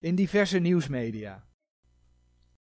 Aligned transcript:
in 0.00 0.14
diverse 0.14 0.58
nieuwsmedia. 0.58 1.44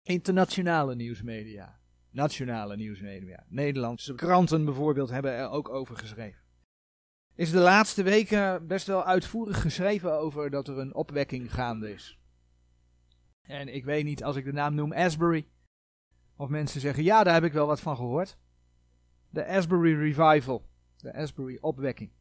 Internationale 0.01 0.95
nieuwsmedia. 0.95 1.79
Nationale 2.09 2.75
nieuwsmedia. 2.75 3.45
Nederlandse 3.47 4.15
kranten 4.15 4.65
bijvoorbeeld 4.65 5.09
hebben 5.09 5.31
er 5.31 5.49
ook 5.49 5.69
over 5.69 5.97
geschreven. 5.97 6.43
Is 7.35 7.51
de 7.51 7.59
laatste 7.59 8.03
weken 8.03 8.67
best 8.67 8.87
wel 8.87 9.05
uitvoerig 9.05 9.61
geschreven 9.61 10.19
over 10.19 10.49
dat 10.49 10.67
er 10.67 10.77
een 10.77 10.93
opwekking 10.93 11.53
gaande 11.53 11.91
is. 11.91 12.19
En 13.41 13.67
ik 13.75 13.85
weet 13.85 14.03
niet, 14.03 14.23
als 14.23 14.35
ik 14.35 14.45
de 14.45 14.53
naam 14.53 14.75
noem 14.75 14.93
Asbury, 14.93 15.47
of 16.35 16.49
mensen 16.49 16.81
zeggen, 16.81 17.03
ja, 17.03 17.23
daar 17.23 17.33
heb 17.33 17.43
ik 17.43 17.53
wel 17.53 17.67
wat 17.67 17.81
van 17.81 17.95
gehoord. 17.95 18.37
De 19.29 19.45
Asbury 19.45 19.93
Revival, 19.93 20.69
de 20.97 21.13
Asbury 21.13 21.57
opwekking. 21.61 22.11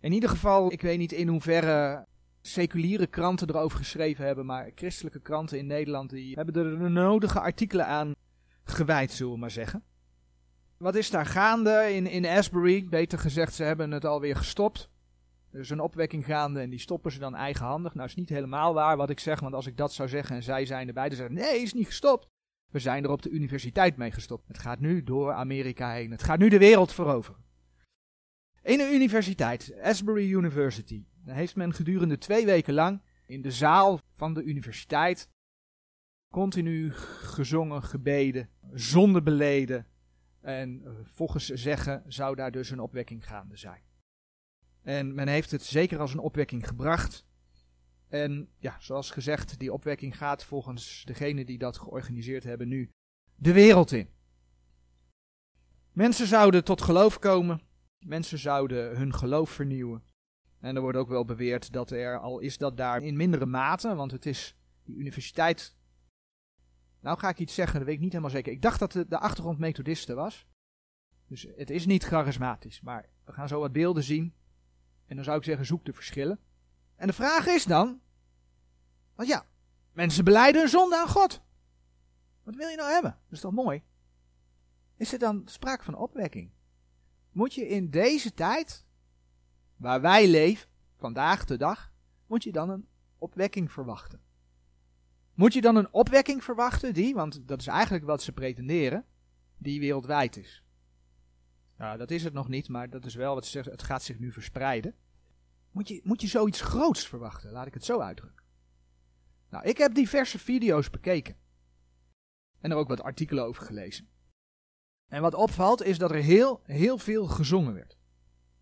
In 0.00 0.12
ieder 0.12 0.28
geval, 0.28 0.72
ik 0.72 0.82
weet 0.82 0.98
niet 0.98 1.12
in 1.12 1.28
hoeverre 1.28 2.07
seculiere 2.48 3.06
kranten 3.06 3.48
erover 3.48 3.78
geschreven 3.78 4.24
hebben, 4.24 4.46
maar 4.46 4.70
christelijke 4.74 5.20
kranten 5.20 5.58
in 5.58 5.66
Nederland 5.66 6.10
die 6.10 6.34
hebben 6.34 6.54
er 6.54 6.78
de 6.78 6.88
nodige 6.88 7.40
artikelen 7.40 7.86
aan 7.86 8.14
gewijd, 8.64 9.10
zullen 9.12 9.32
we 9.32 9.38
maar 9.38 9.50
zeggen. 9.50 9.82
Wat 10.76 10.94
is 10.94 11.10
daar 11.10 11.26
gaande 11.26 11.94
in, 11.94 12.06
in 12.06 12.26
Asbury? 12.26 12.86
Beter 12.88 13.18
gezegd, 13.18 13.54
ze 13.54 13.62
hebben 13.62 13.90
het 13.90 14.04
alweer 14.04 14.36
gestopt. 14.36 14.90
Er 15.50 15.60
is 15.60 15.70
een 15.70 15.80
opwekking 15.80 16.24
gaande 16.24 16.60
en 16.60 16.70
die 16.70 16.78
stoppen 16.78 17.12
ze 17.12 17.18
dan 17.18 17.34
eigenhandig. 17.34 17.94
Nou, 17.94 18.08
is 18.08 18.14
niet 18.14 18.28
helemaal 18.28 18.74
waar 18.74 18.96
wat 18.96 19.10
ik 19.10 19.20
zeg, 19.20 19.40
want 19.40 19.54
als 19.54 19.66
ik 19.66 19.76
dat 19.76 19.92
zou 19.92 20.08
zeggen 20.08 20.36
en 20.36 20.42
zij 20.42 20.66
zijn 20.66 20.88
erbij, 20.88 21.08
dan 21.08 21.16
zeggen 21.16 21.34
nee, 21.34 21.62
is 21.62 21.72
niet 21.72 21.86
gestopt. 21.86 22.26
We 22.70 22.78
zijn 22.78 23.04
er 23.04 23.10
op 23.10 23.22
de 23.22 23.30
universiteit 23.30 23.96
mee 23.96 24.10
gestopt. 24.10 24.48
Het 24.48 24.58
gaat 24.58 24.80
nu 24.80 25.02
door 25.02 25.32
Amerika 25.32 25.92
heen. 25.92 26.10
Het 26.10 26.22
gaat 26.22 26.38
nu 26.38 26.48
de 26.48 26.58
wereld 26.58 26.92
veroveren. 26.92 27.46
In 28.62 28.80
een 28.80 28.94
universiteit, 28.94 29.74
Asbury 29.82 30.32
University, 30.32 31.04
heeft 31.28 31.56
men 31.56 31.74
gedurende 31.74 32.18
twee 32.18 32.44
weken 32.44 32.74
lang 32.74 33.02
in 33.26 33.42
de 33.42 33.50
zaal 33.50 34.00
van 34.14 34.34
de 34.34 34.42
universiteit 34.42 35.30
continu 36.32 36.92
gezongen, 36.92 37.82
gebeden, 37.82 38.48
zonde 38.72 39.22
beleden. 39.22 39.86
En 40.40 40.82
eh, 40.84 40.92
volgens 41.04 41.46
zeggen 41.48 42.02
zou 42.06 42.34
daar 42.34 42.50
dus 42.50 42.70
een 42.70 42.80
opwekking 42.80 43.26
gaande 43.26 43.56
zijn. 43.56 43.82
En 44.82 45.14
men 45.14 45.28
heeft 45.28 45.50
het 45.50 45.62
zeker 45.62 45.98
als 45.98 46.12
een 46.12 46.18
opwekking 46.18 46.66
gebracht. 46.66 47.26
En 48.08 48.48
ja, 48.56 48.76
zoals 48.80 49.10
gezegd, 49.10 49.58
die 49.58 49.72
opwekking 49.72 50.16
gaat 50.16 50.44
volgens 50.44 51.02
degene 51.04 51.44
die 51.44 51.58
dat 51.58 51.78
georganiseerd 51.78 52.44
hebben 52.44 52.68
nu 52.68 52.90
de 53.34 53.52
wereld 53.52 53.92
in. 53.92 54.08
Mensen 55.92 56.26
zouden 56.26 56.64
tot 56.64 56.82
geloof 56.82 57.18
komen. 57.18 57.60
Mensen 57.98 58.38
zouden 58.38 58.96
hun 58.96 59.14
geloof 59.14 59.50
vernieuwen. 59.50 60.02
En 60.60 60.76
er 60.76 60.82
wordt 60.82 60.98
ook 60.98 61.08
wel 61.08 61.24
beweerd 61.24 61.72
dat 61.72 61.90
er, 61.90 62.18
al 62.18 62.38
is 62.38 62.58
dat 62.58 62.76
daar 62.76 63.02
in 63.02 63.16
mindere 63.16 63.46
mate, 63.46 63.94
want 63.94 64.10
het 64.10 64.26
is 64.26 64.56
die 64.84 64.96
universiteit. 64.96 65.76
Nou 67.00 67.18
ga 67.18 67.28
ik 67.28 67.38
iets 67.38 67.54
zeggen, 67.54 67.78
dat 67.78 67.86
weet 67.86 67.96
ik 67.96 68.00
niet 68.00 68.12
helemaal 68.12 68.32
zeker. 68.32 68.52
Ik 68.52 68.62
dacht 68.62 68.78
dat 68.78 68.92
de, 68.92 69.08
de 69.08 69.18
achtergrond 69.18 69.58
methodisten 69.58 70.16
was. 70.16 70.46
Dus 71.26 71.46
het 71.56 71.70
is 71.70 71.86
niet 71.86 72.04
charismatisch, 72.04 72.80
maar 72.80 73.08
we 73.24 73.32
gaan 73.32 73.48
zo 73.48 73.60
wat 73.60 73.72
beelden 73.72 74.02
zien. 74.02 74.34
En 75.06 75.16
dan 75.16 75.24
zou 75.24 75.38
ik 75.38 75.44
zeggen, 75.44 75.66
zoek 75.66 75.84
de 75.84 75.92
verschillen. 75.92 76.40
En 76.96 77.06
de 77.06 77.12
vraag 77.12 77.46
is 77.46 77.64
dan, 77.64 78.00
want 79.14 79.28
ja, 79.28 79.46
mensen 79.92 80.24
beleiden 80.24 80.60
hun 80.60 80.70
zonde 80.70 80.96
aan 80.96 81.08
God. 81.08 81.42
Wat 82.42 82.54
wil 82.54 82.68
je 82.68 82.76
nou 82.76 82.90
hebben? 82.90 83.10
Dat 83.10 83.32
is 83.32 83.40
toch 83.40 83.52
mooi? 83.52 83.82
Is 84.96 85.12
er 85.12 85.18
dan 85.18 85.42
sprake 85.44 85.84
van 85.84 85.94
opwekking? 85.94 86.50
Moet 87.32 87.54
je 87.54 87.68
in 87.68 87.90
deze 87.90 88.34
tijd, 88.34 88.86
waar 89.78 90.00
wij 90.00 90.28
leven, 90.28 90.68
vandaag 90.96 91.44
de 91.44 91.56
dag, 91.56 91.92
moet 92.26 92.42
je 92.42 92.52
dan 92.52 92.70
een 92.70 92.88
opwekking 93.18 93.72
verwachten? 93.72 94.20
Moet 95.34 95.52
je 95.52 95.60
dan 95.60 95.76
een 95.76 95.92
opwekking 95.92 96.44
verwachten 96.44 96.94
die, 96.94 97.14
want 97.14 97.48
dat 97.48 97.60
is 97.60 97.66
eigenlijk 97.66 98.04
wat 98.04 98.22
ze 98.22 98.32
pretenderen, 98.32 99.04
die 99.56 99.80
wereldwijd 99.80 100.36
is? 100.36 100.64
Nou, 101.76 101.98
dat 101.98 102.10
is 102.10 102.24
het 102.24 102.32
nog 102.32 102.48
niet, 102.48 102.68
maar 102.68 102.90
dat 102.90 103.04
is 103.04 103.14
wel 103.14 103.34
wat 103.34 103.44
ze 103.44 103.50
zeggen, 103.50 103.72
het 103.72 103.82
gaat 103.82 104.02
zich 104.02 104.18
nu 104.18 104.32
verspreiden. 104.32 104.94
Moet 105.70 105.88
je, 105.88 106.00
moet 106.04 106.20
je 106.20 106.26
zoiets 106.26 106.60
groots 106.60 107.08
verwachten, 107.08 107.50
laat 107.50 107.66
ik 107.66 107.74
het 107.74 107.84
zo 107.84 108.00
uitdrukken. 108.00 108.44
Nou, 109.50 109.64
ik 109.64 109.78
heb 109.78 109.94
diverse 109.94 110.38
video's 110.38 110.90
bekeken. 110.90 111.36
En 112.60 112.70
er 112.70 112.76
ook 112.76 112.88
wat 112.88 113.02
artikelen 113.02 113.44
over 113.44 113.66
gelezen. 113.66 114.08
En 115.08 115.22
wat 115.22 115.34
opvalt 115.34 115.82
is 115.82 115.98
dat 115.98 116.10
er 116.10 116.22
heel, 116.22 116.60
heel 116.64 116.98
veel 116.98 117.26
gezongen 117.26 117.74
werd. 117.74 117.96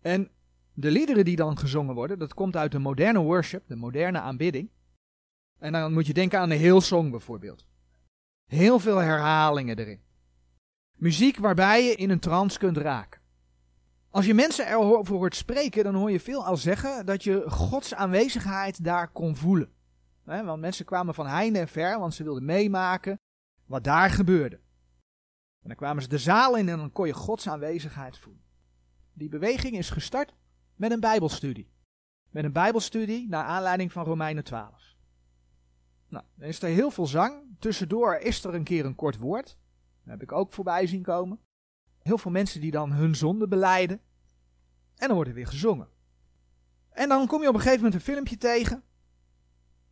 En 0.01 0.31
de 0.79 0.91
liederen 0.91 1.25
die 1.25 1.35
dan 1.35 1.57
gezongen 1.57 1.95
worden, 1.95 2.19
dat 2.19 2.33
komt 2.33 2.55
uit 2.55 2.71
de 2.71 2.79
moderne 2.79 3.19
worship, 3.19 3.67
de 3.67 3.75
moderne 3.75 4.19
aanbidding. 4.19 4.69
En 5.59 5.71
dan 5.71 5.93
moet 5.93 6.07
je 6.07 6.13
denken 6.13 6.39
aan 6.39 6.49
de 6.49 6.55
Hillsong 6.55 7.11
bijvoorbeeld. 7.11 7.65
Heel 8.45 8.79
veel 8.79 8.97
herhalingen 8.97 9.79
erin. 9.79 10.01
Muziek 10.97 11.37
waarbij 11.37 11.83
je 11.83 11.95
in 11.95 12.09
een 12.09 12.19
trance 12.19 12.59
kunt 12.59 12.77
raken. 12.77 13.21
Als 14.09 14.25
je 14.25 14.33
mensen 14.33 14.67
erover 14.67 15.15
hoort 15.15 15.35
spreken, 15.35 15.83
dan 15.83 15.95
hoor 15.95 16.11
je 16.11 16.19
veel 16.19 16.45
al 16.45 16.57
zeggen 16.57 17.05
dat 17.05 17.23
je 17.23 17.49
Gods 17.49 17.93
aanwezigheid 17.93 18.83
daar 18.83 19.11
kon 19.11 19.35
voelen. 19.35 19.71
want 20.23 20.61
mensen 20.61 20.85
kwamen 20.85 21.13
van 21.13 21.27
heinde 21.27 21.59
en 21.59 21.67
ver, 21.67 21.99
want 21.99 22.13
ze 22.13 22.23
wilden 22.23 22.45
meemaken 22.45 23.19
wat 23.65 23.83
daar 23.83 24.09
gebeurde. 24.09 24.55
En 25.61 25.67
dan 25.67 25.75
kwamen 25.75 26.03
ze 26.03 26.09
de 26.09 26.17
zaal 26.17 26.57
in 26.57 26.69
en 26.69 26.77
dan 26.77 26.91
kon 26.91 27.07
je 27.07 27.13
Gods 27.13 27.49
aanwezigheid 27.49 28.17
voelen. 28.17 28.43
Die 29.13 29.29
beweging 29.29 29.77
is 29.77 29.89
gestart 29.89 30.33
met 30.77 30.91
een 30.91 30.99
Bijbelstudie. 30.99 31.71
Met 32.29 32.43
een 32.43 32.51
Bijbelstudie 32.51 33.27
naar 33.27 33.43
aanleiding 33.43 33.91
van 33.91 34.03
Romeinen 34.03 34.43
12. 34.43 34.95
Nou, 36.07 36.25
dan 36.35 36.47
is 36.47 36.61
er 36.61 36.69
heel 36.69 36.91
veel 36.91 37.07
zang. 37.07 37.55
Tussendoor 37.59 38.15
is 38.15 38.43
er 38.43 38.53
een 38.53 38.63
keer 38.63 38.85
een 38.85 38.95
kort 38.95 39.17
woord. 39.17 39.57
Dat 40.03 40.19
heb 40.19 40.21
ik 40.21 40.31
ook 40.31 40.53
voorbij 40.53 40.87
zien 40.87 41.01
komen. 41.01 41.39
Heel 42.01 42.17
veel 42.17 42.31
mensen 42.31 42.61
die 42.61 42.71
dan 42.71 42.91
hun 42.91 43.15
zonde 43.15 43.47
beleiden. 43.47 44.01
En 44.95 45.07
dan 45.07 45.15
wordt 45.15 45.29
er 45.29 45.35
weer 45.35 45.47
gezongen. 45.47 45.89
En 46.89 47.09
dan 47.09 47.27
kom 47.27 47.41
je 47.41 47.47
op 47.47 47.53
een 47.53 47.59
gegeven 47.59 47.83
moment 47.83 48.01
een 48.01 48.13
filmpje 48.13 48.37
tegen. 48.37 48.83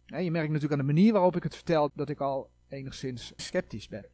je 0.05 0.31
merkt 0.31 0.47
natuurlijk 0.47 0.81
aan 0.81 0.87
de 0.87 0.93
manier 0.93 1.13
waarop 1.13 1.35
ik 1.35 1.43
het 1.43 1.55
vertel 1.55 1.91
dat 1.93 2.09
ik 2.09 2.19
al 2.19 2.51
enigszins 2.67 3.33
sceptisch 3.35 3.87
ben. 3.87 4.05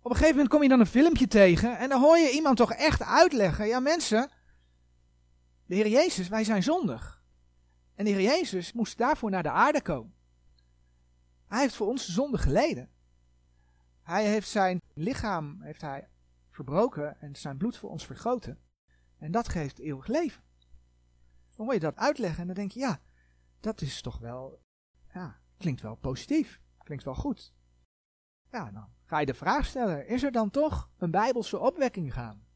Op 0.00 0.10
een 0.10 0.16
gegeven 0.16 0.34
moment 0.34 0.48
kom 0.48 0.62
je 0.62 0.68
dan 0.68 0.80
een 0.80 0.86
filmpje 0.86 1.26
tegen 1.26 1.78
en 1.78 1.88
dan 1.88 2.00
hoor 2.00 2.18
je 2.18 2.30
iemand 2.30 2.56
toch 2.56 2.72
echt 2.72 3.02
uitleggen. 3.02 3.66
Ja 3.66 3.80
mensen, 3.80 4.30
de 5.68 5.74
Heer 5.74 5.88
Jezus, 5.88 6.28
wij 6.28 6.44
zijn 6.44 6.62
zondig. 6.62 7.22
En 7.94 8.04
de 8.04 8.10
Heer 8.10 8.20
Jezus 8.20 8.72
moest 8.72 8.98
daarvoor 8.98 9.30
naar 9.30 9.42
de 9.42 9.50
aarde 9.50 9.82
komen. 9.82 10.14
Hij 11.46 11.60
heeft 11.60 11.74
voor 11.74 11.86
onze 11.86 12.12
zonde 12.12 12.38
geleden. 12.38 12.90
Hij 14.02 14.26
heeft 14.26 14.48
zijn 14.48 14.80
lichaam 14.94 15.62
heeft 15.62 15.80
hij 15.80 16.08
verbroken 16.50 17.20
en 17.20 17.36
zijn 17.36 17.56
bloed 17.56 17.76
voor 17.76 17.90
ons 17.90 18.06
vergoten. 18.06 18.58
En 19.18 19.30
dat 19.30 19.48
geeft 19.48 19.78
eeuwig 19.78 20.06
leven. 20.06 20.42
Dan 21.56 21.64
hoor 21.64 21.74
je 21.74 21.80
dat 21.80 21.96
uitleggen 21.96 22.40
en 22.40 22.46
dan 22.46 22.56
denk 22.56 22.70
je, 22.70 22.80
ja, 22.80 23.00
dat 23.60 23.80
is 23.80 24.00
toch 24.02 24.18
wel, 24.18 24.62
ja, 25.12 25.40
klinkt 25.56 25.80
wel 25.80 25.94
positief. 25.94 26.60
Klinkt 26.78 27.04
wel 27.04 27.14
goed. 27.14 27.54
Ja, 28.50 28.70
dan 28.70 28.88
ga 29.04 29.18
je 29.18 29.26
de 29.26 29.34
vraag 29.34 29.66
stellen, 29.66 30.06
is 30.06 30.22
er 30.22 30.32
dan 30.32 30.50
toch 30.50 30.90
een 30.98 31.10
bijbelse 31.10 31.58
opwekking 31.58 32.12
gaan? 32.12 32.47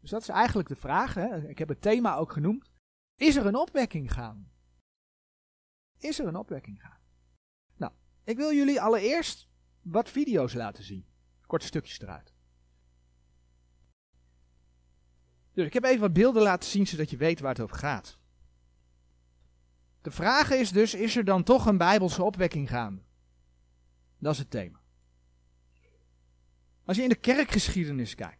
Dus 0.00 0.10
dat 0.10 0.22
is 0.22 0.28
eigenlijk 0.28 0.68
de 0.68 0.76
vraag, 0.76 1.14
hè? 1.14 1.48
ik 1.48 1.58
heb 1.58 1.68
het 1.68 1.82
thema 1.82 2.16
ook 2.16 2.32
genoemd. 2.32 2.70
Is 3.16 3.36
er 3.36 3.46
een 3.46 3.54
opwekking 3.54 4.12
gaan? 4.12 4.50
Is 5.98 6.18
er 6.18 6.26
een 6.26 6.36
opwekking 6.36 6.80
gaan? 6.80 6.98
Nou, 7.76 7.92
ik 8.24 8.36
wil 8.36 8.52
jullie 8.52 8.80
allereerst 8.80 9.48
wat 9.82 10.08
video's 10.08 10.54
laten 10.54 10.84
zien. 10.84 11.06
Korte 11.46 11.66
stukjes 11.66 12.00
eruit. 12.00 12.32
Dus 15.52 15.66
ik 15.66 15.72
heb 15.72 15.84
even 15.84 16.00
wat 16.00 16.12
beelden 16.12 16.42
laten 16.42 16.68
zien 16.68 16.86
zodat 16.86 17.10
je 17.10 17.16
weet 17.16 17.40
waar 17.40 17.52
het 17.52 17.60
over 17.60 17.76
gaat. 17.76 18.18
De 20.02 20.10
vraag 20.10 20.50
is 20.50 20.70
dus, 20.70 20.94
is 20.94 21.16
er 21.16 21.24
dan 21.24 21.42
toch 21.42 21.66
een 21.66 21.76
bijbelse 21.76 22.22
opwekking 22.22 22.68
gaande? 22.68 23.02
Dat 24.18 24.32
is 24.32 24.38
het 24.38 24.50
thema. 24.50 24.80
Als 26.84 26.96
je 26.96 27.02
in 27.02 27.08
de 27.08 27.14
kerkgeschiedenis 27.14 28.14
kijkt, 28.14 28.39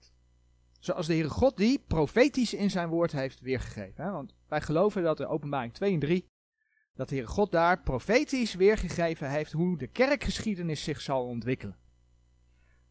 zoals 0.81 1.07
de 1.07 1.13
Heere 1.13 1.29
God 1.29 1.57
die 1.57 1.85
profetisch 1.87 2.55
in 2.55 2.71
zijn 2.71 2.89
woord 2.89 3.13
heeft 3.13 3.41
weergegeven. 3.41 4.05
Hè? 4.05 4.11
Want 4.11 4.35
wij 4.49 4.61
geloven 4.61 5.03
dat 5.03 5.17
de 5.17 5.27
openbaring 5.27 5.73
2 5.73 5.93
en 5.93 5.99
3, 5.99 6.27
dat 6.95 7.09
de 7.09 7.15
Heere 7.15 7.31
God 7.31 7.53
daar 7.53 7.83
profetisch 7.83 8.55
weergegeven 8.55 9.31
heeft 9.31 9.53
hoe 9.53 9.79
de 9.79 9.87
kerkgeschiedenis 9.87 10.83
zich 10.83 11.01
zal 11.01 11.25
ontwikkelen. 11.25 11.77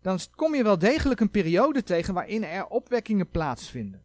Dan 0.01 0.19
kom 0.35 0.55
je 0.55 0.63
wel 0.63 0.77
degelijk 0.77 1.19
een 1.19 1.31
periode 1.31 1.83
tegen 1.83 2.13
waarin 2.13 2.43
er 2.43 2.67
opwekkingen 2.67 3.29
plaatsvinden. 3.29 4.03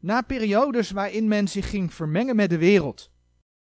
Na 0.00 0.22
periodes 0.22 0.90
waarin 0.90 1.28
men 1.28 1.48
zich 1.48 1.70
ging 1.70 1.94
vermengen 1.94 2.36
met 2.36 2.50
de 2.50 2.58
wereld. 2.58 3.10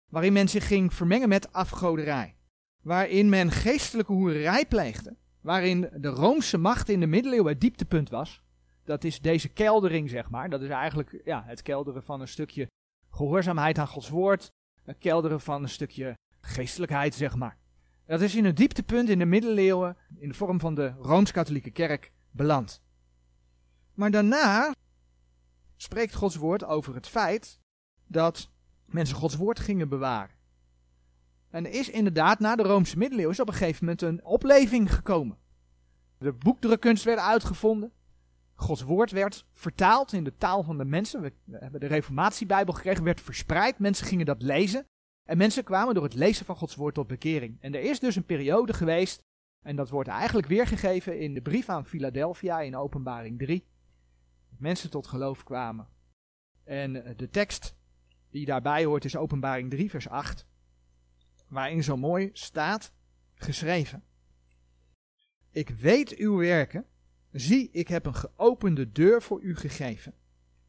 Waarin 0.10 0.34
men 0.34 0.50
zich 0.50 0.68
ging 0.68 0.94
vermengen 0.94 1.30
met 1.30 1.54
afgoderij. 1.54 2.36
Waarin 2.82 3.30
men 3.30 3.52
geestelijke 3.52 4.12
hoerij 4.12 4.66
pleegde. 4.66 5.16
Waarin 5.42 5.90
de 5.96 6.08
Roomse 6.08 6.58
macht 6.58 6.90
in 6.90 7.00
de 7.00 7.08
middeleeuwen 7.08 7.52
het 7.52 7.62
dieptepunt 7.62 8.10
was. 8.10 8.44
Dat 8.90 9.04
is 9.04 9.22
deze 9.22 9.50
keldering, 9.50 10.10
zeg 10.10 10.30
maar. 10.30 10.50
Dat 10.50 10.62
is 10.62 10.70
eigenlijk 10.70 11.22
ja, 11.26 11.44
het 11.46 11.62
kelderen 11.62 12.04
van 12.04 12.22
een 12.22 12.28
stukje 12.28 12.68
gehoorzaamheid 13.10 13.78
aan 13.78 13.88
Gods 13.88 14.10
woord. 14.10 14.52
Het 14.84 14.98
kelderen 14.98 15.42
van 15.42 15.64
een 15.64 15.70
stukje 15.70 16.18
geestelijkheid, 16.42 17.16
zeg 17.16 17.36
maar. 17.36 17.58
Dat 18.06 18.22
is 18.22 18.36
in 18.36 18.46
een 18.46 18.56
dieptepunt 18.56 19.10
in 19.10 19.20
de 19.20 19.26
middeleeuwen 19.26 19.98
in 20.16 20.28
de 20.30 20.34
vorm 20.34 20.60
van 20.60 20.76
de 20.76 20.88
Rooms-Katholieke 20.90 21.72
Kerk 21.72 22.12
beland. 22.32 22.82
Maar 23.94 24.12
daarna 24.12 24.74
spreekt 25.76 26.16
Gods 26.16 26.36
woord 26.36 26.66
over 26.66 26.96
het 26.96 27.08
feit 27.08 27.60
dat 28.08 28.52
mensen 28.86 29.16
Gods 29.16 29.36
woord 29.36 29.60
gingen 29.60 29.90
bewaren. 29.90 30.36
En 31.50 31.66
er 31.66 31.72
is 31.72 31.90
inderdaad 31.90 32.40
na 32.40 32.56
de 32.56 32.64
Roomse 32.64 32.98
middeleeuwen 32.98 33.40
op 33.40 33.48
een 33.48 33.54
gegeven 33.54 33.86
moment 33.86 34.02
een 34.02 34.26
opleving 34.26 34.94
gekomen. 34.94 35.38
De 36.18 36.34
boekdrukkunst 36.34 37.04
werd 37.04 37.20
uitgevonden. 37.20 37.94
Gods 38.60 38.82
woord 38.82 39.12
werd 39.12 39.46
vertaald 39.52 40.14
in 40.14 40.24
de 40.24 40.36
taal 40.36 40.64
van 40.64 40.78
de 40.78 40.86
mensen. 40.86 41.22
We, 41.22 41.34
hebben 41.52 41.80
de 41.80 41.88
Reformatiebijbel 41.88 42.74
gekregen, 42.74 43.04
werd 43.04 43.22
verspreid. 43.22 43.80
Mensen 43.80 44.08
gingen 44.08 44.26
dat 44.26 44.42
lezen. 44.42 44.86
En 45.24 45.38
mensen 45.38 45.64
kwamen 45.64 45.94
door 45.94 46.04
het 46.04 46.14
lezen 46.14 46.46
van 46.46 46.56
Gods 46.56 46.76
woord 46.76 46.94
tot 46.94 47.08
bekering. 47.08 47.58
En 47.62 47.76
er 47.76 47.82
is 47.82 48.00
dus 48.00 48.16
een 48.16 48.26
periode 48.26 48.74
geweest, 48.74 49.24
en 49.66 49.76
dat 49.76 49.90
wordt 49.90 50.10
eigenlijk 50.10 50.48
weergegeven 50.48 51.20
in 51.20 51.34
de 51.34 51.42
brief 51.42 51.70
aan 51.70 51.86
Philadelphia 51.86 52.62
in 52.62 52.76
Openbaring 52.76 53.40
3. 53.40 53.66
Dat 54.50 54.60
mensen 54.60 54.90
tot 54.90 55.08
geloof 55.08 55.44
kwamen. 55.44 55.88
En 56.64 57.06
eh, 57.06 57.18
de 57.18 57.30
tekst 57.30 57.76
die 58.30 58.46
daarbij 58.46 58.86
hoort 58.86 59.06
is 59.06 59.16
Openbaring 59.16 59.70
3, 59.70 59.90
vers 59.90 60.10
8. 60.10 60.46
Waarin 61.48 61.84
zo 61.84 61.98
mooi 61.98 62.30
staat 62.34 62.94
geschreven. 63.36 64.04
Ik 65.52 65.70
weet 65.70 66.16
uw 66.16 66.38
werken. 66.38 66.86
Zie, 67.32 67.70
ik 67.72 67.88
heb 67.88 68.06
een 68.06 68.16
geopende 68.16 68.92
deur 68.92 69.22
voor 69.22 69.42
u 69.42 69.56
gegeven. 69.56 70.14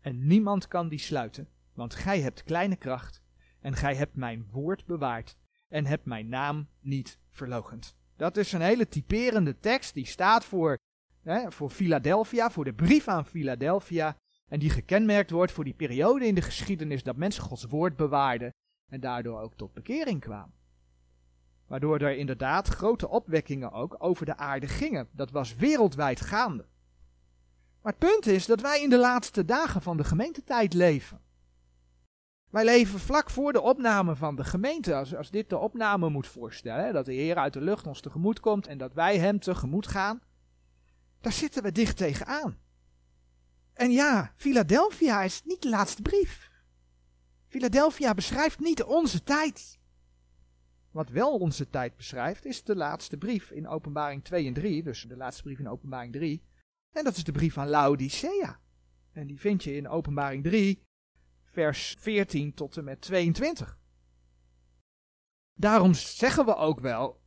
En 0.01 0.27
niemand 0.27 0.69
kan 0.69 0.89
die 0.89 0.99
sluiten, 0.99 1.49
want 1.75 1.95
gij 1.95 2.21
hebt 2.21 2.43
kleine 2.43 2.77
kracht. 2.77 3.23
En 3.61 3.75
gij 3.75 3.95
hebt 3.95 4.17
mijn 4.17 4.47
woord 4.51 4.87
bewaard. 4.87 5.37
En 5.69 5.87
hebt 5.87 6.05
mijn 6.05 6.29
naam 6.29 6.69
niet 6.81 7.19
verlogend. 7.29 7.97
Dat 8.17 8.37
is 8.37 8.53
een 8.53 8.61
hele 8.61 8.89
typerende 8.89 9.59
tekst. 9.59 9.95
Die 9.95 10.07
staat 10.07 10.45
voor, 10.45 10.79
hè, 11.23 11.53
voor 11.53 11.71
Philadelphia, 11.71 12.51
voor 12.51 12.65
de 12.65 12.75
brief 12.75 13.09
aan 13.09 13.27
Philadelphia. 13.27 14.17
En 14.49 14.59
die 14.59 14.71
gekenmerkt 14.71 15.31
wordt 15.31 15.53
voor 15.53 15.65
die 15.65 15.75
periode 15.75 16.27
in 16.27 16.35
de 16.35 16.43
geschiedenis 16.43 17.03
dat 17.03 17.17
mensen 17.17 17.43
Gods 17.43 17.65
woord 17.65 17.97
bewaarden. 17.97 18.51
En 18.91 19.01
daardoor 19.01 19.41
ook 19.41 19.55
tot 19.55 19.73
bekering 19.73 20.21
kwamen. 20.21 20.60
Waardoor 21.71 21.99
er 21.99 22.17
inderdaad 22.17 22.69
grote 22.69 23.09
opwekkingen 23.09 23.73
ook 23.73 23.97
over 23.99 24.27
de 24.27 24.37
aarde 24.37 24.67
gingen. 24.67 25.09
Dat 25.13 25.31
was 25.31 25.55
wereldwijd 25.55 26.21
gaande. 26.21 26.65
Maar 27.83 27.93
het 27.93 28.11
punt 28.11 28.27
is 28.27 28.47
dat 28.47 28.61
wij 28.61 28.83
in 28.83 28.91
de 28.91 28.99
laatste 28.99 29.45
dagen 29.45 29.83
van 29.83 29.97
de 29.97 30.05
gemeentetijd 30.05 30.75
leven. 30.75 31.21
Wij 32.51 32.65
leven 32.65 33.01
vlak 33.01 33.31
voor 33.31 33.53
de 33.53 33.61
opname 33.61 34.17
van 34.17 34.37
de 34.37 34.45
gemeente. 34.45 34.95
Als, 34.95 35.15
als 35.15 35.31
dit 35.31 35.51
de 35.51 35.59
opname 35.59 36.09
moet 36.09 36.27
voorstellen, 36.27 36.93
dat 36.93 37.05
de 37.05 37.13
Heer 37.13 37.37
uit 37.37 37.53
de 37.53 37.61
lucht 37.61 37.87
ons 37.87 38.01
tegemoet 38.01 38.41
komt 38.41 38.67
en 38.67 38.79
dat 38.79 38.95
wij 38.95 39.19
Hem 39.19 39.41
tegemoet 39.41 39.87
gaan, 39.87 40.21
daar 41.21 41.33
zitten 41.33 41.63
we 41.63 41.73
dicht 41.73 41.97
tegenaan. 41.97 42.59
En 43.73 43.91
ja, 43.91 44.33
Philadelphia 44.35 45.23
is 45.23 45.43
niet 45.45 45.63
de 45.63 45.69
laatste 45.69 46.03
brief. 46.03 46.51
Philadelphia 47.49 48.15
beschrijft 48.15 48.61
niet 48.61 48.83
onze 48.83 49.23
tijd. 49.23 49.80
Wat 50.91 51.09
wel 51.09 51.39
onze 51.39 51.71
tijd 51.71 51.97
beschrijft, 51.97 52.45
is 52.45 52.65
de 52.65 52.77
laatste 52.77 53.17
brief 53.17 53.51
in 53.51 53.69
Openbaring 53.69 54.25
2 54.25 54.47
en 54.47 54.53
3. 54.53 54.83
Dus 54.83 55.03
de 55.03 55.17
laatste 55.17 55.43
brief 55.43 55.59
in 55.59 55.69
Openbaring 55.69 56.13
3. 56.13 56.43
En 56.93 57.05
dat 57.05 57.17
is 57.17 57.25
de 57.25 57.33
brief 57.33 57.59
aan 57.59 57.69
Laodicea. 57.69 58.61
En 59.13 59.27
die 59.27 59.41
vind 59.41 59.65
je 59.65 59.77
in 59.77 59.89
Openbaring 59.89 60.43
3, 60.43 60.83
vers 61.45 61.97
14 61.99 62.55
tot 62.55 62.77
en 62.77 62.85
met 62.85 63.01
22. 63.01 63.79
Daarom 65.55 65.95
zeggen 65.95 66.45
we 66.45 66.57
ook 66.57 66.81
wel 66.81 67.21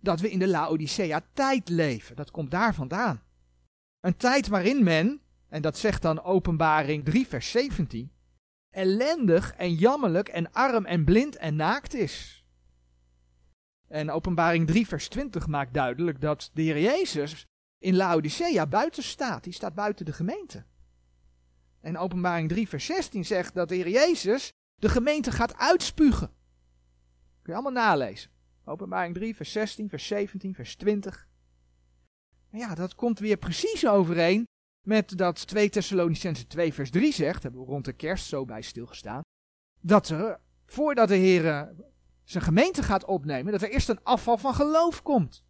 dat 0.00 0.20
we 0.20 0.30
in 0.30 0.38
de 0.38 0.48
Laodicea-tijd 0.48 1.68
leven. 1.68 2.16
Dat 2.16 2.30
komt 2.30 2.50
daar 2.50 2.74
vandaan. 2.74 3.22
Een 4.00 4.16
tijd 4.16 4.48
waarin 4.48 4.84
men, 4.84 5.20
en 5.48 5.62
dat 5.62 5.78
zegt 5.78 6.02
dan 6.02 6.22
Openbaring 6.22 7.04
3, 7.04 7.26
vers 7.26 7.50
17, 7.50 8.12
ellendig 8.70 9.52
en 9.52 9.74
jammerlijk 9.74 10.28
en 10.28 10.52
arm 10.52 10.84
en 10.84 11.04
blind 11.04 11.36
en 11.36 11.56
naakt 11.56 11.94
is. 11.94 12.37
En 13.88 14.10
openbaring 14.10 14.66
3 14.66 14.86
vers 14.86 15.08
20 15.08 15.46
maakt 15.46 15.74
duidelijk 15.74 16.20
dat 16.20 16.50
de 16.52 16.62
Heer 16.62 16.80
Jezus 16.80 17.46
in 17.78 17.96
Laodicea 17.96 18.66
buiten 18.66 19.02
staat. 19.02 19.44
Die 19.44 19.52
staat 19.52 19.74
buiten 19.74 20.04
de 20.04 20.12
gemeente. 20.12 20.64
En 21.80 21.96
openbaring 21.96 22.48
3 22.48 22.68
vers 22.68 22.84
16 22.86 23.24
zegt 23.24 23.54
dat 23.54 23.68
de 23.68 23.74
Heer 23.74 23.88
Jezus 23.88 24.52
de 24.74 24.88
gemeente 24.88 25.32
gaat 25.32 25.56
uitspugen. 25.56 26.30
Kun 27.42 27.52
je 27.52 27.62
allemaal 27.62 27.84
nalezen. 27.84 28.30
Openbaring 28.64 29.14
3 29.14 29.36
vers 29.36 29.52
16, 29.52 29.88
vers 29.88 30.06
17, 30.06 30.54
vers 30.54 30.76
20. 30.76 31.28
ja, 32.50 32.74
dat 32.74 32.94
komt 32.94 33.18
weer 33.18 33.36
precies 33.36 33.86
overeen 33.86 34.46
met 34.86 35.18
dat 35.18 35.46
2 35.46 35.68
Thessalonicense 35.68 36.46
2 36.46 36.74
vers 36.74 36.90
3 36.90 37.12
zegt, 37.12 37.42
hebben 37.42 37.60
we 37.60 37.66
rond 37.66 37.84
de 37.84 37.92
kerst 37.92 38.26
zo 38.26 38.44
bij 38.44 38.62
stilgestaan, 38.62 39.22
dat 39.80 40.08
er, 40.08 40.40
voordat 40.66 41.08
de 41.08 41.16
Heer 41.16 41.74
zijn 42.30 42.44
gemeente 42.44 42.82
gaat 42.82 43.04
opnemen, 43.04 43.52
dat 43.52 43.62
er 43.62 43.70
eerst 43.70 43.88
een 43.88 44.02
afval 44.02 44.38
van 44.38 44.54
geloof 44.54 45.02
komt. 45.02 45.44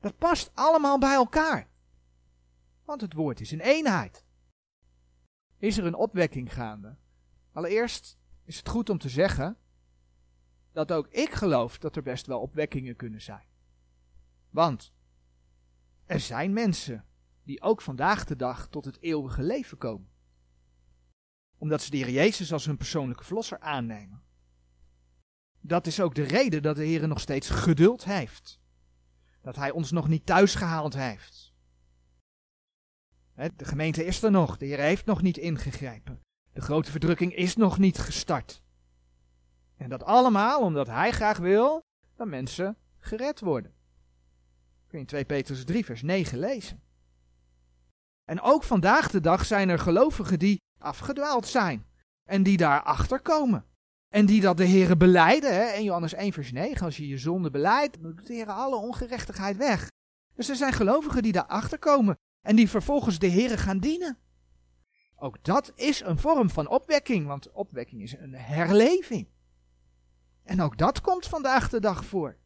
Dat 0.00 0.18
past 0.18 0.50
allemaal 0.54 0.98
bij 0.98 1.14
elkaar. 1.14 1.68
Want 2.84 3.00
het 3.00 3.12
woord 3.12 3.40
is 3.40 3.50
een 3.50 3.60
eenheid. 3.60 4.24
Is 5.58 5.78
er 5.78 5.86
een 5.86 5.94
opwekking 5.94 6.52
gaande? 6.52 6.96
Allereerst 7.52 8.18
is 8.44 8.56
het 8.56 8.68
goed 8.68 8.90
om 8.90 8.98
te 8.98 9.08
zeggen 9.08 9.56
dat 10.72 10.92
ook 10.92 11.08
ik 11.08 11.32
geloof 11.32 11.78
dat 11.78 11.96
er 11.96 12.02
best 12.02 12.26
wel 12.26 12.40
opwekkingen 12.40 12.96
kunnen 12.96 13.20
zijn. 13.20 13.46
Want 14.50 14.92
er 16.06 16.20
zijn 16.20 16.52
mensen 16.52 17.06
die 17.42 17.62
ook 17.62 17.82
vandaag 17.82 18.24
de 18.24 18.36
dag 18.36 18.68
tot 18.68 18.84
het 18.84 19.00
eeuwige 19.00 19.42
leven 19.42 19.78
komen. 19.78 20.10
Omdat 21.58 21.82
ze 21.82 21.90
de 21.90 21.96
Heer 21.96 22.10
Jezus 22.10 22.52
als 22.52 22.66
hun 22.66 22.76
persoonlijke 22.76 23.24
verlosser 23.24 23.60
aannemen. 23.60 24.28
Dat 25.60 25.86
is 25.86 26.00
ook 26.00 26.14
de 26.14 26.22
reden 26.22 26.62
dat 26.62 26.76
de 26.76 26.84
Heer 26.84 27.08
nog 27.08 27.20
steeds 27.20 27.50
geduld 27.50 28.04
heeft. 28.04 28.60
Dat 29.40 29.56
Hij 29.56 29.70
ons 29.70 29.90
nog 29.90 30.08
niet 30.08 30.26
thuis 30.26 30.54
gehaald 30.54 30.94
heeft. 30.94 31.52
De 33.34 33.64
gemeente 33.64 34.04
is 34.04 34.22
er 34.22 34.30
nog, 34.30 34.56
de 34.56 34.66
Heer 34.66 34.78
heeft 34.78 35.06
nog 35.06 35.22
niet 35.22 35.36
ingegrepen. 35.36 36.20
De 36.52 36.60
grote 36.60 36.90
verdrukking 36.90 37.34
is 37.34 37.56
nog 37.56 37.78
niet 37.78 37.98
gestart. 37.98 38.62
En 39.76 39.88
dat 39.88 40.02
allemaal 40.02 40.60
omdat 40.60 40.86
Hij 40.86 41.10
graag 41.10 41.38
wil 41.38 41.82
dat 42.16 42.26
mensen 42.26 42.76
gered 42.98 43.40
worden. 43.40 43.74
Kun 44.86 44.98
je 44.98 45.04
in 45.04 45.06
2 45.06 45.24
Petrus 45.24 45.64
3 45.64 45.84
vers 45.84 46.02
9 46.02 46.38
lezen. 46.38 46.82
En 48.24 48.40
ook 48.40 48.62
vandaag 48.62 49.10
de 49.10 49.20
dag 49.20 49.44
zijn 49.44 49.68
er 49.68 49.78
gelovigen 49.78 50.38
die 50.38 50.60
afgedwaald 50.78 51.46
zijn. 51.46 51.86
En 52.24 52.42
die 52.42 52.56
daarachter 52.56 53.20
komen. 53.20 53.64
En 54.10 54.26
die 54.26 54.40
dat 54.40 54.56
de 54.56 54.64
heren 54.64 54.98
beleiden, 54.98 55.54
hè, 55.54 55.72
in 55.72 55.82
Johannes 55.82 56.14
1 56.14 56.32
vers 56.32 56.52
9, 56.52 56.84
als 56.84 56.96
je 56.96 57.08
je 57.08 57.18
zonde 57.18 57.50
beleidt, 57.50 58.02
dan 58.02 58.14
doet 58.14 58.26
de 58.26 58.34
heren 58.34 58.54
alle 58.54 58.76
ongerechtigheid 58.76 59.56
weg. 59.56 59.88
Dus 60.34 60.48
er 60.48 60.56
zijn 60.56 60.72
gelovigen 60.72 61.22
die 61.22 61.32
daarachter 61.32 61.78
komen 61.78 62.18
en 62.40 62.56
die 62.56 62.68
vervolgens 62.68 63.18
de 63.18 63.26
heren 63.26 63.58
gaan 63.58 63.78
dienen. 63.78 64.18
Ook 65.16 65.44
dat 65.44 65.72
is 65.74 66.00
een 66.00 66.18
vorm 66.18 66.50
van 66.50 66.68
opwekking, 66.68 67.26
want 67.26 67.52
opwekking 67.52 68.02
is 68.02 68.12
een 68.12 68.34
herleving. 68.34 69.28
En 70.42 70.60
ook 70.60 70.78
dat 70.78 71.00
komt 71.00 71.26
vandaag 71.26 71.68
de 71.68 71.80
dag 71.80 72.04
voor. 72.04 72.36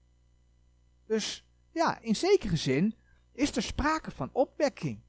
Dus 1.06 1.47
ja, 1.71 2.00
in 2.00 2.16
zekere 2.16 2.56
zin 2.56 2.94
is 3.33 3.56
er 3.56 3.62
sprake 3.62 4.11
van 4.11 4.30
opwekking. 4.33 5.02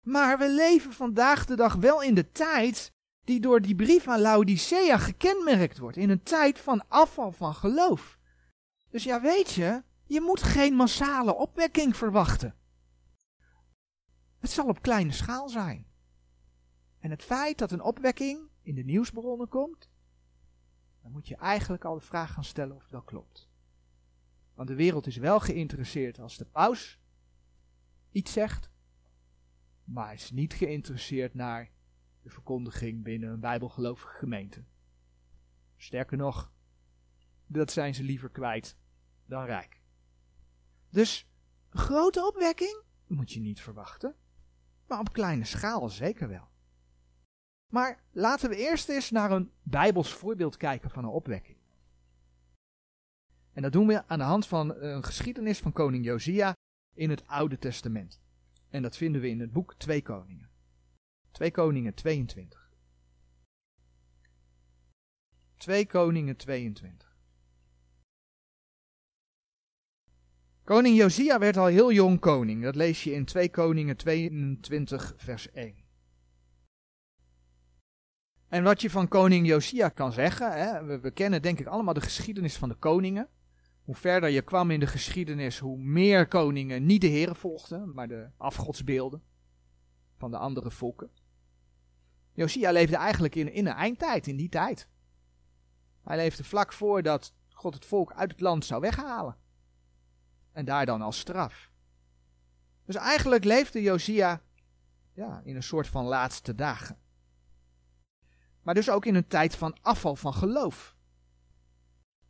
Maar 0.00 0.38
we 0.38 0.50
leven 0.50 0.92
vandaag 0.92 1.46
de 1.46 1.56
dag 1.56 1.74
wel 1.74 2.02
in 2.02 2.14
de 2.14 2.32
tijd 2.32 2.92
die 3.28 3.40
door 3.40 3.60
die 3.60 3.74
brief 3.74 4.08
aan 4.08 4.20
Laodicea 4.20 4.98
gekenmerkt 4.98 5.78
wordt 5.78 5.96
in 5.96 6.10
een 6.10 6.22
tijd 6.22 6.58
van 6.58 6.88
afval 6.88 7.32
van 7.32 7.54
geloof. 7.54 8.18
Dus 8.90 9.04
ja, 9.04 9.20
weet 9.20 9.50
je, 9.50 9.82
je 10.04 10.20
moet 10.20 10.42
geen 10.42 10.74
massale 10.74 11.34
opwekking 11.34 11.96
verwachten. 11.96 12.54
Het 14.38 14.50
zal 14.50 14.66
op 14.66 14.82
kleine 14.82 15.12
schaal 15.12 15.48
zijn. 15.48 15.86
En 16.98 17.10
het 17.10 17.22
feit 17.22 17.58
dat 17.58 17.70
een 17.70 17.82
opwekking 17.82 18.48
in 18.62 18.74
de 18.74 18.84
nieuwsbronnen 18.84 19.48
komt, 19.48 19.88
dan 21.02 21.12
moet 21.12 21.28
je 21.28 21.36
eigenlijk 21.36 21.84
al 21.84 21.94
de 21.94 22.00
vraag 22.00 22.32
gaan 22.32 22.44
stellen 22.44 22.76
of 22.76 22.88
dat 22.88 23.04
klopt. 23.04 23.48
Want 24.54 24.68
de 24.68 24.74
wereld 24.74 25.06
is 25.06 25.16
wel 25.16 25.40
geïnteresseerd 25.40 26.18
als 26.18 26.36
de 26.36 26.44
paus 26.46 27.00
iets 28.10 28.32
zegt, 28.32 28.70
maar 29.84 30.12
is 30.14 30.30
niet 30.30 30.54
geïnteresseerd 30.54 31.34
naar 31.34 31.76
de 32.28 32.34
verkondiging 32.34 33.02
binnen 33.02 33.30
een 33.30 33.40
bijbelgelovige 33.40 34.18
gemeente. 34.18 34.64
Sterker 35.76 36.16
nog, 36.16 36.52
dat 37.46 37.70
zijn 37.72 37.94
ze 37.94 38.02
liever 38.02 38.30
kwijt 38.30 38.76
dan 39.26 39.44
rijk. 39.44 39.80
Dus 40.90 41.28
grote 41.70 42.26
opwekking 42.26 42.82
moet 43.06 43.32
je 43.32 43.40
niet 43.40 43.60
verwachten, 43.60 44.14
maar 44.86 44.98
op 44.98 45.12
kleine 45.12 45.44
schaal 45.44 45.88
zeker 45.88 46.28
wel. 46.28 46.48
Maar 47.72 48.02
laten 48.10 48.50
we 48.50 48.56
eerst 48.56 48.88
eens 48.88 49.10
naar 49.10 49.30
een 49.30 49.52
bijbels 49.62 50.12
voorbeeld 50.12 50.56
kijken 50.56 50.90
van 50.90 51.04
een 51.04 51.10
opwekking. 51.10 51.56
En 53.52 53.62
dat 53.62 53.72
doen 53.72 53.86
we 53.86 54.06
aan 54.06 54.18
de 54.18 54.24
hand 54.24 54.46
van 54.46 54.74
een 54.74 55.04
geschiedenis 55.04 55.58
van 55.58 55.72
koning 55.72 56.04
Josia 56.04 56.52
in 56.94 57.10
het 57.10 57.26
Oude 57.26 57.58
Testament. 57.58 58.20
En 58.68 58.82
dat 58.82 58.96
vinden 58.96 59.20
we 59.20 59.28
in 59.28 59.40
het 59.40 59.52
boek 59.52 59.74
Twee 59.74 60.02
Koningen. 60.02 60.47
Twee 61.38 61.50
Koningen 61.50 61.94
22. 61.94 62.70
Twee 65.56 65.86
Koningen 65.86 66.36
22. 66.36 67.16
Koning 70.64 70.96
Josia 70.96 71.38
werd 71.38 71.56
al 71.56 71.66
heel 71.66 71.92
jong 71.92 72.20
koning. 72.20 72.62
Dat 72.62 72.74
lees 72.74 73.04
je 73.04 73.12
in 73.12 73.24
2 73.24 73.50
Koningen 73.50 73.96
22, 73.96 75.14
vers 75.16 75.50
1. 75.50 75.74
En 78.48 78.62
wat 78.62 78.80
je 78.80 78.90
van 78.90 79.08
koning 79.08 79.46
Josia 79.46 79.88
kan 79.88 80.12
zeggen, 80.12 80.52
hè, 80.52 80.84
we, 80.84 81.00
we, 81.00 81.10
kennen 81.10 81.42
denk 81.42 81.60
ik 81.60 81.66
allemaal 81.66 81.94
de 81.94 82.00
geschiedenis 82.00 82.56
van 82.56 82.68
de 82.68 82.74
koningen. 82.74 83.28
Hoe 83.82 83.94
verder 83.94 84.28
je 84.28 84.42
kwam 84.42 84.70
in 84.70 84.80
de 84.80 84.86
geschiedenis, 84.86 85.58
hoe 85.58 85.78
meer 85.78 86.28
koningen 86.28 86.86
niet 86.86 87.00
de 87.00 87.06
heren 87.06 87.36
volgden, 87.36 87.94
maar 87.94 88.08
de 88.08 88.30
afgodsbeelden 88.36 89.22
van 90.16 90.30
de 90.30 90.38
andere 90.38 90.70
volken. 90.70 91.10
Josia 92.38 92.72
leefde 92.72 92.96
eigenlijk 92.96 93.34
in, 93.34 93.52
in 93.52 93.66
een 93.66 93.74
eindtijd, 93.74 94.26
in 94.26 94.36
die 94.36 94.48
tijd. 94.48 94.88
Hij 96.02 96.16
leefde 96.16 96.44
vlak 96.44 96.72
voordat 96.72 97.34
God 97.48 97.74
het 97.74 97.84
volk 97.84 98.12
uit 98.12 98.30
het 98.30 98.40
land 98.40 98.64
zou 98.64 98.80
weghalen. 98.80 99.36
En 100.52 100.64
daar 100.64 100.86
dan 100.86 101.02
als 101.02 101.18
straf. 101.18 101.70
Dus 102.84 102.94
eigenlijk 102.94 103.44
leefde 103.44 103.82
Josia 103.82 104.42
ja, 105.12 105.40
in 105.44 105.56
een 105.56 105.62
soort 105.62 105.86
van 105.86 106.04
laatste 106.04 106.54
dagen. 106.54 106.98
Maar 108.62 108.74
dus 108.74 108.90
ook 108.90 109.06
in 109.06 109.14
een 109.14 109.28
tijd 109.28 109.56
van 109.56 109.76
afval 109.82 110.16
van 110.16 110.34
geloof. 110.34 110.96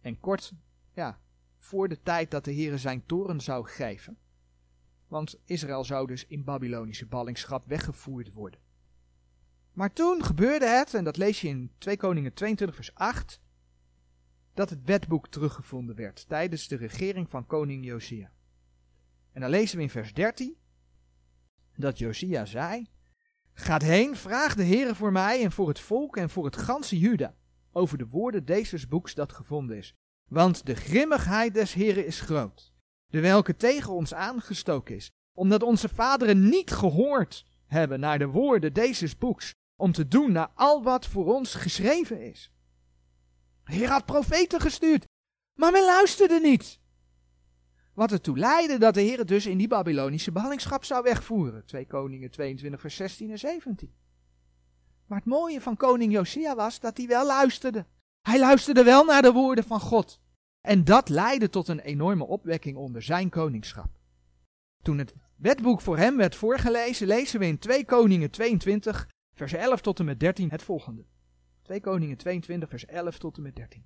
En 0.00 0.20
kort, 0.20 0.52
ja, 0.92 1.20
voor 1.58 1.88
de 1.88 2.02
tijd 2.02 2.30
dat 2.30 2.44
de 2.44 2.52
Heer 2.52 2.78
zijn 2.78 3.06
toren 3.06 3.40
zou 3.40 3.68
geven. 3.68 4.18
Want 5.08 5.40
Israël 5.44 5.84
zou 5.84 6.06
dus 6.06 6.26
in 6.26 6.44
Babylonische 6.44 7.06
ballingschap 7.06 7.66
weggevoerd 7.66 8.32
worden. 8.32 8.66
Maar 9.78 9.92
toen 9.92 10.24
gebeurde 10.24 10.66
het, 10.66 10.94
en 10.94 11.04
dat 11.04 11.16
lees 11.16 11.40
je 11.40 11.48
in 11.48 11.70
2 11.78 11.96
Koningen 11.96 12.34
22 12.34 12.76
vers 12.76 12.94
8, 12.94 13.40
dat 14.54 14.70
het 14.70 14.84
wetboek 14.84 15.28
teruggevonden 15.28 15.96
werd 15.96 16.28
tijdens 16.28 16.68
de 16.68 16.76
regering 16.76 17.30
van 17.30 17.46
koning 17.46 17.84
Josia. 17.84 18.32
En 19.32 19.40
dan 19.40 19.50
lezen 19.50 19.76
we 19.76 19.82
in 19.82 19.90
vers 19.90 20.14
13 20.14 20.56
dat 21.76 21.98
Josia 21.98 22.44
zei, 22.44 22.90
Gaat 23.52 23.82
heen, 23.82 24.16
vraag 24.16 24.54
de 24.54 24.64
Heere 24.64 24.94
voor 24.94 25.12
mij 25.12 25.42
en 25.42 25.52
voor 25.52 25.68
het 25.68 25.80
volk 25.80 26.16
en 26.16 26.30
voor 26.30 26.44
het 26.44 26.56
ganse 26.56 26.98
Juda 26.98 27.34
over 27.72 27.98
de 27.98 28.06
woorden 28.06 28.44
deze 28.44 28.88
boeks 28.88 29.14
dat 29.14 29.32
gevonden 29.32 29.76
is. 29.76 29.94
Want 30.28 30.66
de 30.66 30.74
grimmigheid 30.74 31.54
des 31.54 31.72
Heeren 31.72 32.06
is 32.06 32.20
groot, 32.20 32.72
de 33.06 33.20
welke 33.20 33.56
tegen 33.56 33.92
ons 33.92 34.14
aangestoken 34.14 34.96
is, 34.96 35.10
omdat 35.32 35.62
onze 35.62 35.88
vaderen 35.88 36.48
niet 36.48 36.70
gehoord 36.70 37.46
hebben 37.66 38.00
naar 38.00 38.18
de 38.18 38.26
woorden 38.26 38.72
deze 38.72 39.16
boeks, 39.18 39.56
om 39.78 39.92
te 39.92 40.08
doen 40.08 40.32
naar 40.32 40.50
al 40.54 40.82
wat 40.82 41.06
voor 41.06 41.34
ons 41.34 41.54
geschreven 41.54 42.22
is. 42.22 42.52
De 43.64 43.74
Heer 43.74 43.88
had 43.88 44.04
profeten 44.04 44.60
gestuurd, 44.60 45.04
maar 45.58 45.72
men 45.72 45.84
luisterde 45.84 46.40
niet. 46.40 46.78
Wat 47.94 48.12
ertoe 48.12 48.38
leidde 48.38 48.78
dat 48.78 48.94
de 48.94 49.00
Heer 49.00 49.26
dus 49.26 49.46
in 49.46 49.58
die 49.58 49.68
Babylonische 49.68 50.32
ballingschap 50.32 50.84
zou 50.84 51.02
wegvoeren. 51.02 51.66
2 51.66 51.86
Koningen 51.86 52.30
22 52.30 52.80
vers 52.80 52.96
16 52.96 53.30
en 53.30 53.38
17. 53.38 53.94
Maar 55.06 55.18
het 55.18 55.26
mooie 55.26 55.60
van 55.60 55.76
koning 55.76 56.12
Josia 56.12 56.54
was 56.54 56.80
dat 56.80 56.96
hij 56.96 57.06
wel 57.06 57.26
luisterde. 57.26 57.86
Hij 58.20 58.38
luisterde 58.38 58.84
wel 58.84 59.04
naar 59.04 59.22
de 59.22 59.32
woorden 59.32 59.64
van 59.64 59.80
God. 59.80 60.20
En 60.60 60.84
dat 60.84 61.08
leidde 61.08 61.48
tot 61.48 61.68
een 61.68 61.80
enorme 61.80 62.26
opwekking 62.26 62.76
onder 62.76 63.02
zijn 63.02 63.30
koningschap. 63.30 63.90
Toen 64.82 64.98
het 64.98 65.14
wetboek 65.36 65.80
voor 65.80 65.96
hem 65.96 66.16
werd 66.16 66.36
voorgelezen, 66.36 67.06
lezen 67.06 67.40
we 67.40 67.46
in 67.46 67.58
2 67.58 67.84
Koningen 67.84 68.30
22 68.30 69.08
vers 69.38 69.52
11 69.52 69.80
tot 69.80 69.98
en 69.98 70.04
met 70.04 70.20
13 70.20 70.50
het 70.50 70.62
volgende. 70.62 71.04
2 71.62 71.80
Koningen 71.80 72.16
22 72.16 72.68
vers 72.68 72.86
11 72.86 73.18
tot 73.18 73.36
en 73.36 73.42
met 73.42 73.56
13. 73.56 73.84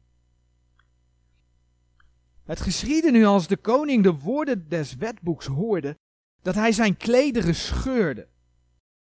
Het 2.44 2.60
geschiedde 2.60 3.10
nu 3.10 3.24
als 3.24 3.46
de 3.46 3.56
koning 3.56 4.02
de 4.02 4.12
woorden 4.12 4.68
des 4.68 4.96
wetboeks 4.96 5.46
hoorde, 5.46 5.98
dat 6.42 6.54
hij 6.54 6.72
zijn 6.72 6.96
klederen 6.96 7.54
scheurde. 7.54 8.28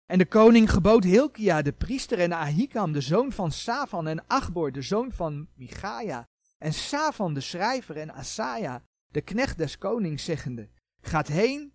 En 0.05 0.17
de 0.17 0.25
koning 0.25 0.71
gebood 0.71 1.03
Hilkia, 1.03 1.61
de 1.61 1.71
priester, 1.71 2.19
en 2.19 2.33
Ahikam, 2.33 2.91
de 2.91 3.01
zoon 3.01 3.31
van 3.31 3.51
Safan, 3.51 4.07
en 4.07 4.27
Achbor, 4.27 4.71
de 4.71 4.81
zoon 4.81 5.11
van 5.11 5.47
Michaia, 5.53 6.25
en 6.57 6.73
Safan, 6.73 7.33
de 7.33 7.41
schrijver, 7.41 7.97
en 7.97 8.13
Asaja, 8.13 8.83
de 9.07 9.21
knecht 9.21 9.57
des 9.57 9.77
konings, 9.77 10.23
zeggende, 10.23 10.69
Gaat 11.01 11.27
heen, 11.27 11.73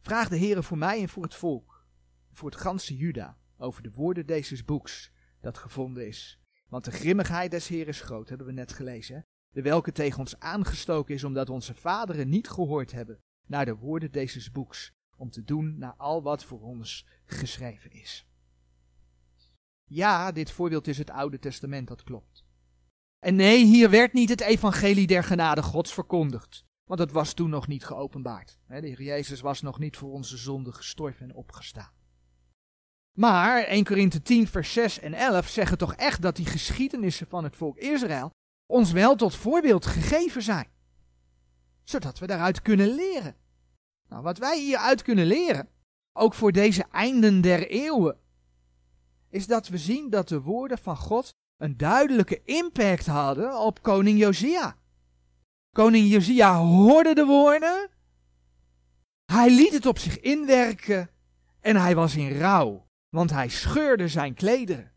vraag 0.00 0.28
de 0.28 0.36
heren 0.36 0.64
voor 0.64 0.78
mij 0.78 1.00
en 1.00 1.08
voor 1.08 1.22
het 1.22 1.34
volk, 1.34 1.73
voor 2.34 2.50
het 2.50 2.60
ganse 2.60 2.96
Juda, 2.96 3.38
over 3.56 3.82
de 3.82 3.90
woorden 3.90 4.26
deze 4.26 4.64
boeks, 4.64 5.12
dat 5.40 5.58
gevonden 5.58 6.06
is. 6.06 6.40
Want 6.68 6.84
de 6.84 6.90
grimmigheid 6.90 7.50
des 7.50 7.68
Heeren 7.68 7.88
is 7.88 8.00
groot, 8.00 8.28
hebben 8.28 8.46
we 8.46 8.52
net 8.52 8.72
gelezen 8.72 9.24
de 9.54 9.62
welke 9.62 9.92
tegen 9.92 10.18
ons 10.18 10.38
aangestoken 10.38 11.14
is 11.14 11.24
omdat 11.24 11.50
onze 11.50 11.74
vaderen 11.74 12.28
niet 12.28 12.48
gehoord 12.48 12.92
hebben 12.92 13.20
naar 13.46 13.64
de 13.64 13.76
woorden 13.76 14.12
deze 14.12 14.50
boeks, 14.50 14.92
om 15.16 15.30
te 15.30 15.44
doen 15.44 15.78
naar 15.78 15.94
al 15.96 16.22
wat 16.22 16.44
voor 16.44 16.60
ons 16.60 17.06
geschreven 17.24 17.90
is. 17.90 18.26
Ja, 19.84 20.32
dit 20.32 20.50
voorbeeld 20.50 20.86
is 20.86 20.98
het 20.98 21.10
Oude 21.10 21.38
Testament, 21.38 21.88
dat 21.88 22.02
klopt. 22.02 22.44
En 23.18 23.34
nee, 23.34 23.64
hier 23.64 23.90
werd 23.90 24.12
niet 24.12 24.28
het 24.28 24.40
evangelie 24.40 25.06
der 25.06 25.24
genade 25.24 25.62
Gods 25.62 25.92
verkondigd, 25.92 26.64
want 26.84 27.00
het 27.00 27.12
was 27.12 27.32
toen 27.32 27.50
nog 27.50 27.66
niet 27.66 27.84
geopenbaard. 27.84 28.58
De 28.66 28.74
Heer 28.74 29.02
Jezus 29.02 29.40
was 29.40 29.60
nog 29.60 29.78
niet 29.78 29.96
voor 29.96 30.12
onze 30.12 30.36
zonde 30.36 30.72
gestorven 30.72 31.28
en 31.28 31.34
opgestaan. 31.34 31.92
Maar 33.18 33.62
1 33.62 33.84
Korinthe 33.84 34.22
10 34.22 34.48
vers 34.48 34.72
6 34.72 35.00
en 35.00 35.14
11 35.14 35.48
zeggen 35.48 35.78
toch 35.78 35.94
echt 35.94 36.22
dat 36.22 36.36
die 36.36 36.46
geschiedenissen 36.46 37.28
van 37.28 37.44
het 37.44 37.56
volk 37.56 37.78
Israël 37.78 38.30
ons 38.66 38.92
wel 38.92 39.16
tot 39.16 39.34
voorbeeld 39.34 39.86
gegeven 39.86 40.42
zijn. 40.42 40.68
Zodat 41.82 42.18
we 42.18 42.26
daaruit 42.26 42.62
kunnen 42.62 42.94
leren. 42.94 43.36
Nou, 44.08 44.22
wat 44.22 44.38
wij 44.38 44.60
hieruit 44.60 45.02
kunnen 45.02 45.26
leren, 45.26 45.68
ook 46.12 46.34
voor 46.34 46.52
deze 46.52 46.84
einden 46.90 47.40
der 47.40 47.68
eeuwen, 47.68 48.18
is 49.28 49.46
dat 49.46 49.68
we 49.68 49.78
zien 49.78 50.10
dat 50.10 50.28
de 50.28 50.40
woorden 50.40 50.78
van 50.78 50.96
God 50.96 51.34
een 51.56 51.76
duidelijke 51.76 52.42
impact 52.44 53.06
hadden 53.06 53.58
op 53.58 53.82
koning 53.82 54.18
Josia. 54.18 54.76
Koning 55.70 56.08
Josia 56.10 56.58
hoorde 56.58 57.14
de 57.14 57.24
woorden, 57.24 57.90
hij 59.32 59.50
liet 59.50 59.72
het 59.72 59.86
op 59.86 59.98
zich 59.98 60.20
inwerken 60.20 61.10
en 61.60 61.76
hij 61.76 61.94
was 61.94 62.16
in 62.16 62.38
rouw, 62.38 62.83
want 63.14 63.30
hij 63.30 63.48
scheurde 63.48 64.08
zijn 64.08 64.34
klederen. 64.34 64.92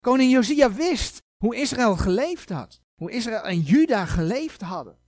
Koning 0.00 0.32
Josia 0.32 0.72
wist 0.72 1.22
hoe 1.36 1.56
Israël 1.56 1.96
geleefd 1.96 2.48
had. 2.48 2.80
Hoe 2.94 3.10
Israël 3.10 3.42
en 3.42 3.60
Juda 3.60 4.06
geleefd 4.06 4.60
hadden. 4.60 4.98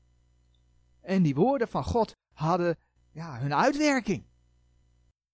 En 1.00 1.23
die 1.23 1.35
woorden 1.35 1.68
van 1.68 1.85
God 1.85 2.16
hadden 2.35 2.78
ja, 3.11 3.38
hun 3.38 3.54
uitwerking. 3.54 4.26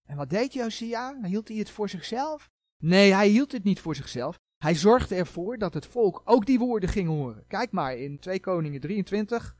En 0.06 0.16
wat 0.16 0.30
deed 0.30 0.52
Josia? 0.52 1.18
Hield 1.22 1.48
hij 1.48 1.56
het 1.56 1.70
voor 1.70 1.88
zichzelf? 1.88 2.50
Nee, 2.82 3.12
hij 3.12 3.28
hield 3.28 3.52
het 3.52 3.64
niet 3.64 3.80
voor 3.80 3.94
zichzelf. 3.94 4.38
Hij 4.56 4.74
zorgde 4.74 5.14
ervoor 5.14 5.58
dat 5.58 5.74
het 5.74 5.86
volk 5.86 6.22
ook 6.24 6.46
die 6.46 6.58
woorden 6.58 6.88
ging 6.88 7.08
horen. 7.08 7.46
Kijk 7.46 7.72
maar 7.72 7.96
in 7.96 8.18
2 8.18 8.40
Koningen 8.40 8.80
23, 8.80 9.56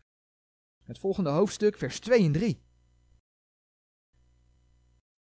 het 0.82 0.98
volgende 0.98 1.30
hoofdstuk, 1.30 1.76
vers 1.76 2.00
2 2.00 2.24
en 2.24 2.32
3. 2.32 2.62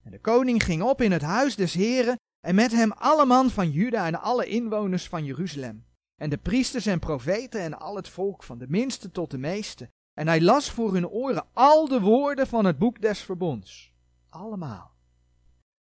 En 0.04 0.12
de 0.12 0.20
koning 0.20 0.64
ging 0.64 0.82
op 0.82 1.02
in 1.02 1.12
het 1.12 1.22
huis 1.22 1.56
des 1.56 1.74
Heren 1.74 2.16
en 2.40 2.56
met 2.56 2.72
hem 2.72 2.92
alle 2.92 3.26
man 3.26 3.50
van 3.50 3.72
Juda 3.72 4.06
en 4.06 4.22
alle 4.22 4.46
inwoners 4.46 5.08
van 5.08 5.26
Jeruzalem 5.26 5.86
en 6.22 6.30
de 6.30 6.38
priesters 6.38 6.86
en 6.86 7.00
profeten 7.00 7.62
en 7.62 7.80
al 7.80 7.96
het 7.96 8.10
volk, 8.10 8.44
van 8.44 8.58
de 8.58 8.68
minste 8.68 9.12
tot 9.12 9.32
de 9.32 9.38
meeste. 9.38 9.90
En 10.14 10.28
hij 10.28 10.42
las 10.42 10.72
voor 10.72 10.94
hun 10.94 11.08
oren 11.08 11.48
al 11.54 11.88
de 11.88 12.00
woorden 12.00 12.48
van 12.48 12.66
het 12.66 12.78
boek 12.78 13.02
des 13.02 13.22
verbonds. 13.22 13.94
Allemaal. 14.30 14.92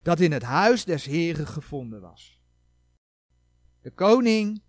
Dat 0.03 0.19
in 0.19 0.31
het 0.31 0.43
huis 0.43 0.85
des 0.85 1.05
Heren 1.05 1.47
gevonden 1.47 2.01
was. 2.01 2.41
De 3.81 3.91
koning 3.91 4.61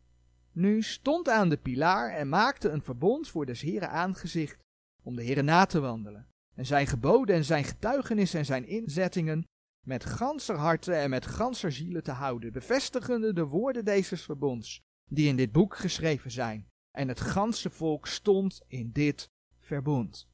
nu 0.53 0.83
stond 0.83 1.29
aan 1.29 1.49
de 1.49 1.57
pilaar 1.57 2.11
en 2.11 2.29
maakte 2.29 2.69
een 2.69 2.83
verbond 2.83 3.29
voor 3.29 3.47
des 3.47 3.61
Heren 3.61 3.91
aangezicht, 3.91 4.59
om 5.03 5.17
de 5.17 5.23
Heren 5.23 5.45
na 5.45 5.67
te 5.67 5.81
wandelen. 5.81 6.30
En 6.61 6.67
zijn 6.67 6.87
geboden 6.87 7.37
en 7.37 7.45
zijn 7.45 7.65
getuigenissen 7.65 8.39
en 8.39 8.45
zijn 8.45 8.67
inzettingen 8.67 9.45
met 9.87 10.05
ganser 10.05 10.57
harten 10.57 10.97
en 10.97 11.11
met 11.11 11.27
ganser 11.27 11.73
zielen 11.73 12.03
te 12.03 12.11
houden, 12.11 12.53
bevestigende 12.53 13.33
de 13.33 13.45
woorden 13.45 13.85
deze 13.85 14.17
verbonds, 14.17 14.81
die 15.11 15.29
in 15.29 15.37
dit 15.37 15.53
boek 15.53 15.77
geschreven 15.77 16.31
zijn. 16.31 16.69
En 16.91 17.09
het 17.09 17.21
ganse 17.21 17.71
volk 17.71 18.07
stond 18.07 18.61
in 18.67 18.91
dit 18.93 19.31
verbond. 19.59 20.29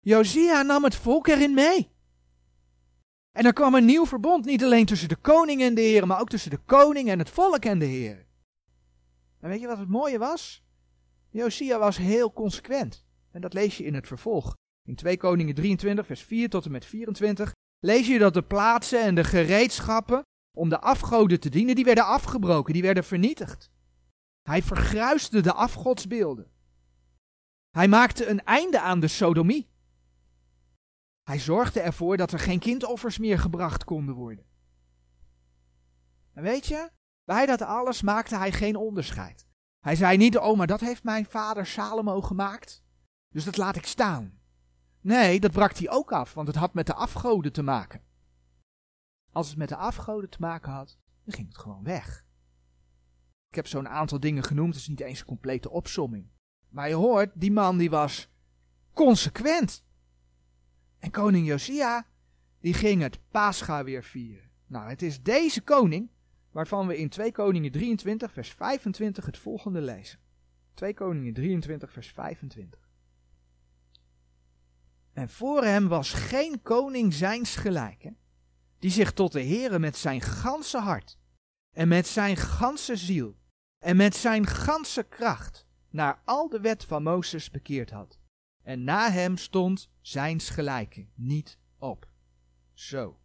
Josia 0.00 0.62
nam 0.62 0.84
het 0.84 0.94
volk 0.94 1.26
erin 1.26 1.54
mee. 1.54 1.90
En 3.36 3.44
er 3.44 3.52
kwam 3.52 3.74
een 3.74 3.84
nieuw 3.84 4.06
verbond, 4.06 4.44
niet 4.44 4.64
alleen 4.64 4.86
tussen 4.86 5.08
de 5.08 5.16
koning 5.16 5.62
en 5.62 5.74
de 5.74 5.80
Heer, 5.80 6.06
maar 6.06 6.20
ook 6.20 6.30
tussen 6.30 6.50
de 6.50 6.60
koning 6.64 7.08
en 7.08 7.18
het 7.18 7.30
volk 7.30 7.64
en 7.64 7.78
de 7.78 7.84
Heer. 7.84 8.26
En 9.40 9.48
weet 9.48 9.60
je 9.60 9.66
wat 9.66 9.78
het 9.78 9.88
mooie 9.88 10.18
was? 10.18 10.64
Josia 11.30 11.78
was 11.78 11.96
heel 11.96 12.32
consequent. 12.32 13.06
En 13.30 13.40
dat 13.40 13.52
lees 13.52 13.76
je 13.76 13.84
in 13.84 13.94
het 13.94 14.06
vervolg. 14.06 14.54
In 14.88 14.94
2 14.94 15.16
Koningen 15.16 15.54
23, 15.54 16.06
vers 16.06 16.22
4 16.22 16.48
tot 16.48 16.64
en 16.64 16.70
met 16.70 16.84
24 16.84 17.52
lees 17.78 18.06
je 18.06 18.18
dat 18.18 18.34
de 18.34 18.42
plaatsen 18.42 19.02
en 19.02 19.14
de 19.14 19.24
gereedschappen 19.24 20.22
om 20.56 20.68
de 20.68 20.80
afgoden 20.80 21.40
te 21.40 21.48
dienen, 21.48 21.74
die 21.74 21.84
werden 21.84 22.06
afgebroken, 22.06 22.72
die 22.72 22.82
werden 22.82 23.04
vernietigd. 23.04 23.70
Hij 24.42 24.62
vergruisde 24.62 25.40
de 25.40 25.52
afgodsbeelden. 25.52 26.50
Hij 27.70 27.88
maakte 27.88 28.26
een 28.26 28.44
einde 28.44 28.80
aan 28.80 29.00
de 29.00 29.08
sodomie. 29.08 29.68
Hij 31.22 31.38
zorgde 31.38 31.80
ervoor 31.80 32.16
dat 32.16 32.32
er 32.32 32.38
geen 32.38 32.58
kindoffers 32.58 33.18
meer 33.18 33.38
gebracht 33.38 33.84
konden 33.84 34.14
worden. 34.14 34.46
En 36.32 36.42
weet 36.42 36.66
je, 36.66 36.90
bij 37.24 37.46
dat 37.46 37.62
alles 37.62 38.02
maakte 38.02 38.36
hij 38.36 38.52
geen 38.52 38.76
onderscheid. 38.76 39.46
Hij 39.78 39.96
zei 39.96 40.16
niet, 40.16 40.38
oh 40.38 40.56
maar 40.56 40.66
dat 40.66 40.80
heeft 40.80 41.04
mijn 41.04 41.26
vader 41.26 41.66
Salomo 41.66 42.20
gemaakt, 42.20 42.84
dus 43.28 43.44
dat 43.44 43.56
laat 43.56 43.76
ik 43.76 43.86
staan. 43.86 44.42
Nee, 45.04 45.40
dat 45.40 45.52
brak 45.52 45.76
hij 45.76 45.90
ook 45.90 46.12
af, 46.12 46.34
want 46.34 46.46
het 46.46 46.56
had 46.56 46.74
met 46.74 46.86
de 46.86 46.94
afgoden 46.94 47.52
te 47.52 47.62
maken. 47.62 48.02
Als 49.32 49.48
het 49.48 49.56
met 49.56 49.68
de 49.68 49.76
afgoden 49.76 50.30
te 50.30 50.40
maken 50.40 50.72
had, 50.72 50.98
dan 51.24 51.34
ging 51.34 51.48
het 51.48 51.58
gewoon 51.58 51.82
weg. 51.82 52.26
Ik 53.48 53.54
heb 53.54 53.66
zo'n 53.66 53.88
aantal 53.88 54.20
dingen 54.20 54.42
genoemd, 54.42 54.74
is 54.74 54.88
niet 54.88 55.00
eens 55.00 55.20
een 55.20 55.26
complete 55.26 55.70
opsomming. 55.70 56.30
Maar 56.68 56.88
je 56.88 56.94
hoort, 56.94 57.30
die 57.34 57.52
man 57.52 57.78
die 57.78 57.90
was 57.90 58.28
consequent. 58.92 59.84
En 60.98 61.10
koning 61.10 61.46
Josia, 61.46 62.06
die 62.60 62.74
ging 62.74 63.02
het 63.02 63.18
Pascha 63.30 63.84
weer 63.84 64.04
vieren. 64.04 64.50
Nou, 64.66 64.88
het 64.88 65.02
is 65.02 65.22
deze 65.22 65.62
koning 65.62 66.10
waarvan 66.50 66.86
we 66.86 66.98
in 66.98 67.08
2 67.08 67.32
Koningen 67.32 67.70
23 67.70 68.32
vers 68.32 68.52
25 68.52 69.26
het 69.26 69.38
volgende 69.38 69.80
lezen. 69.80 70.18
2 70.74 70.94
Koningen 70.94 71.34
23 71.34 71.92
vers 71.92 72.08
25. 72.08 72.83
En 75.14 75.28
voor 75.28 75.64
hem 75.64 75.88
was 75.88 76.12
geen 76.12 76.62
koning 76.62 77.14
zijns 77.14 77.56
gelijke, 77.56 78.16
die 78.78 78.90
zich 78.90 79.12
tot 79.12 79.32
de 79.32 79.44
Heere 79.44 79.78
met 79.78 79.96
zijn 79.96 80.20
ganse 80.20 80.78
hart 80.78 81.18
en 81.70 81.88
met 81.88 82.06
zijn 82.06 82.36
ganse 82.36 82.96
ziel 82.96 83.36
en 83.78 83.96
met 83.96 84.16
zijn 84.16 84.46
ganse 84.46 85.02
kracht 85.02 85.66
naar 85.90 86.22
al 86.24 86.48
de 86.48 86.60
wet 86.60 86.84
van 86.84 87.02
Mozes 87.02 87.50
bekeerd 87.50 87.90
had. 87.90 88.18
En 88.62 88.84
na 88.84 89.10
hem 89.10 89.36
stond 89.36 89.90
zijns 90.00 90.50
gelijke 90.50 91.06
niet 91.14 91.58
op. 91.78 92.08
Zo. 92.72 93.18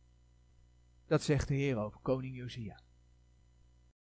Dat 1.06 1.24
zegt 1.24 1.48
de 1.48 1.54
Heer 1.54 1.78
over 1.78 2.00
koning 2.02 2.36
Josia. 2.36 2.80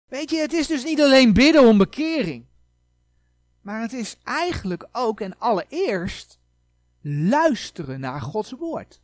Weet 0.05 0.29
je, 0.29 0.37
het 0.37 0.53
is 0.53 0.67
dus 0.67 0.83
niet 0.83 1.01
alleen 1.01 1.33
bidden 1.33 1.67
om 1.67 1.77
bekering. 1.77 2.47
Maar 3.61 3.81
het 3.81 3.93
is 3.93 4.17
eigenlijk 4.23 4.87
ook 4.91 5.21
en 5.21 5.37
allereerst 5.39 6.39
luisteren 7.03 7.99
naar 7.99 8.21
Gods 8.21 8.51
woord. 8.51 9.01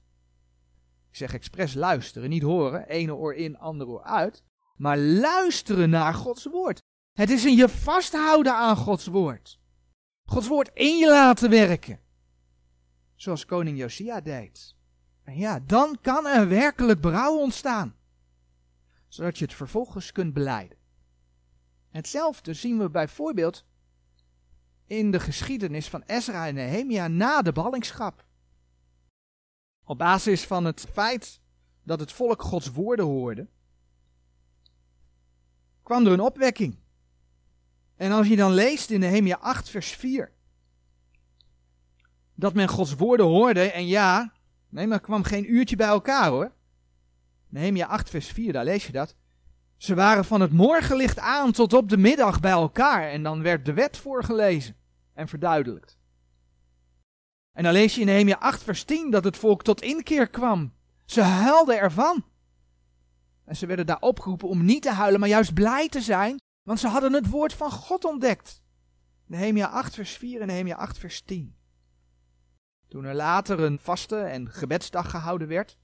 Ik 1.10 1.16
zeg 1.16 1.34
expres 1.34 1.74
luisteren, 1.74 2.30
niet 2.30 2.42
horen, 2.42 2.88
ene 2.88 3.16
oor 3.16 3.34
in, 3.34 3.58
andere 3.58 3.90
oor 3.90 4.04
uit. 4.04 4.44
Maar 4.76 4.98
luisteren 4.98 5.90
naar 5.90 6.14
Gods 6.14 6.46
woord. 6.46 6.80
Het 7.14 7.30
is 7.30 7.44
een 7.44 7.56
je 7.56 7.70
vasthouden 7.70 8.54
aan 8.54 8.76
Gods 8.76 9.08
woord. 9.08 9.60
Gods 10.26 10.48
woord 10.48 10.72
in 10.74 10.98
je 10.98 11.08
laten 11.08 11.50
werken. 11.50 12.00
Zoals 13.16 13.46
koning 13.46 13.78
Josia 13.78 14.22
deed. 14.22 14.76
En 15.24 15.38
ja, 15.38 15.60
dan 15.60 15.98
kan 16.02 16.28
er 16.28 16.48
werkelijk 16.48 17.02
berouw 17.02 17.38
ontstaan. 17.38 17.96
Zodat 19.08 19.38
je 19.38 19.46
het 19.46 19.54
vervolgens 19.54 20.12
kunt 20.12 20.34
beleiden. 20.34 20.78
Hetzelfde 21.90 22.54
zien 22.54 22.78
we 22.78 22.90
bijvoorbeeld 22.90 23.66
in 24.90 25.12
de 25.12 25.20
geschiedenis 25.20 25.88
van 25.88 26.04
Ezra 26.06 26.48
en 26.48 26.54
Nehemia 26.54 27.08
na 27.08 27.42
de 27.42 27.52
ballingschap. 27.52 28.26
Op 29.84 29.98
basis 29.98 30.44
van 30.44 30.66
het 30.66 30.88
feit 30.94 31.40
dat 31.84 32.00
het 32.00 32.12
volk 32.12 32.42
Gods 32.42 32.72
woorden 32.72 33.06
hoorde, 33.06 33.48
kwam 35.84 36.06
er 36.06 36.12
een 36.12 36.20
opwekking. 36.20 36.78
En 37.96 38.12
als 38.12 38.28
je 38.28 38.36
dan 38.36 38.52
leest 38.52 38.90
in 38.90 39.00
Nehemia 39.00 39.38
8 39.38 39.70
vers 39.70 39.92
4, 39.92 40.32
dat 42.36 42.54
men 42.54 42.68
Gods 42.68 42.96
woorden 42.96 43.26
hoorde 43.26 43.72
en 43.72 43.88
ja, 43.88 44.34
nee 44.70 44.88
maar 44.88 45.00
kwam 45.00 45.24
geen 45.24 45.54
uurtje 45.54 45.76
bij 45.76 45.88
elkaar 45.88 46.30
hoor. 46.30 46.52
Nehemia 47.48 47.88
8 47.88 48.10
vers 48.10 48.28
4, 48.28 48.54
daar 48.54 48.64
lees 48.64 48.86
je 48.86 48.92
dat. 48.92 49.16
Ze 49.78 49.96
waren 49.96 50.26
van 50.26 50.42
het 50.42 50.52
morgenlicht 50.52 51.20
aan 51.20 51.52
tot 51.52 51.74
op 51.74 51.90
de 51.90 51.98
middag 51.98 52.40
bij 52.40 52.52
elkaar 52.52 53.10
en 53.10 53.24
dan 53.24 53.42
werd 53.42 53.66
de 53.66 53.74
wet 53.74 53.98
voorgelezen 53.98 54.79
en 55.20 55.28
verduidelijkt. 55.28 55.98
En 57.52 57.64
dan 57.64 57.74
lees 57.74 57.96
je 57.96 58.00
in 58.02 58.06
Nehemia 58.06 58.36
8 58.36 58.64
vers 58.64 58.84
10 58.84 59.12
dat 59.12 59.24
het 59.24 59.38
volk 59.38 59.64
tot 59.64 59.82
inkeer 59.82 60.30
kwam. 60.30 60.74
Ze 61.06 61.22
huilden 61.22 61.80
ervan. 61.80 62.26
En 63.46 63.56
ze 63.56 63.66
werden 63.66 63.86
daar 63.86 64.02
opgeroepen 64.02 64.48
om 64.48 64.66
niet 64.66 64.82
te 64.82 64.92
huilen, 64.92 65.20
maar 65.20 65.30
juist 65.30 65.54
blij 65.54 65.90
te 65.90 66.02
zijn, 66.02 66.40
want 66.64 66.80
ze 66.80 66.88
hadden 66.88 67.14
het 67.14 67.30
woord 67.30 67.54
van 67.54 67.72
God 67.72 68.06
ontdekt. 68.06 68.62
Nehemia 69.26 69.68
8 69.68 69.94
vers 69.96 70.12
4 70.12 70.42
en 70.42 70.48
Nehemia 70.48 70.76
8 70.76 70.98
vers 70.98 71.22
10. 71.22 71.56
Toen 72.88 73.04
er 73.04 73.16
later 73.16 73.60
een 73.60 73.80
vaste 73.80 74.18
en 74.18 74.50
gebedsdag 74.52 75.10
gehouden 75.10 75.48
werd, 75.48 75.78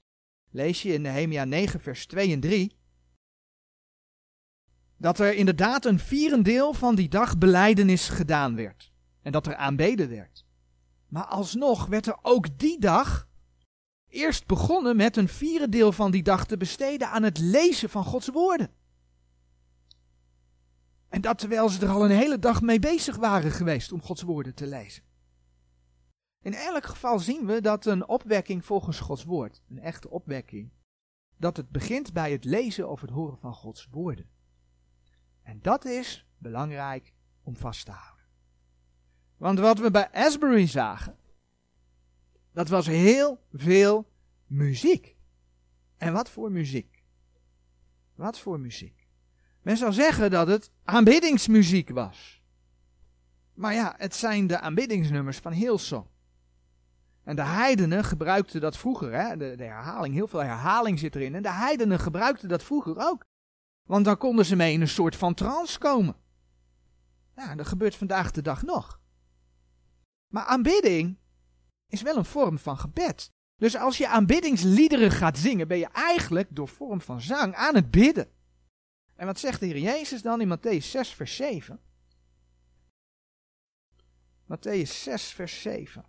lees 0.50 0.82
je 0.82 0.92
in 0.92 1.02
Nehemia 1.02 1.44
9 1.44 1.80
vers 1.80 2.06
2 2.06 2.32
en 2.32 2.40
3 2.40 2.76
dat 4.98 5.18
er 5.18 5.34
inderdaad 5.34 5.84
een 5.84 5.98
vierendeel 5.98 6.72
van 6.72 6.94
die 6.94 7.08
dag 7.08 7.38
beleidenis 7.38 8.08
gedaan 8.08 8.56
werd. 8.56 8.92
En 9.26 9.32
dat 9.32 9.46
er 9.46 9.56
aanbeden 9.56 10.08
werd. 10.08 10.44
Maar 11.08 11.24
alsnog 11.24 11.86
werd 11.86 12.06
er 12.06 12.18
ook 12.22 12.58
die 12.58 12.80
dag 12.80 13.28
eerst 14.08 14.46
begonnen 14.46 14.96
met 14.96 15.16
een 15.16 15.28
vierendeel 15.28 15.92
van 15.92 16.10
die 16.10 16.22
dag 16.22 16.46
te 16.46 16.56
besteden 16.56 17.10
aan 17.10 17.22
het 17.22 17.38
lezen 17.38 17.90
van 17.90 18.04
Gods 18.04 18.28
woorden. 18.28 18.70
En 21.08 21.20
dat 21.20 21.38
terwijl 21.38 21.68
ze 21.68 21.80
er 21.80 21.92
al 21.92 22.04
een 22.04 22.16
hele 22.16 22.38
dag 22.38 22.60
mee 22.60 22.78
bezig 22.78 23.16
waren 23.16 23.50
geweest 23.50 23.92
om 23.92 24.02
Gods 24.02 24.22
woorden 24.22 24.54
te 24.54 24.66
lezen. 24.66 25.02
In 26.42 26.54
elk 26.54 26.86
geval 26.86 27.18
zien 27.18 27.46
we 27.46 27.60
dat 27.60 27.86
een 27.86 28.08
opwekking 28.08 28.64
volgens 28.64 29.00
Gods 29.00 29.24
woord, 29.24 29.62
een 29.68 29.80
echte 29.80 30.10
opwekking, 30.10 30.72
dat 31.36 31.56
het 31.56 31.70
begint 31.70 32.12
bij 32.12 32.32
het 32.32 32.44
lezen 32.44 32.88
of 32.88 33.00
het 33.00 33.10
horen 33.10 33.38
van 33.38 33.54
Gods 33.54 33.88
woorden. 33.90 34.28
En 35.42 35.58
dat 35.62 35.84
is 35.84 36.26
belangrijk 36.38 37.12
om 37.42 37.56
vast 37.56 37.84
te 37.84 37.90
houden. 37.90 38.15
Want 39.36 39.58
wat 39.58 39.78
we 39.78 39.90
bij 39.90 40.10
Asbury 40.12 40.66
zagen, 40.66 41.16
dat 42.52 42.68
was 42.68 42.86
heel 42.86 43.40
veel 43.52 44.10
muziek. 44.46 45.16
En 45.96 46.12
wat 46.12 46.30
voor 46.30 46.50
muziek? 46.50 47.02
Wat 48.14 48.38
voor 48.38 48.60
muziek? 48.60 49.06
Men 49.62 49.76
zou 49.76 49.92
zeggen 49.92 50.30
dat 50.30 50.48
het 50.48 50.70
aanbiddingsmuziek 50.84 51.90
was. 51.90 52.42
Maar 53.54 53.74
ja, 53.74 53.94
het 53.96 54.14
zijn 54.14 54.46
de 54.46 54.60
aanbiddingsnummers 54.60 55.38
van 55.38 55.52
Hillsong. 55.52 56.06
En 57.24 57.36
de 57.36 57.44
heidenen 57.44 58.04
gebruikten 58.04 58.60
dat 58.60 58.76
vroeger, 58.76 59.12
hè? 59.12 59.36
De, 59.36 59.56
de 59.56 59.64
herhaling, 59.64 60.14
heel 60.14 60.26
veel 60.26 60.42
herhaling 60.42 60.98
zit 60.98 61.14
erin. 61.14 61.34
En 61.34 61.42
de 61.42 61.52
heidenen 61.52 61.98
gebruikten 61.98 62.48
dat 62.48 62.62
vroeger 62.62 62.94
ook. 62.98 63.24
Want 63.82 64.04
dan 64.04 64.16
konden 64.16 64.44
ze 64.44 64.56
mee 64.56 64.72
in 64.72 64.80
een 64.80 64.88
soort 64.88 65.16
van 65.16 65.34
trance 65.34 65.78
komen. 65.78 66.16
Ja, 67.36 67.54
dat 67.54 67.66
gebeurt 67.66 67.96
vandaag 67.96 68.30
de 68.30 68.42
dag 68.42 68.62
nog. 68.62 69.00
Maar 70.26 70.44
aanbidding 70.44 71.18
is 71.88 72.02
wel 72.02 72.16
een 72.16 72.24
vorm 72.24 72.58
van 72.58 72.78
gebed. 72.78 73.32
Dus 73.56 73.76
als 73.76 73.98
je 73.98 74.08
aanbiddingsliederen 74.08 75.10
gaat 75.10 75.38
zingen, 75.38 75.68
ben 75.68 75.78
je 75.78 75.88
eigenlijk 75.92 76.48
door 76.50 76.68
vorm 76.68 77.00
van 77.00 77.20
zang 77.20 77.54
aan 77.54 77.74
het 77.74 77.90
bidden. 77.90 78.30
En 79.14 79.26
wat 79.26 79.38
zegt 79.38 79.60
de 79.60 79.66
Heer 79.66 79.78
Jezus 79.78 80.22
dan 80.22 80.40
in 80.40 80.58
Matthäus 80.58 80.84
6, 80.84 81.14
vers 81.14 81.36
7? 81.36 81.80
Matthäus 84.46 85.02
6, 85.02 85.22
vers 85.28 85.62
7. 85.62 86.04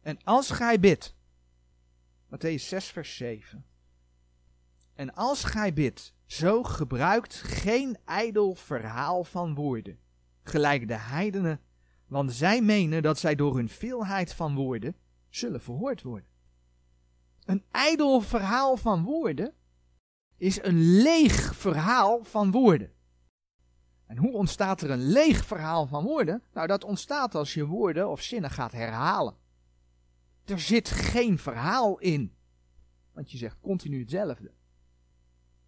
En 0.00 0.22
als 0.22 0.50
gij 0.50 0.80
bidt, 0.80 1.16
Matthäus 2.26 2.62
6, 2.62 2.86
vers 2.86 3.16
7. 3.16 3.66
En 4.94 5.14
als 5.14 5.44
gij 5.44 5.72
bidt, 5.72 6.14
zo 6.26 6.62
gebruikt 6.62 7.34
geen 7.34 7.98
ijdel 8.04 8.54
verhaal 8.54 9.24
van 9.24 9.54
woorden, 9.54 9.98
gelijk 10.42 10.88
de 10.88 10.98
heidenen, 10.98 11.60
want 12.06 12.32
zij 12.32 12.62
menen 12.62 13.02
dat 13.02 13.18
zij 13.18 13.34
door 13.34 13.56
hun 13.56 13.68
veelheid 13.68 14.34
van 14.34 14.54
woorden 14.54 14.96
zullen 15.28 15.60
verhoord 15.60 16.02
worden. 16.02 16.28
Een 17.44 17.64
ijdel 17.70 18.20
verhaal 18.20 18.76
van 18.76 19.04
woorden 19.04 19.54
is 20.36 20.62
een 20.62 21.02
leeg 21.02 21.56
verhaal 21.56 22.24
van 22.24 22.50
woorden. 22.50 22.92
En 24.06 24.16
hoe 24.16 24.32
ontstaat 24.32 24.80
er 24.80 24.90
een 24.90 25.06
leeg 25.06 25.44
verhaal 25.44 25.86
van 25.86 26.04
woorden? 26.04 26.42
Nou, 26.52 26.66
dat 26.66 26.84
ontstaat 26.84 27.34
als 27.34 27.54
je 27.54 27.66
woorden 27.66 28.10
of 28.10 28.22
zinnen 28.22 28.50
gaat 28.50 28.72
herhalen. 28.72 29.36
Er 30.44 30.60
zit 30.60 30.88
geen 30.88 31.38
verhaal 31.38 31.98
in. 31.98 32.34
Want 33.12 33.30
je 33.30 33.38
zegt 33.38 33.60
continu 33.60 34.00
hetzelfde. 34.00 34.52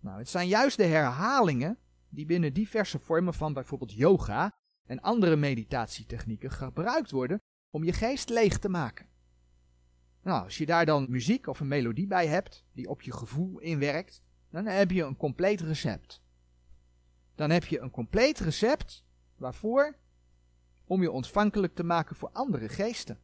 Nou, 0.01 0.19
het 0.19 0.29
zijn 0.29 0.49
juist 0.49 0.77
de 0.77 0.85
herhalingen 0.85 1.79
die 2.09 2.27
binnen 2.27 2.53
diverse 2.53 2.99
vormen 2.99 3.35
van 3.35 3.53
bijvoorbeeld 3.53 3.93
yoga 3.93 4.58
en 4.89 5.01
andere 5.01 5.37
meditatietechnieken 5.37 6.51
gebruikt 6.51 7.11
worden 7.11 7.43
om 7.71 7.85
je 7.85 7.93
geest 7.93 8.29
leeg 8.29 8.59
te 8.59 8.69
maken. 8.69 9.07
Nou, 10.23 10.45
als 10.45 10.59
je 10.59 10.67
daar 10.67 10.87
dan 10.87 11.07
muziek 11.11 11.47
of 11.47 11.61
een 11.61 11.69
melodie 11.69 12.07
bij 12.07 12.27
hebt, 12.27 12.65
die 12.73 12.89
op 12.89 13.03
je 13.03 13.13
gevoel 13.13 13.59
inwerkt, 13.59 14.23
dan 14.51 14.67
heb 14.67 14.91
je 14.91 15.03
een 15.03 15.17
compleet 15.17 15.61
recept. 15.61 16.23
Dan 17.35 17.51
heb 17.51 17.65
je 17.65 17.79
een 17.79 17.91
compleet 17.91 18.39
recept 18.39 19.05
waarvoor? 19.37 19.97
Om 20.85 21.03
je 21.03 21.11
ontvankelijk 21.11 21.75
te 21.75 21.85
maken 21.85 22.17
voor 22.17 22.31
andere 22.33 22.69
geesten. 22.69 23.19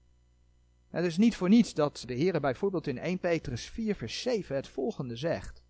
Het 0.88 1.04
is 1.04 1.16
niet 1.16 1.36
voor 1.36 1.48
niets 1.48 1.74
dat 1.74 2.02
de 2.06 2.14
Heer 2.14 2.40
bijvoorbeeld 2.40 2.86
in 2.86 2.98
1 2.98 3.18
Petrus 3.18 3.64
4 3.64 3.94
vers 3.94 4.22
7 4.22 4.56
het 4.56 4.68
volgende 4.68 5.16
zegt. 5.16 5.62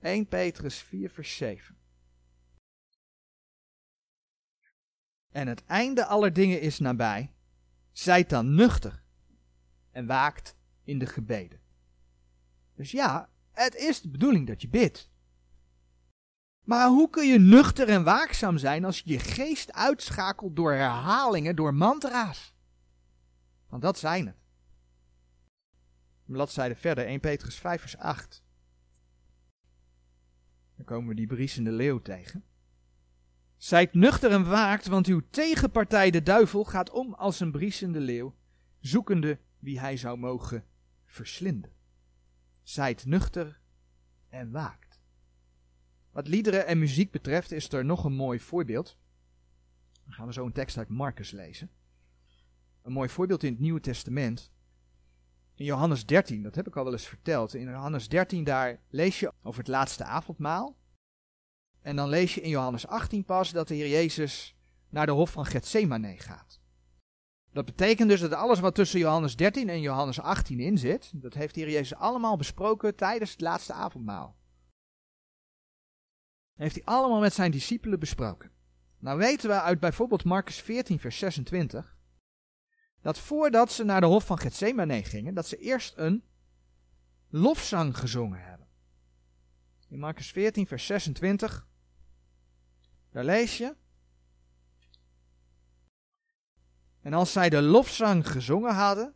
1 0.00 0.26
Petrus 0.26 0.78
4 0.78 1.10
vers 1.10 1.36
7. 1.36 1.77
En 5.30 5.48
het 5.48 5.64
einde 5.64 6.04
aller 6.04 6.32
dingen 6.32 6.60
is 6.60 6.78
nabij. 6.78 7.32
Zijt 7.92 8.30
dan 8.30 8.54
nuchter 8.54 9.02
en 9.90 10.06
waakt 10.06 10.56
in 10.84 10.98
de 10.98 11.06
gebeden. 11.06 11.60
Dus 12.74 12.90
ja, 12.90 13.30
het 13.52 13.74
is 13.74 14.00
de 14.00 14.08
bedoeling 14.08 14.46
dat 14.46 14.62
je 14.62 14.68
bidt. 14.68 15.10
Maar 16.64 16.88
hoe 16.88 17.10
kun 17.10 17.26
je 17.26 17.38
nuchter 17.38 17.88
en 17.88 18.04
waakzaam 18.04 18.58
zijn 18.58 18.84
als 18.84 18.98
je 18.98 19.10
je 19.10 19.18
geest 19.18 19.72
uitschakelt 19.72 20.56
door 20.56 20.72
herhalingen, 20.72 21.56
door 21.56 21.74
mantra's? 21.74 22.54
Want 23.68 23.82
dat 23.82 23.98
zijn 23.98 24.26
het. 24.26 24.36
Bladzijde 26.24 26.74
verder, 26.74 27.06
1 27.06 27.20
Petrus 27.20 27.56
5 27.56 27.80
vers 27.80 27.96
8. 27.96 28.42
Dan 30.76 30.84
komen 30.84 31.08
we 31.08 31.14
die 31.14 31.26
briesende 31.26 31.72
leeuw 31.72 32.02
tegen. 32.02 32.44
Zijt 33.58 33.94
nuchter 33.94 34.30
en 34.30 34.48
waakt, 34.48 34.86
want 34.86 35.06
uw 35.06 35.22
tegenpartij 35.30 36.10
de 36.10 36.22
duivel 36.22 36.64
gaat 36.64 36.90
om 36.90 37.14
als 37.14 37.40
een 37.40 37.50
briesende 37.50 38.00
leeuw, 38.00 38.34
zoekende 38.80 39.38
wie 39.58 39.80
hij 39.80 39.96
zou 39.96 40.18
mogen 40.18 40.64
verslinden. 41.04 41.72
Zijt 42.62 43.06
nuchter 43.06 43.60
en 44.28 44.50
waakt. 44.50 45.00
Wat 46.10 46.28
liederen 46.28 46.66
en 46.66 46.78
muziek 46.78 47.10
betreft 47.10 47.52
is 47.52 47.72
er 47.72 47.84
nog 47.84 48.04
een 48.04 48.14
mooi 48.14 48.40
voorbeeld. 48.40 48.98
Dan 50.04 50.12
gaan 50.12 50.26
we 50.26 50.32
zo 50.32 50.46
een 50.46 50.52
tekst 50.52 50.78
uit 50.78 50.88
Marcus 50.88 51.30
lezen. 51.30 51.70
Een 52.82 52.92
mooi 52.92 53.08
voorbeeld 53.08 53.42
in 53.42 53.52
het 53.52 53.60
Nieuwe 53.60 53.80
Testament. 53.80 54.52
In 55.54 55.64
Johannes 55.64 56.06
13, 56.06 56.42
dat 56.42 56.54
heb 56.54 56.66
ik 56.66 56.76
al 56.76 56.84
wel 56.84 56.92
eens 56.92 57.06
verteld. 57.06 57.54
In 57.54 57.68
Johannes 57.68 58.08
13 58.08 58.44
daar 58.44 58.80
lees 58.88 59.20
je 59.20 59.32
over 59.42 59.58
het 59.58 59.68
laatste 59.68 60.04
avondmaal. 60.04 60.76
En 61.88 61.96
dan 61.96 62.08
lees 62.08 62.34
je 62.34 62.40
in 62.40 62.48
Johannes 62.48 62.86
18 62.86 63.24
pas 63.24 63.50
dat 63.50 63.68
de 63.68 63.74
Heer 63.74 63.88
Jezus 63.88 64.56
naar 64.88 65.06
de 65.06 65.12
hof 65.12 65.30
van 65.30 65.46
Gethsemane 65.46 66.18
gaat. 66.18 66.60
Dat 67.52 67.64
betekent 67.64 68.08
dus 68.08 68.20
dat 68.20 68.32
alles 68.32 68.60
wat 68.60 68.74
tussen 68.74 68.98
Johannes 68.98 69.36
13 69.36 69.68
en 69.68 69.80
Johannes 69.80 70.20
18 70.20 70.60
in 70.60 70.78
zit, 70.78 71.10
dat 71.14 71.34
heeft 71.34 71.54
de 71.54 71.60
Heer 71.60 71.70
Jezus 71.70 71.94
allemaal 71.94 72.36
besproken 72.36 72.96
tijdens 72.96 73.30
het 73.30 73.40
laatste 73.40 73.72
avondmaal. 73.72 74.36
Dat 76.54 76.62
heeft 76.62 76.74
hij 76.74 76.84
allemaal 76.84 77.20
met 77.20 77.32
zijn 77.32 77.50
discipelen 77.50 77.98
besproken. 77.98 78.50
Nou 78.98 79.18
weten 79.18 79.48
we 79.48 79.60
uit 79.60 79.80
bijvoorbeeld 79.80 80.24
Marcus 80.24 80.60
14 80.60 80.98
vers 80.98 81.18
26 81.18 81.96
dat 83.00 83.18
voordat 83.18 83.72
ze 83.72 83.84
naar 83.84 84.00
de 84.00 84.06
hof 84.06 84.26
van 84.26 84.38
Gethsemane 84.38 85.04
gingen, 85.04 85.34
dat 85.34 85.46
ze 85.46 85.56
eerst 85.56 85.92
een 85.96 86.24
lofzang 87.28 87.98
gezongen 87.98 88.44
hebben. 88.44 88.66
In 89.88 89.98
Marcus 89.98 90.30
14 90.30 90.66
vers 90.66 90.86
26 90.86 91.66
daar 93.10 93.24
lees 93.24 93.58
je. 93.58 93.76
En 97.00 97.12
als 97.12 97.32
zij 97.32 97.48
de 97.48 97.62
lofzang 97.62 98.30
gezongen 98.30 98.74
hadden, 98.74 99.14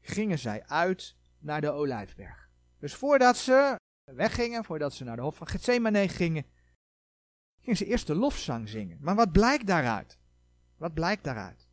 gingen 0.00 0.38
zij 0.38 0.66
uit 0.66 1.16
naar 1.38 1.60
de 1.60 1.70
Olijfberg. 1.70 2.50
Dus 2.78 2.94
voordat 2.94 3.36
ze 3.36 3.76
weggingen, 4.04 4.64
voordat 4.64 4.94
ze 4.94 5.04
naar 5.04 5.16
de 5.16 5.22
hof 5.22 5.36
van 5.36 5.46
Gethsemane 5.46 6.08
gingen, 6.08 6.44
gingen 7.60 7.76
ze 7.76 7.86
eerst 7.86 8.06
de 8.06 8.14
lofzang 8.14 8.68
zingen. 8.68 8.98
Maar 9.00 9.14
wat 9.14 9.32
blijkt 9.32 9.66
daaruit? 9.66 10.18
Wat 10.76 10.94
blijkt 10.94 11.24
daaruit? 11.24 11.68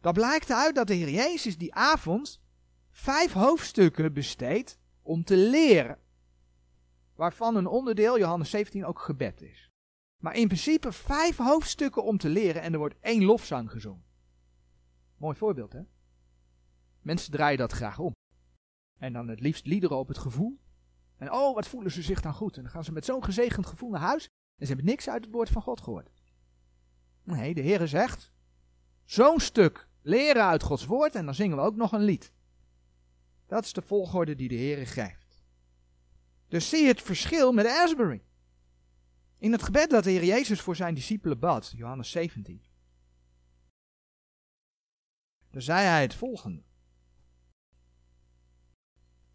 Dat 0.00 0.14
blijkt 0.14 0.50
uit 0.50 0.74
dat 0.74 0.86
de 0.86 0.94
Heer 0.94 1.10
Jezus 1.10 1.58
die 1.58 1.74
avond 1.74 2.40
vijf 2.90 3.32
hoofdstukken 3.32 4.12
besteedt 4.12 4.78
om 5.02 5.24
te 5.24 5.36
leren. 5.36 5.98
Waarvan 7.14 7.56
een 7.56 7.66
onderdeel, 7.66 8.18
Johannes 8.18 8.50
17, 8.50 8.84
ook 8.84 8.98
gebed 8.98 9.42
is. 9.42 9.73
Maar 10.22 10.36
in 10.36 10.46
principe 10.46 10.92
vijf 10.92 11.36
hoofdstukken 11.36 12.04
om 12.04 12.18
te 12.18 12.28
leren 12.28 12.62
en 12.62 12.72
er 12.72 12.78
wordt 12.78 13.00
één 13.00 13.24
lofzang 13.24 13.70
gezongen. 13.70 14.04
Mooi 15.16 15.36
voorbeeld, 15.36 15.72
hè? 15.72 15.82
Mensen 17.00 17.32
draaien 17.32 17.58
dat 17.58 17.72
graag 17.72 17.98
om. 17.98 18.12
En 18.98 19.12
dan 19.12 19.28
het 19.28 19.40
liefst 19.40 19.66
liederen 19.66 19.98
op 19.98 20.08
het 20.08 20.18
gevoel. 20.18 20.58
En 21.16 21.32
oh, 21.32 21.54
wat 21.54 21.68
voelen 21.68 21.92
ze 21.92 22.02
zich 22.02 22.20
dan 22.20 22.34
goed. 22.34 22.56
En 22.56 22.62
dan 22.62 22.72
gaan 22.72 22.84
ze 22.84 22.92
met 22.92 23.04
zo'n 23.04 23.24
gezegend 23.24 23.66
gevoel 23.66 23.90
naar 23.90 24.00
huis. 24.00 24.24
En 24.56 24.66
ze 24.66 24.72
hebben 24.72 24.84
niks 24.84 25.08
uit 25.08 25.24
het 25.24 25.34
woord 25.34 25.48
van 25.48 25.62
God 25.62 25.80
gehoord. 25.80 26.10
Nee, 27.22 27.54
de 27.54 27.60
Heer 27.60 27.88
zegt, 27.88 28.32
zo'n 29.04 29.40
stuk 29.40 29.88
leren 30.02 30.44
uit 30.44 30.62
Gods 30.62 30.86
woord 30.86 31.14
en 31.14 31.24
dan 31.24 31.34
zingen 31.34 31.56
we 31.56 31.62
ook 31.62 31.76
nog 31.76 31.92
een 31.92 32.02
lied. 32.02 32.32
Dat 33.46 33.64
is 33.64 33.72
de 33.72 33.82
volgorde 33.82 34.34
die 34.34 34.48
de 34.48 34.54
Heer 34.54 34.86
geeft. 34.86 35.44
Dus 36.48 36.68
zie 36.68 36.86
het 36.86 37.02
verschil 37.02 37.52
met 37.52 37.66
Asbury. 37.66 38.22
In 39.44 39.52
het 39.52 39.62
gebed 39.62 39.90
dat 39.90 40.04
de 40.04 40.10
Heer 40.10 40.24
Jezus 40.24 40.60
voor 40.60 40.76
zijn 40.76 40.94
discipelen 40.94 41.38
bad, 41.38 41.72
Johannes 41.76 42.10
17. 42.10 42.62
Daar 45.50 45.62
zei 45.62 45.86
hij 45.86 46.02
het 46.02 46.14
volgende. 46.14 46.62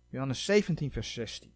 Johannes 0.07 0.45
17, 0.45 0.91
vers 0.91 1.13
16. 1.13 1.53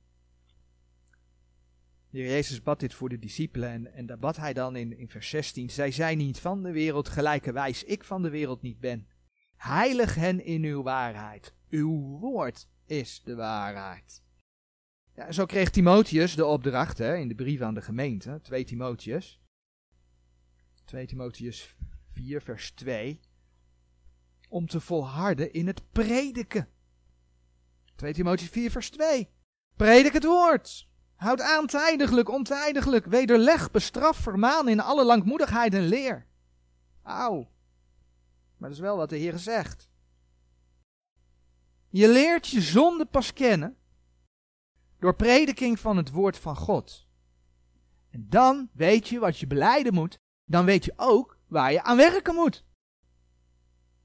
De 2.09 2.17
Heer 2.17 2.29
Jezus 2.29 2.61
bad 2.61 2.79
dit 2.79 2.93
voor 2.93 3.09
de 3.09 3.19
discipelen 3.19 3.69
en, 3.69 3.93
en 3.93 4.05
daar 4.05 4.19
bad 4.19 4.37
hij 4.37 4.53
dan 4.53 4.75
in, 4.75 4.97
in 4.97 5.09
vers 5.09 5.29
16. 5.29 5.69
Zij 5.69 5.91
zijn 5.91 6.17
niet 6.17 6.39
van 6.39 6.63
de 6.63 6.71
wereld, 6.71 7.09
gelijkerwijs 7.09 7.83
ik 7.83 8.03
van 8.03 8.21
de 8.21 8.29
wereld 8.29 8.61
niet 8.61 8.79
ben. 8.79 9.07
Heilig 9.55 10.15
hen 10.15 10.45
in 10.45 10.63
uw 10.63 10.83
waarheid. 10.83 11.53
Uw 11.69 12.17
woord 12.19 12.67
is 12.85 13.21
de 13.23 13.35
waarheid. 13.35 14.23
Zo 15.29 15.45
kreeg 15.45 15.69
Timotheus 15.69 16.35
de 16.35 16.45
opdracht 16.45 16.97
hè, 16.97 17.15
in 17.15 17.27
de 17.27 17.35
brief 17.35 17.61
aan 17.61 17.73
de 17.73 17.81
gemeente, 17.81 18.39
2 18.41 18.63
Timotheus. 18.63 19.41
2 20.85 21.07
Timotheus 21.07 21.75
4, 22.11 22.41
vers 22.41 22.71
2. 22.71 23.19
Om 24.49 24.67
te 24.67 24.79
volharden 24.79 25.53
in 25.53 25.67
het 25.67 25.91
prediken. 25.91 26.67
2 27.95 28.13
Timotheus 28.13 28.49
4, 28.49 28.71
vers 28.71 28.89
2. 28.89 29.29
Predik 29.75 30.13
het 30.13 30.23
woord. 30.23 30.87
Houd 31.15 31.41
aan 31.41 31.67
tijdiglijk, 31.67 32.29
ontijdiglijk. 32.29 33.05
Wederleg, 33.05 33.71
bestraf, 33.71 34.17
vermaan 34.17 34.67
in 34.67 34.79
alle 34.79 35.05
langmoedigheid 35.05 35.73
en 35.73 35.87
leer. 35.87 36.27
Auw. 37.03 37.51
Maar 38.57 38.69
dat 38.69 38.77
is 38.77 38.79
wel 38.79 38.97
wat 38.97 39.09
de 39.09 39.17
Heer 39.17 39.37
zegt. 39.37 39.89
Je 41.89 42.07
leert 42.07 42.47
je 42.47 42.61
zonde 42.61 43.05
pas 43.05 43.33
kennen 43.33 43.77
door 45.03 45.15
prediking 45.15 45.79
van 45.79 45.97
het 45.97 46.11
woord 46.11 46.37
van 46.37 46.55
God. 46.55 47.07
En 48.09 48.29
dan 48.29 48.69
weet 48.73 49.07
je 49.07 49.19
wat 49.19 49.37
je 49.37 49.47
beleiden 49.47 49.93
moet. 49.93 50.19
Dan 50.45 50.65
weet 50.65 50.85
je 50.85 50.93
ook 50.95 51.39
waar 51.47 51.71
je 51.71 51.83
aan 51.83 51.97
werken 51.97 52.35
moet. 52.35 52.65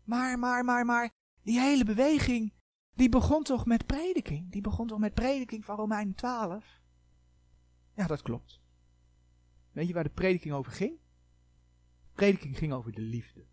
Maar, 0.04 0.38
maar, 0.38 0.64
maar, 0.64 0.84
maar, 0.84 1.10
die 1.42 1.60
hele 1.60 1.84
beweging, 1.84 2.52
die 2.94 3.08
begon 3.08 3.42
toch 3.42 3.66
met 3.66 3.86
prediking? 3.86 4.52
Die 4.52 4.60
begon 4.60 4.86
toch 4.86 4.98
met 4.98 5.14
prediking 5.14 5.64
van 5.64 5.76
Romein 5.76 6.14
12? 6.14 6.80
Ja, 7.94 8.06
dat 8.06 8.22
klopt. 8.22 8.60
Weet 9.72 9.86
je 9.86 9.94
waar 9.94 10.04
de 10.04 10.10
prediking 10.10 10.54
over 10.54 10.72
ging? 10.72 10.98
De 12.06 12.12
prediking 12.12 12.58
ging 12.58 12.72
over 12.72 12.92
de 12.92 13.00
liefde. 13.00 13.46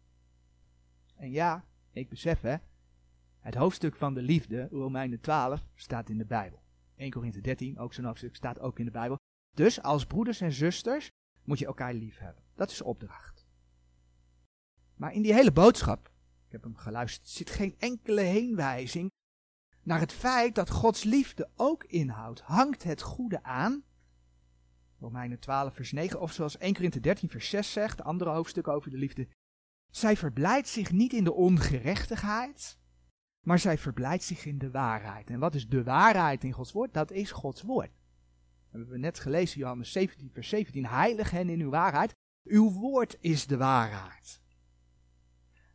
En 1.16 1.32
ja, 1.32 1.66
ik 1.92 2.10
besef 2.10 2.42
hè, 2.42 2.56
het 3.40 3.56
hoofdstuk 3.56 3.96
van 3.96 4.14
de 4.14 4.22
liefde, 4.22 4.68
Romeinen 4.72 5.20
12, 5.20 5.68
staat 5.76 6.10
in 6.10 6.18
de 6.18 6.26
Bijbel. 6.26 6.64
1 6.96 7.12
Korinthe 7.12 7.42
13, 7.42 7.80
ook 7.80 7.94
zo'n 7.94 8.06
hoofdstuk, 8.06 8.36
staat 8.36 8.60
ook 8.60 8.80
in 8.80 8.86
de 8.86 8.92
Bijbel. 8.92 9.18
Dus 9.56 9.82
als 9.82 10.06
broeders 10.06 10.42
en 10.42 10.52
zusters 10.52 11.10
moet 11.44 11.60
je 11.60 11.66
elkaar 11.66 11.94
lief 11.94 12.18
hebben. 12.18 12.44
Dat 12.56 12.72
is 12.72 12.82
opdracht. 12.82 13.46
Maar 14.96 15.14
in 15.14 15.22
die 15.22 15.34
hele 15.34 15.52
boodschap, 15.52 16.12
ik 16.46 16.52
heb 16.52 16.64
hem 16.64 16.76
geluisterd, 16.76 17.30
zit 17.30 17.50
geen 17.50 17.76
enkele 17.80 18.22
heenwijzing 18.22 19.12
naar 19.84 20.00
het 20.00 20.14
feit 20.14 20.56
dat 20.56 20.70
Gods 20.70 21.04
liefde 21.04 21.50
ook 21.56 21.84
inhoudt. 21.84 22.42
Hangt 22.42 22.84
het 22.84 23.02
goede 23.02 23.44
aan? 23.44 23.84
Romeinen 25.00 25.40
12 25.40 25.74
vers 25.76 25.92
9, 25.92 26.22
of 26.22 26.32
zoals 26.32 26.58
1 26.58 26.74
Korinthe 26.74 27.00
13 27.00 27.30
vers 27.30 27.50
6 27.50 27.72
zegt, 27.72 28.04
andere 28.04 28.30
hoofdstuk 28.30 28.68
over 28.68 28.92
de 28.92 28.98
liefde. 28.98 29.28
Zij 29.92 30.18
verblijdt 30.18 30.68
zich 30.68 30.92
niet 30.92 31.14
in 31.14 31.24
de 31.24 31.34
ongerechtigheid, 31.34 32.78
maar 33.46 33.60
zij 33.60 33.78
verblijdt 33.78 34.24
zich 34.24 34.46
in 34.46 34.58
de 34.58 34.72
waarheid. 34.72 35.30
En 35.30 35.40
wat 35.40 35.56
is 35.56 35.68
de 35.68 35.84
waarheid 35.84 36.44
in 36.44 36.52
Gods 36.52 36.72
woord? 36.72 36.94
Dat 36.94 37.12
is 37.12 37.32
Gods 37.32 37.62
woord. 37.62 37.90
Dat 37.90 38.72
hebben 38.72 38.90
we 38.90 38.98
net 38.98 39.20
gelezen, 39.20 39.60
Johannes 39.60 39.92
17, 39.92 40.30
vers 40.34 40.50
17. 40.50 40.86
Heilig 40.86 41.32
hen 41.32 41.50
in 41.50 41.62
uw 41.62 41.70
waarheid. 41.70 42.16
Uw 42.44 42.72
woord 42.72 43.18
is 43.20 43.48
de 43.48 43.58
waarheid. 43.58 44.42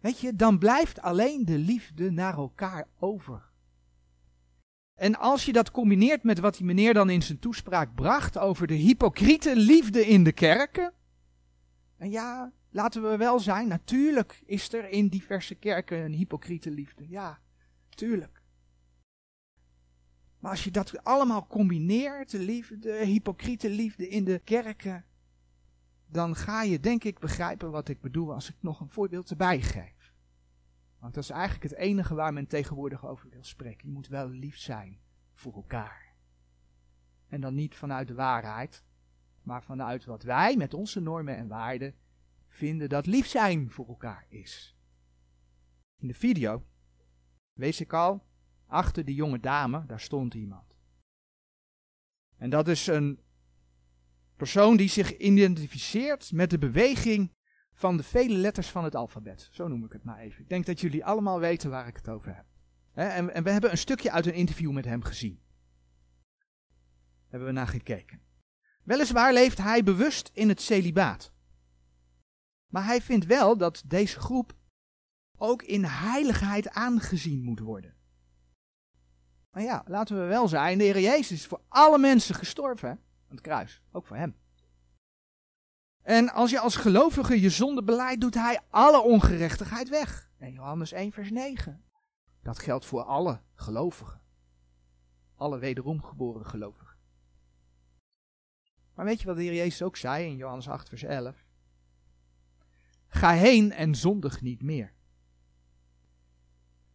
Weet 0.00 0.20
je, 0.20 0.36
dan 0.36 0.58
blijft 0.58 1.00
alleen 1.00 1.44
de 1.44 1.58
liefde 1.58 2.10
naar 2.10 2.36
elkaar 2.36 2.88
over. 2.98 3.42
En 4.94 5.18
als 5.18 5.44
je 5.44 5.52
dat 5.52 5.70
combineert 5.70 6.22
met 6.22 6.38
wat 6.38 6.56
die 6.56 6.66
meneer 6.66 6.94
dan 6.94 7.10
in 7.10 7.22
zijn 7.22 7.38
toespraak 7.38 7.94
bracht 7.94 8.38
over 8.38 8.66
de 8.66 8.74
hypocriete 8.74 9.56
liefde 9.56 10.06
in 10.06 10.24
de 10.24 10.32
kerken. 10.32 10.92
En 11.96 12.10
ja, 12.10 12.52
laten 12.70 13.10
we 13.10 13.16
wel 13.16 13.38
zijn, 13.38 13.68
natuurlijk 13.68 14.42
is 14.46 14.72
er 14.72 14.88
in 14.88 15.08
diverse 15.08 15.54
kerken 15.54 15.98
een 15.98 16.12
hypocriete 16.12 16.70
liefde. 16.70 17.08
Ja, 17.08 17.40
tuurlijk. 17.96 18.42
Maar 20.38 20.50
als 20.50 20.64
je 20.64 20.70
dat 20.70 21.04
allemaal 21.04 21.46
combineert, 21.46 22.30
de, 22.30 22.38
liefde, 22.38 22.78
de 22.78 23.04
hypocriete 23.04 23.70
liefde 23.70 24.08
in 24.08 24.24
de 24.24 24.38
kerken, 24.44 25.04
dan 26.06 26.36
ga 26.36 26.62
je 26.62 26.80
denk 26.80 27.04
ik 27.04 27.18
begrijpen 27.18 27.70
wat 27.70 27.88
ik 27.88 28.00
bedoel 28.00 28.32
als 28.32 28.48
ik 28.48 28.56
nog 28.60 28.80
een 28.80 28.90
voorbeeld 28.90 29.30
erbij 29.30 29.60
geef. 29.60 30.14
Want 30.98 31.14
dat 31.14 31.22
is 31.22 31.30
eigenlijk 31.30 31.62
het 31.62 31.74
enige 31.74 32.14
waar 32.14 32.32
men 32.32 32.46
tegenwoordig 32.46 33.06
over 33.06 33.30
wil 33.30 33.44
spreken. 33.44 33.88
Je 33.88 33.94
moet 33.94 34.08
wel 34.08 34.28
lief 34.28 34.56
zijn 34.56 35.00
voor 35.32 35.54
elkaar. 35.54 36.14
En 37.28 37.40
dan 37.40 37.54
niet 37.54 37.74
vanuit 37.74 38.08
de 38.08 38.14
waarheid, 38.14 38.84
maar 39.42 39.62
vanuit 39.62 40.04
wat 40.04 40.22
wij 40.22 40.56
met 40.56 40.74
onze 40.74 41.00
normen 41.00 41.36
en 41.36 41.48
waarden 41.48 41.94
vinden 42.48 42.88
dat 42.88 43.06
lief 43.06 43.26
zijn 43.26 43.70
voor 43.70 43.88
elkaar 43.88 44.26
is. 44.28 44.76
In 45.96 46.08
de 46.08 46.14
video 46.14 46.64
wees 47.52 47.80
ik 47.80 47.92
al, 47.92 48.26
achter 48.66 49.04
die 49.04 49.14
jonge 49.14 49.40
dame, 49.40 49.86
daar 49.86 50.00
stond 50.00 50.34
iemand. 50.34 50.78
En 52.36 52.50
dat 52.50 52.68
is 52.68 52.86
een 52.86 53.20
persoon 54.36 54.76
die 54.76 54.88
zich 54.88 55.16
identificeert 55.16 56.32
met 56.32 56.50
de 56.50 56.58
beweging 56.58 57.32
van 57.72 57.96
de 57.96 58.02
vele 58.02 58.36
letters 58.36 58.68
van 58.68 58.84
het 58.84 58.94
alfabet. 58.94 59.48
Zo 59.52 59.68
noem 59.68 59.84
ik 59.84 59.92
het 59.92 60.04
maar 60.04 60.18
even. 60.18 60.42
Ik 60.42 60.48
denk 60.48 60.66
dat 60.66 60.80
jullie 60.80 61.04
allemaal 61.04 61.40
weten 61.40 61.70
waar 61.70 61.86
ik 61.86 61.96
het 61.96 62.08
over 62.08 62.34
heb. 62.34 62.44
En, 62.92 63.42
we 63.42 63.50
hebben 63.50 63.70
een 63.70 63.78
stukje 63.78 64.10
uit 64.10 64.26
een 64.26 64.34
interview 64.34 64.70
met 64.72 64.84
hem 64.84 65.02
gezien. 65.02 65.40
Hebben 67.28 67.48
we 67.48 67.54
naar 67.54 67.68
gekeken. 67.68 68.20
Weliswaar 68.82 69.32
leeft 69.32 69.58
hij 69.58 69.82
bewust 69.82 70.30
in 70.32 70.48
het 70.48 70.60
celibaat. 70.60 71.32
Maar 72.66 72.84
hij 72.84 73.00
vindt 73.00 73.26
wel 73.26 73.56
dat 73.56 73.82
deze 73.86 74.20
groep 74.20 74.52
ook 75.40 75.62
in 75.62 75.84
heiligheid 75.84 76.70
aangezien 76.70 77.42
moet 77.42 77.60
worden. 77.60 77.94
Maar 79.50 79.62
ja, 79.62 79.84
laten 79.86 80.20
we 80.20 80.24
wel 80.26 80.48
zijn, 80.48 80.78
de 80.78 80.84
Heer 80.84 81.00
Jezus 81.00 81.30
is 81.30 81.46
voor 81.46 81.60
alle 81.68 81.98
mensen 81.98 82.34
gestorven 82.34 82.88
aan 82.90 82.98
het 83.28 83.40
kruis, 83.40 83.82
ook 83.92 84.06
voor 84.06 84.16
hem. 84.16 84.36
En 86.02 86.32
als 86.32 86.50
je 86.50 86.60
als 86.60 86.76
gelovige 86.76 87.40
je 87.40 87.50
zonde 87.50 87.82
beleidt, 87.82 88.20
doet 88.20 88.34
hij 88.34 88.60
alle 88.70 89.02
ongerechtigheid 89.02 89.88
weg. 89.88 90.30
En 90.38 90.52
Johannes 90.52 90.92
1 90.92 91.12
vers 91.12 91.30
9. 91.30 91.84
Dat 92.42 92.58
geldt 92.58 92.84
voor 92.84 93.02
alle 93.02 93.40
gelovigen. 93.54 94.20
Alle 95.34 95.58
wederom 95.58 96.02
geboren 96.02 96.46
gelovigen. 96.46 96.96
Maar 98.94 99.04
weet 99.04 99.20
je 99.20 99.26
wat 99.26 99.36
de 99.36 99.42
Heer 99.42 99.54
Jezus 99.54 99.82
ook 99.82 99.96
zei 99.96 100.26
in 100.26 100.36
Johannes 100.36 100.68
8 100.68 100.88
vers 100.88 101.02
11? 101.02 101.44
Ga 103.08 103.32
heen 103.32 103.72
en 103.72 103.94
zondig 103.94 104.40
niet 104.40 104.62
meer. 104.62 104.92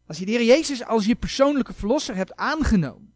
Als 0.08 0.18
je 0.18 0.26
de 0.26 0.32
Heer 0.32 0.44
Jezus 0.44 0.86
als 0.86 1.06
je 1.06 1.16
persoonlijke 1.16 1.74
verlosser 1.74 2.16
hebt 2.16 2.36
aangenomen, 2.36 3.14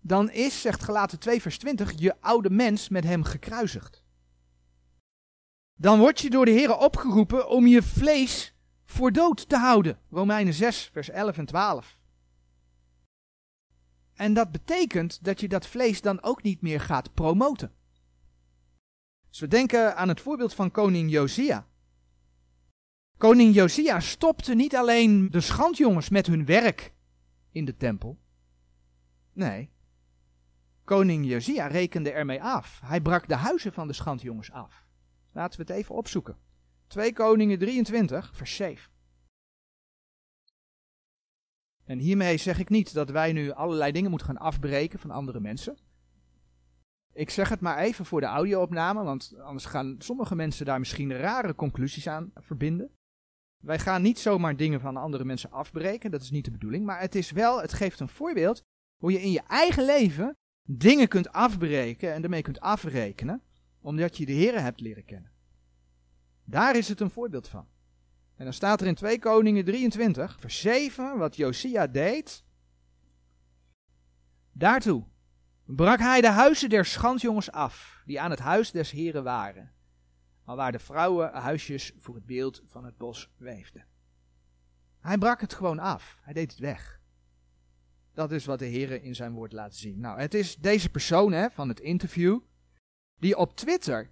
dan 0.00 0.30
is, 0.30 0.60
zegt 0.60 0.82
Gelaten 0.82 1.18
2 1.18 1.42
vers 1.42 1.58
20, 1.58 1.92
je 1.96 2.20
oude 2.20 2.50
mens 2.50 2.88
met 2.88 3.04
hem 3.04 3.22
gekruisigd. 3.22 4.02
Dan 5.74 5.98
word 5.98 6.20
je 6.20 6.30
door 6.30 6.44
de 6.44 6.50
Heer 6.50 6.76
opgeroepen 6.76 7.48
om 7.48 7.66
je 7.66 7.82
vlees 7.82 8.54
voor 8.84 9.12
dood 9.12 9.48
te 9.48 9.56
houden. 9.56 9.98
Romeinen 10.10 10.54
6 10.54 10.88
vers 10.92 11.10
11 11.10 11.38
en 11.38 11.46
12. 11.46 11.98
En 14.14 14.34
dat 14.34 14.52
betekent 14.52 15.24
dat 15.24 15.40
je 15.40 15.48
dat 15.48 15.66
vlees 15.66 16.00
dan 16.00 16.22
ook 16.22 16.42
niet 16.42 16.60
meer 16.60 16.80
gaat 16.80 17.14
promoten. 17.14 17.72
Dus 19.28 19.40
we 19.40 19.48
denken 19.48 19.96
aan 19.96 20.08
het 20.08 20.20
voorbeeld 20.20 20.54
van 20.54 20.70
koning 20.70 21.10
Josia. 21.10 21.66
Koning 23.18 23.54
Josia 23.54 24.00
stopte 24.00 24.54
niet 24.54 24.76
alleen 24.76 25.30
de 25.30 25.40
schandjongens 25.40 26.08
met 26.08 26.26
hun 26.26 26.44
werk 26.44 26.94
in 27.50 27.64
de 27.64 27.76
tempel. 27.76 28.18
Nee, 29.32 29.70
Koning 30.84 31.26
Josia 31.26 31.66
rekende 31.66 32.10
ermee 32.10 32.42
af. 32.42 32.80
Hij 32.84 33.00
brak 33.00 33.28
de 33.28 33.34
huizen 33.34 33.72
van 33.72 33.86
de 33.86 33.92
schandjongens 33.92 34.50
af. 34.50 34.86
Laten 35.32 35.60
we 35.60 35.72
het 35.72 35.80
even 35.80 35.94
opzoeken. 35.94 36.36
2 36.86 37.12
Koningen 37.12 37.58
23, 37.58 38.30
vers 38.34 38.56
7. 38.56 38.90
En 41.84 41.98
hiermee 41.98 42.36
zeg 42.36 42.58
ik 42.58 42.68
niet 42.68 42.94
dat 42.94 43.10
wij 43.10 43.32
nu 43.32 43.50
allerlei 43.50 43.92
dingen 43.92 44.10
moeten 44.10 44.28
gaan 44.28 44.38
afbreken 44.38 44.98
van 44.98 45.10
andere 45.10 45.40
mensen. 45.40 45.78
Ik 47.12 47.30
zeg 47.30 47.48
het 47.48 47.60
maar 47.60 47.78
even 47.78 48.04
voor 48.04 48.20
de 48.20 48.26
audio-opname, 48.26 49.02
want 49.02 49.34
anders 49.38 49.64
gaan 49.64 49.94
sommige 49.98 50.34
mensen 50.34 50.66
daar 50.66 50.78
misschien 50.78 51.16
rare 51.16 51.54
conclusies 51.54 52.08
aan 52.08 52.32
verbinden. 52.34 52.97
Wij 53.58 53.78
gaan 53.78 54.02
niet 54.02 54.18
zomaar 54.18 54.56
dingen 54.56 54.80
van 54.80 54.96
andere 54.96 55.24
mensen 55.24 55.50
afbreken, 55.50 56.10
dat 56.10 56.22
is 56.22 56.30
niet 56.30 56.44
de 56.44 56.50
bedoeling. 56.50 56.84
Maar 56.84 57.00
het 57.00 57.14
is 57.14 57.30
wel, 57.30 57.60
het 57.60 57.72
geeft 57.72 58.00
een 58.00 58.08
voorbeeld 58.08 58.62
hoe 58.96 59.12
je 59.12 59.22
in 59.22 59.30
je 59.30 59.42
eigen 59.48 59.84
leven 59.84 60.36
dingen 60.62 61.08
kunt 61.08 61.32
afbreken 61.32 62.12
en 62.14 62.22
ermee 62.22 62.42
kunt 62.42 62.60
afrekenen, 62.60 63.42
omdat 63.80 64.16
je 64.16 64.26
de 64.26 64.32
Heer 64.32 64.62
hebt 64.62 64.80
leren 64.80 65.04
kennen. 65.04 65.30
Daar 66.44 66.76
is 66.76 66.88
het 66.88 67.00
een 67.00 67.10
voorbeeld 67.10 67.48
van. 67.48 67.66
En 68.36 68.44
dan 68.44 68.52
staat 68.52 68.80
er 68.80 68.86
in 68.86 68.94
2 68.94 69.18
Koningen 69.18 69.64
23, 69.64 70.36
vers 70.40 70.60
7, 70.60 71.18
wat 71.18 71.36
Josia 71.36 71.86
deed. 71.86 72.44
Daartoe 74.52 75.04
brak 75.64 75.98
hij 75.98 76.20
de 76.20 76.28
huizen 76.28 76.68
der 76.68 76.84
schandjongens 76.84 77.50
af, 77.50 78.02
die 78.06 78.20
aan 78.20 78.30
het 78.30 78.38
huis 78.38 78.70
des 78.70 78.90
heren 78.90 79.24
waren, 79.24 79.72
al 80.48 80.56
waar 80.56 80.72
de 80.72 80.78
vrouwen 80.78 81.32
huisjes 81.32 81.92
voor 81.98 82.14
het 82.14 82.26
beeld 82.26 82.62
van 82.66 82.84
het 82.84 82.96
bos 82.96 83.30
weefden. 83.36 83.86
Hij 85.00 85.18
brak 85.18 85.40
het 85.40 85.54
gewoon 85.54 85.78
af, 85.78 86.18
hij 86.20 86.32
deed 86.32 86.50
het 86.50 86.60
weg. 86.60 87.00
Dat 88.12 88.32
is 88.32 88.44
wat 88.44 88.58
de 88.58 88.64
Heer 88.64 89.02
in 89.02 89.14
zijn 89.14 89.32
woord 89.32 89.52
laat 89.52 89.74
zien. 89.74 90.00
Nou, 90.00 90.20
het 90.20 90.34
is 90.34 90.56
deze 90.56 90.90
persoon 90.90 91.32
hè, 91.32 91.50
van 91.50 91.68
het 91.68 91.80
interview 91.80 92.40
die 93.20 93.36
op 93.36 93.56
Twitter 93.56 94.10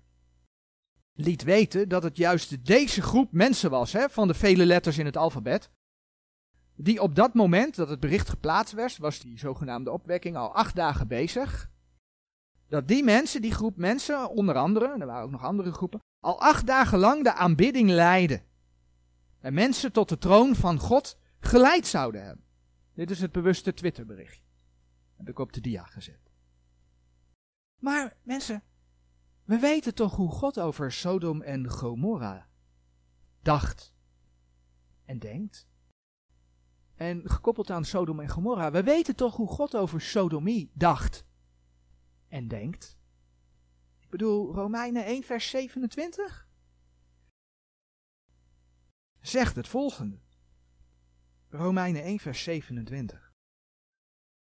liet 1.13 1.43
weten 1.43 1.89
dat 1.89 2.03
het 2.03 2.17
juist 2.17 2.65
deze 2.65 3.03
groep 3.03 3.33
mensen 3.33 3.71
was, 3.71 3.93
hè, 3.93 4.09
van 4.09 4.29
de 4.29 4.35
vele 4.35 4.67
letters 4.67 4.99
in 4.99 5.07
het 5.07 5.17
alfabet, 5.17 5.71
die 6.75 7.03
op 7.03 7.15
dat 7.15 7.35
moment 7.35 7.77
dat 7.77 7.89
het 7.89 8.01
bericht 8.01 8.29
geplaatst 8.29 8.75
werd, 8.75 8.99
was 8.99 9.21
die 9.21 9.39
zogenaamde 9.39 9.91
opwekking 9.91 10.37
al 10.37 10.55
acht 10.55 10.77
dagen 10.77 11.09
bezig. 11.09 11.71
Dat 12.69 12.89
die 12.89 13.05
mensen, 13.05 13.43
die 13.43 13.53
groep 13.53 13.77
mensen, 13.77 14.31
onder 14.31 14.55
andere, 14.55 14.97
er 14.99 15.07
waren 15.07 15.25
ook 15.25 15.31
nog 15.31 15.43
andere 15.43 15.73
groepen, 15.73 16.01
al 16.21 16.41
acht 16.41 16.67
dagen 16.67 16.99
lang 16.99 17.25
de 17.25 17.33
aanbidding 17.33 17.91
leidden. 17.91 18.43
En 19.41 19.55
mensen 19.55 19.93
tot 19.93 20.09
de 20.09 20.19
troon 20.19 20.55
van 20.55 20.79
God 20.79 21.19
geleid 21.41 21.87
zouden 21.87 22.25
hebben. 22.25 22.45
Dit 22.95 23.11
is 23.11 23.21
het 23.21 23.33
bewuste 23.33 23.75
Twitterbericht. 23.75 24.43
Heb 25.17 25.29
ik 25.29 25.39
op 25.39 25.53
de 25.53 25.61
dia 25.61 25.85
gezet. 25.85 26.31
Maar 27.81 28.17
mensen, 28.23 28.63
we 29.45 29.59
weten 29.59 29.95
toch 29.95 30.17
hoe 30.17 30.31
God 30.31 30.61
over 30.61 30.93
Sodom 30.93 31.43
en 31.43 31.71
Gomorra 31.71 32.49
dacht 33.43 33.95
en 35.05 35.19
denkt. 35.19 35.67
En 36.95 37.31
gekoppeld 37.31 37.71
aan 37.71 37.85
Sodom 37.85 38.21
en 38.21 38.29
Gomorra, 38.29 38.71
we 38.71 38.83
weten 38.83 39.17
toch 39.17 39.37
hoe 39.37 39.49
God 39.49 39.77
over 39.77 40.01
Sodomie 40.01 40.71
dacht 40.75 41.25
en 42.37 42.49
denkt. 42.49 42.99
Ik 44.01 44.11
bedoel, 44.11 44.55
Romeinen 44.55 45.05
1 45.05 45.23
vers 45.23 45.51
27 45.51 46.49
zegt 49.21 49.57
het 49.57 49.69
volgende. 49.69 50.19
Romeinen 51.49 52.03
1, 52.03 52.19
vers 52.19 52.43
27. 52.43 53.33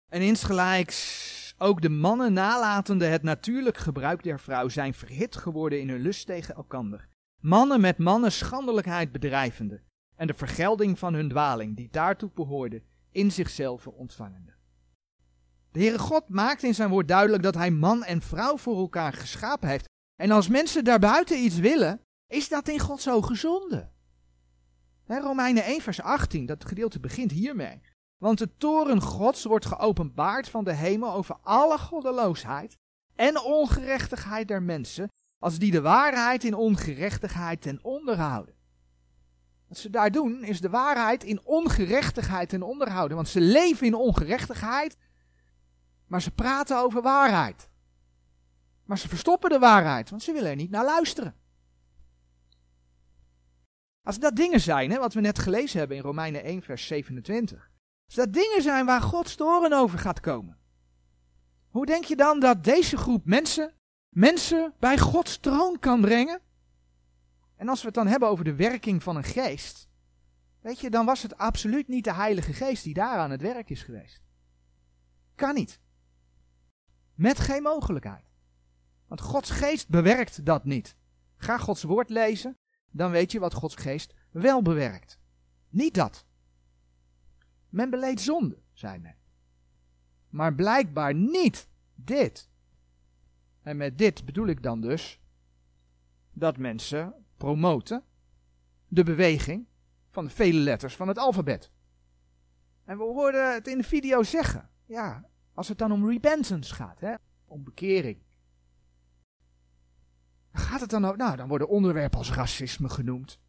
En 0.10 0.22
insgelijks 0.22 1.56
ook 1.58 1.82
de 1.82 1.90
mannen 1.90 2.34
nalatende 2.34 3.06
het 3.06 3.24
natuurlijk 3.24 3.78
gebruik 3.78 4.24
der 4.24 4.40
vrouw 4.40 4.70
zijn 4.70 4.94
verhit 4.94 5.36
geworden 5.36 5.80
in 5.80 5.90
hun 5.90 6.02
lust 6.02 6.26
tegen 6.26 6.56
elkander. 6.56 7.08
Mannen 7.42 7.82
met 7.82 7.98
mannen 7.98 8.32
schandelijkheid 8.32 9.12
bedrijvende 9.12 9.82
en 10.16 10.28
de 10.28 10.34
vergelding 10.34 11.00
van 11.00 11.14
hun 11.14 11.30
dwaling 11.30 11.76
die 11.76 11.90
daartoe 11.90 12.32
behoorde 12.34 12.84
in 13.12 13.32
zichzelf 13.32 13.88
ontvangende. 13.88 14.59
De 15.72 15.80
Heere 15.80 16.00
God 16.00 16.30
maakt 16.30 16.64
in 16.64 16.76
zijn 16.76 16.90
woord 16.90 17.08
duidelijk 17.08 17.44
dat 17.44 17.56
hij 17.56 17.72
man 17.72 18.04
en 18.04 18.22
vrouw 18.22 18.58
voor 18.58 18.78
elkaar 18.78 19.14
geschapen 19.14 19.70
heeft. 19.70 19.90
En 20.16 20.32
als 20.32 20.48
mensen 20.48 20.84
daarbuiten 20.84 21.44
iets 21.44 21.56
willen, 21.56 22.02
is 22.28 22.50
dat 22.50 22.68
in 22.68 22.80
God 22.80 23.02
zo 23.02 23.22
gezonde. 23.22 23.90
Romeinen 25.06 25.64
1 25.64 25.82
vers 25.82 26.02
18, 26.02 26.46
dat 26.46 26.66
gedeelte 26.66 27.00
begint 27.00 27.32
hiermee. 27.32 27.82
Want 28.18 28.38
de 28.38 28.50
toren 28.58 29.02
gods 29.02 29.44
wordt 29.44 29.66
geopenbaard 29.66 30.50
van 30.50 30.64
de 30.64 30.74
hemel 30.74 31.14
over 31.14 31.38
alle 31.42 31.78
goddeloosheid 31.78 32.78
en 33.16 33.42
ongerechtigheid 33.42 34.48
der 34.48 34.64
mensen 34.64 35.10
als 35.40 35.58
die 35.58 35.72
de 35.72 35.82
waarheid 35.82 36.44
in 36.44 36.54
ongerechtigheid 36.54 37.62
ten 37.62 37.80
onder 37.84 38.18
houden. 38.18 38.56
Wat 39.68 39.78
ze 39.78 39.90
daar 39.90 40.12
doen, 40.12 40.44
is 40.44 40.62
de 40.62 40.70
waarheid 40.70 41.24
in 41.24 41.46
ongerechtigheid 41.46 42.50
ten 42.50 42.62
onder 42.62 42.90
houden. 42.90 43.16
Want 43.16 43.30
ze 43.30 43.42
leven 43.42 43.88
in 43.88 43.94
ongerechtigheid, 43.94 44.98
maar 46.10 46.22
ze 46.22 46.32
praten 46.32 46.78
over 46.78 47.02
waarheid. 47.02 47.70
Maar 48.84 48.98
ze 48.98 49.10
verstoppen 49.10 49.50
de 49.50 49.60
waarheid, 49.60 50.10
want 50.10 50.24
ze 50.24 50.32
willen 50.32 50.50
er 50.50 50.56
niet 50.56 50.70
naar 50.70 50.86
luisteren. 50.86 51.36
Als 54.02 54.20
dat 54.20 54.36
dingen 54.36 54.60
zijn, 54.60 54.92
hè, 54.92 55.00
wat 55.00 55.14
we 55.14 55.22
net 55.22 55.40
gelezen 55.40 55.80
hebben 55.80 55.98
in 55.98 56.04
Romeinen 56.04 56.44
1, 56.44 56.62
vers 56.62 56.88
27. 56.88 57.72
Als 58.06 58.16
dat 58.16 58.34
dingen 58.34 58.62
zijn 58.62 58.86
waar 58.86 59.02
Gods 59.02 59.36
toren 59.36 59.74
over 59.74 60.00
gaat 60.00 60.20
komen. 60.20 60.58
Hoe 61.70 61.86
denk 61.86 62.04
je 62.04 62.16
dan 62.16 62.40
dat 62.40 62.64
deze 62.64 62.98
groep 62.98 63.26
mensen, 63.26 63.74
mensen 64.10 64.74
bij 64.80 64.98
Gods 64.98 65.38
troon 65.38 65.80
kan 65.80 66.02
brengen? 66.02 66.42
En 67.56 67.70
als 67.70 67.80
we 67.80 67.86
het 67.86 67.96
dan 67.96 68.08
hebben 68.08 68.30
over 68.30 68.44
de 68.44 68.56
werking 68.56 69.04
van 69.04 69.16
een 69.16 69.24
geest, 69.24 69.88
weet 70.62 70.80
je, 70.80 70.90
dan 70.90 71.06
was 71.06 71.22
het 71.22 71.38
absoluut 71.38 71.88
niet 71.88 72.04
de 72.04 72.14
Heilige 72.14 72.54
Geest 72.54 72.84
die 72.84 72.94
daar 72.94 73.18
aan 73.18 73.32
het 73.32 73.42
werk 73.42 73.70
is 73.70 73.84
geweest. 73.84 74.22
Kan 75.36 75.54
niet. 75.54 75.80
Met 77.20 77.40
geen 77.40 77.64
mogelijkheid. 77.64 78.32
Want 79.08 79.22
Gods 79.22 79.50
geest 79.50 79.90
bewerkt 79.90 80.46
dat 80.46 80.66
niet. 80.66 80.96
Ga 81.38 81.58
Gods 81.58 81.84
woord 81.84 82.10
lezen, 82.10 82.58
dan 82.92 83.12
weet 83.12 83.32
je 83.32 83.40
wat 83.40 83.54
Gods 83.54 83.76
geest 83.76 84.14
wel 84.32 84.62
bewerkt. 84.62 85.20
Niet 85.70 85.94
dat. 85.94 86.26
Men 87.70 87.90
beleed 87.90 88.22
zonde, 88.22 88.62
zei 88.74 89.00
men. 89.00 89.16
Maar 90.30 90.56
blijkbaar 90.56 91.14
niet 91.14 91.70
dit. 91.96 92.50
En 93.62 93.78
met 93.78 93.98
dit 93.98 94.26
bedoel 94.26 94.48
ik 94.48 94.64
dan 94.64 94.82
dus 94.82 95.20
dat 96.34 96.58
mensen 96.58 97.26
promoten 97.38 98.04
de 98.88 99.04
beweging 99.04 99.68
van 100.10 100.26
de 100.26 100.32
vele 100.32 100.60
letters 100.60 100.96
van 100.96 101.08
het 101.08 101.18
alfabet. 101.18 101.72
En 102.84 102.98
we 102.98 103.04
hoorden 103.04 103.54
het 103.54 103.68
in 103.68 103.78
de 103.78 103.84
video 103.84 104.24
zeggen. 104.24 104.70
Ja, 104.86 105.30
als 105.54 105.68
het 105.68 105.78
dan 105.78 105.92
om 105.92 106.10
repentance 106.10 106.74
gaat, 106.74 107.00
hè, 107.00 107.14
om 107.46 107.64
bekering. 107.64 108.22
Gaat 110.52 110.82
het 110.82 110.90
dan 110.90 111.06
ook, 111.06 111.18
nou, 111.18 111.36
dan 111.36 111.48
worden 111.48 111.70
onderwerpen 111.70 112.18
als 112.18 112.32
racisme 112.32 112.90
genoemd. 112.90 113.40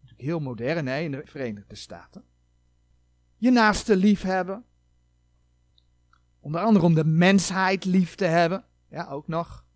Natuurlijk 0.00 0.28
heel 0.28 0.40
modern, 0.40 0.86
hè, 0.86 0.98
in 0.98 1.10
de 1.10 1.22
Verenigde 1.24 1.74
Staten. 1.74 2.24
Je 3.36 3.50
naaste 3.50 3.96
lief 3.96 4.22
hebben. 4.22 4.64
Onder 6.40 6.60
andere 6.60 6.84
om 6.84 6.94
de 6.94 7.04
mensheid 7.04 7.84
lief 7.84 8.14
te 8.14 8.24
hebben. 8.24 8.64
Ja, 8.88 9.06
ook 9.06 9.28
nog. 9.28 9.66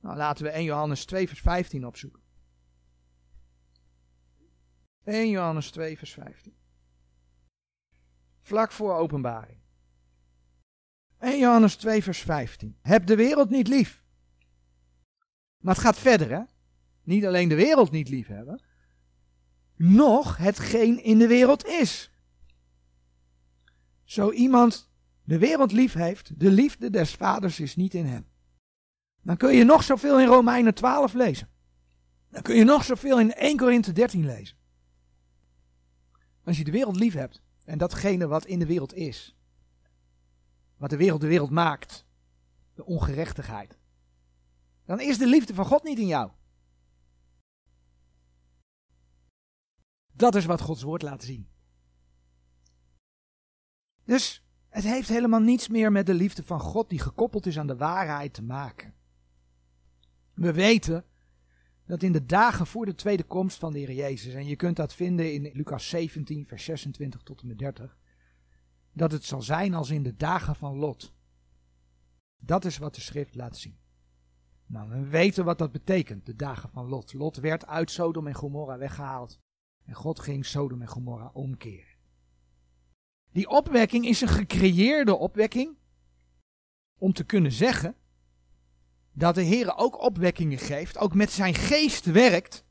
Nou, 0.00 0.16
laten 0.16 0.44
we 0.44 0.50
1 0.50 0.64
Johannes 0.64 1.04
2 1.04 1.28
vers 1.28 1.40
15 1.40 1.86
opzoeken. 1.86 2.22
1 5.04 5.30
Johannes 5.30 5.70
2 5.70 5.98
vers 5.98 6.12
15. 6.12 6.56
Vlak 8.40 8.72
voor 8.72 8.94
openbaring. 8.94 9.60
1 11.20 11.38
Johannes 11.38 11.76
2 11.76 12.02
vers 12.02 12.18
15. 12.18 12.76
Heb 12.82 13.06
de 13.06 13.16
wereld 13.16 13.50
niet 13.50 13.68
lief. 13.68 14.02
Maar 15.58 15.74
het 15.74 15.84
gaat 15.84 15.98
verder, 15.98 16.30
hè? 16.30 16.42
Niet 17.02 17.26
alleen 17.26 17.48
de 17.48 17.54
wereld 17.54 17.90
niet 17.90 18.08
lief 18.08 18.26
hebben, 18.26 18.62
nog 19.76 20.36
hetgeen 20.36 21.02
in 21.02 21.18
de 21.18 21.26
wereld 21.26 21.66
is. 21.66 22.10
Zo 24.04 24.30
iemand 24.30 24.90
de 25.22 25.38
wereld 25.38 25.72
lief 25.72 25.92
heeft, 25.92 26.40
de 26.40 26.50
liefde 26.50 26.90
des 26.90 27.14
vaders 27.14 27.60
is 27.60 27.76
niet 27.76 27.94
in 27.94 28.06
hem. 28.06 28.26
Dan 29.22 29.36
kun 29.36 29.54
je 29.54 29.64
nog 29.64 29.82
zoveel 29.82 30.20
in 30.20 30.26
Romeinen 30.26 30.74
12 30.74 31.12
lezen. 31.12 31.48
Dan 32.30 32.42
kun 32.42 32.56
je 32.56 32.64
nog 32.64 32.84
zoveel 32.84 33.20
in 33.20 33.32
1 33.32 33.56
Korinthe 33.56 33.92
13 33.92 34.24
lezen. 34.24 34.56
Als 36.44 36.58
je 36.58 36.64
de 36.64 36.70
wereld 36.70 36.96
lief 36.96 37.14
hebt 37.14 37.42
en 37.64 37.78
datgene 37.78 38.26
wat 38.26 38.46
in 38.46 38.58
de 38.58 38.66
wereld 38.66 38.94
is, 38.94 39.37
wat 40.78 40.90
de 40.90 40.96
wereld 40.96 41.20
de 41.20 41.26
wereld 41.26 41.50
maakt, 41.50 42.06
de 42.74 42.84
ongerechtigheid, 42.84 43.78
dan 44.84 45.00
is 45.00 45.18
de 45.18 45.26
liefde 45.26 45.54
van 45.54 45.64
God 45.64 45.82
niet 45.82 45.98
in 45.98 46.06
jou. 46.06 46.30
Dat 50.12 50.34
is 50.34 50.44
wat 50.44 50.60
Gods 50.60 50.82
woord 50.82 51.02
laat 51.02 51.22
zien. 51.22 51.48
Dus 54.04 54.44
het 54.68 54.84
heeft 54.84 55.08
helemaal 55.08 55.40
niets 55.40 55.68
meer 55.68 55.92
met 55.92 56.06
de 56.06 56.14
liefde 56.14 56.42
van 56.44 56.60
God 56.60 56.88
die 56.90 56.98
gekoppeld 56.98 57.46
is 57.46 57.58
aan 57.58 57.66
de 57.66 57.76
waarheid 57.76 58.34
te 58.34 58.42
maken. 58.42 58.94
We 60.34 60.52
weten 60.52 61.04
dat 61.86 62.02
in 62.02 62.12
de 62.12 62.26
dagen 62.26 62.66
voor 62.66 62.86
de 62.86 62.94
tweede 62.94 63.22
komst 63.22 63.58
van 63.58 63.72
de 63.72 63.78
Heer 63.78 63.92
Jezus, 63.92 64.34
en 64.34 64.46
je 64.46 64.56
kunt 64.56 64.76
dat 64.76 64.94
vinden 64.94 65.32
in 65.32 65.50
Lucas 65.52 65.88
17, 65.88 66.46
vers 66.46 66.64
26 66.64 67.22
tot 67.22 67.40
en 67.40 67.46
met 67.46 67.58
30, 67.58 67.96
dat 68.98 69.12
het 69.12 69.24
zal 69.24 69.42
zijn 69.42 69.74
als 69.74 69.90
in 69.90 70.02
de 70.02 70.16
dagen 70.16 70.54
van 70.54 70.76
Lot. 70.76 71.14
Dat 72.38 72.64
is 72.64 72.78
wat 72.78 72.94
de 72.94 73.00
schrift 73.00 73.34
laat 73.34 73.56
zien. 73.56 73.78
Nou, 74.66 74.88
we 74.88 75.08
weten 75.08 75.44
wat 75.44 75.58
dat 75.58 75.72
betekent, 75.72 76.26
de 76.26 76.36
dagen 76.36 76.68
van 76.68 76.88
Lot. 76.88 77.12
Lot 77.12 77.36
werd 77.36 77.66
uit 77.66 77.90
Sodom 77.90 78.26
en 78.26 78.34
Gomorra 78.34 78.78
weggehaald. 78.78 79.38
En 79.84 79.94
God 79.94 80.20
ging 80.20 80.46
Sodom 80.46 80.80
en 80.80 80.88
Gomorra 80.88 81.30
omkeren. 81.32 81.96
Die 83.32 83.48
opwekking 83.48 84.06
is 84.06 84.20
een 84.20 84.28
gecreëerde 84.28 85.16
opwekking. 85.16 85.76
Om 86.98 87.12
te 87.12 87.24
kunnen 87.24 87.52
zeggen 87.52 87.96
dat 89.12 89.34
de 89.34 89.42
Heer 89.42 89.76
ook 89.76 90.00
opwekkingen 90.00 90.58
geeft, 90.58 90.98
ook 90.98 91.14
met 91.14 91.30
zijn 91.30 91.54
geest 91.54 92.04
werkt. 92.04 92.64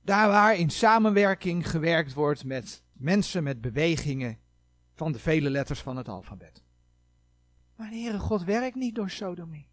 Daar 0.00 0.28
waar 0.28 0.56
in 0.56 0.70
samenwerking 0.70 1.70
gewerkt 1.70 2.12
wordt 2.12 2.44
met 2.44 2.84
mensen 2.92 3.42
met 3.42 3.60
bewegingen 3.60 4.38
van 4.94 5.12
de 5.12 5.18
vele 5.18 5.50
letters 5.50 5.80
van 5.80 5.96
het 5.96 6.08
alfabet. 6.08 6.62
Maar 7.76 7.90
de 7.90 7.96
Heere 7.96 8.18
God 8.18 8.44
werkt 8.44 8.76
niet 8.76 8.94
door 8.94 9.10
sodomie. 9.10 9.68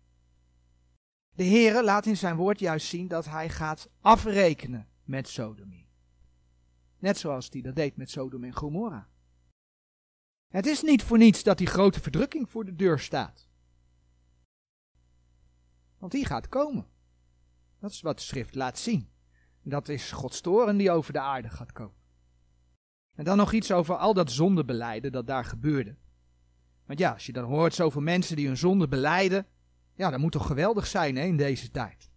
De 1.36 1.44
Heere 1.44 1.84
laat 1.84 2.06
in 2.06 2.18
zijn 2.18 2.36
woord 2.36 2.60
juist 2.60 2.88
zien 2.88 3.08
dat 3.08 3.26
hij 3.26 3.50
gaat 3.50 3.90
afrekenen 4.02 4.88
met 5.04 5.28
sodomie. 5.28 5.90
Net 7.00 7.18
zoals 7.18 7.48
hij 7.50 7.62
dat 7.62 7.76
deed 7.76 7.96
met 7.96 8.10
Sodom 8.10 8.44
en 8.44 8.56
Gomorra. 8.56 9.10
Het 10.48 10.66
is 10.66 10.82
niet 10.82 11.04
voor 11.04 11.18
niets 11.18 11.44
dat 11.44 11.58
die 11.58 11.68
grote 11.68 12.02
verdrukking 12.02 12.50
voor 12.50 12.66
de 12.66 12.76
deur 12.76 13.00
staat. 13.00 13.48
Want 15.98 16.12
die 16.12 16.26
gaat 16.26 16.50
komen. 16.50 16.88
Dat 17.80 17.92
is 17.92 18.02
wat 18.02 18.18
de 18.18 18.24
schrift 18.24 18.56
laat 18.56 18.80
zien. 18.80 19.10
Dat 19.62 19.90
is 19.90 20.12
Gods 20.12 20.42
toren 20.42 20.78
die 20.78 20.92
over 20.92 21.14
de 21.14 21.20
aarde 21.20 21.50
gaat 21.50 21.72
komen. 21.72 22.01
En 23.22 23.28
dan 23.28 23.38
nog 23.38 23.54
iets 23.54 23.72
over 23.72 23.96
al 23.96 24.14
dat 24.14 24.32
zondebeleiden 24.32 25.12
dat 25.12 25.28
daar 25.28 25.46
gebeurde. 25.46 25.96
Want 26.86 27.00
ja, 27.00 27.12
als 27.12 27.26
je 27.26 27.32
dan 27.32 27.44
hoort 27.44 27.74
zoveel 27.74 28.02
mensen 28.02 28.36
die 28.36 28.48
hun 28.48 28.58
zonde 28.58 28.88
beleiden, 28.88 29.46
ja, 29.96 30.10
dat 30.10 30.20
moet 30.20 30.32
toch 30.32 30.48
geweldig 30.48 30.88
zijn 30.88 31.16
hè, 31.16 31.24
in 31.24 31.38
deze 31.38 31.72
tijd. 31.72 32.10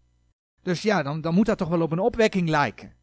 Dus 0.62 0.83
ja, 0.83 1.03
dan, 1.03 1.21
dan 1.21 1.35
moet 1.35 1.47
dat 1.47 1.59
toch 1.59 1.69
wel 1.69 1.81
op 1.81 1.93
een 1.93 1.99
opwekking 1.99 2.49
lijken. 2.49 2.95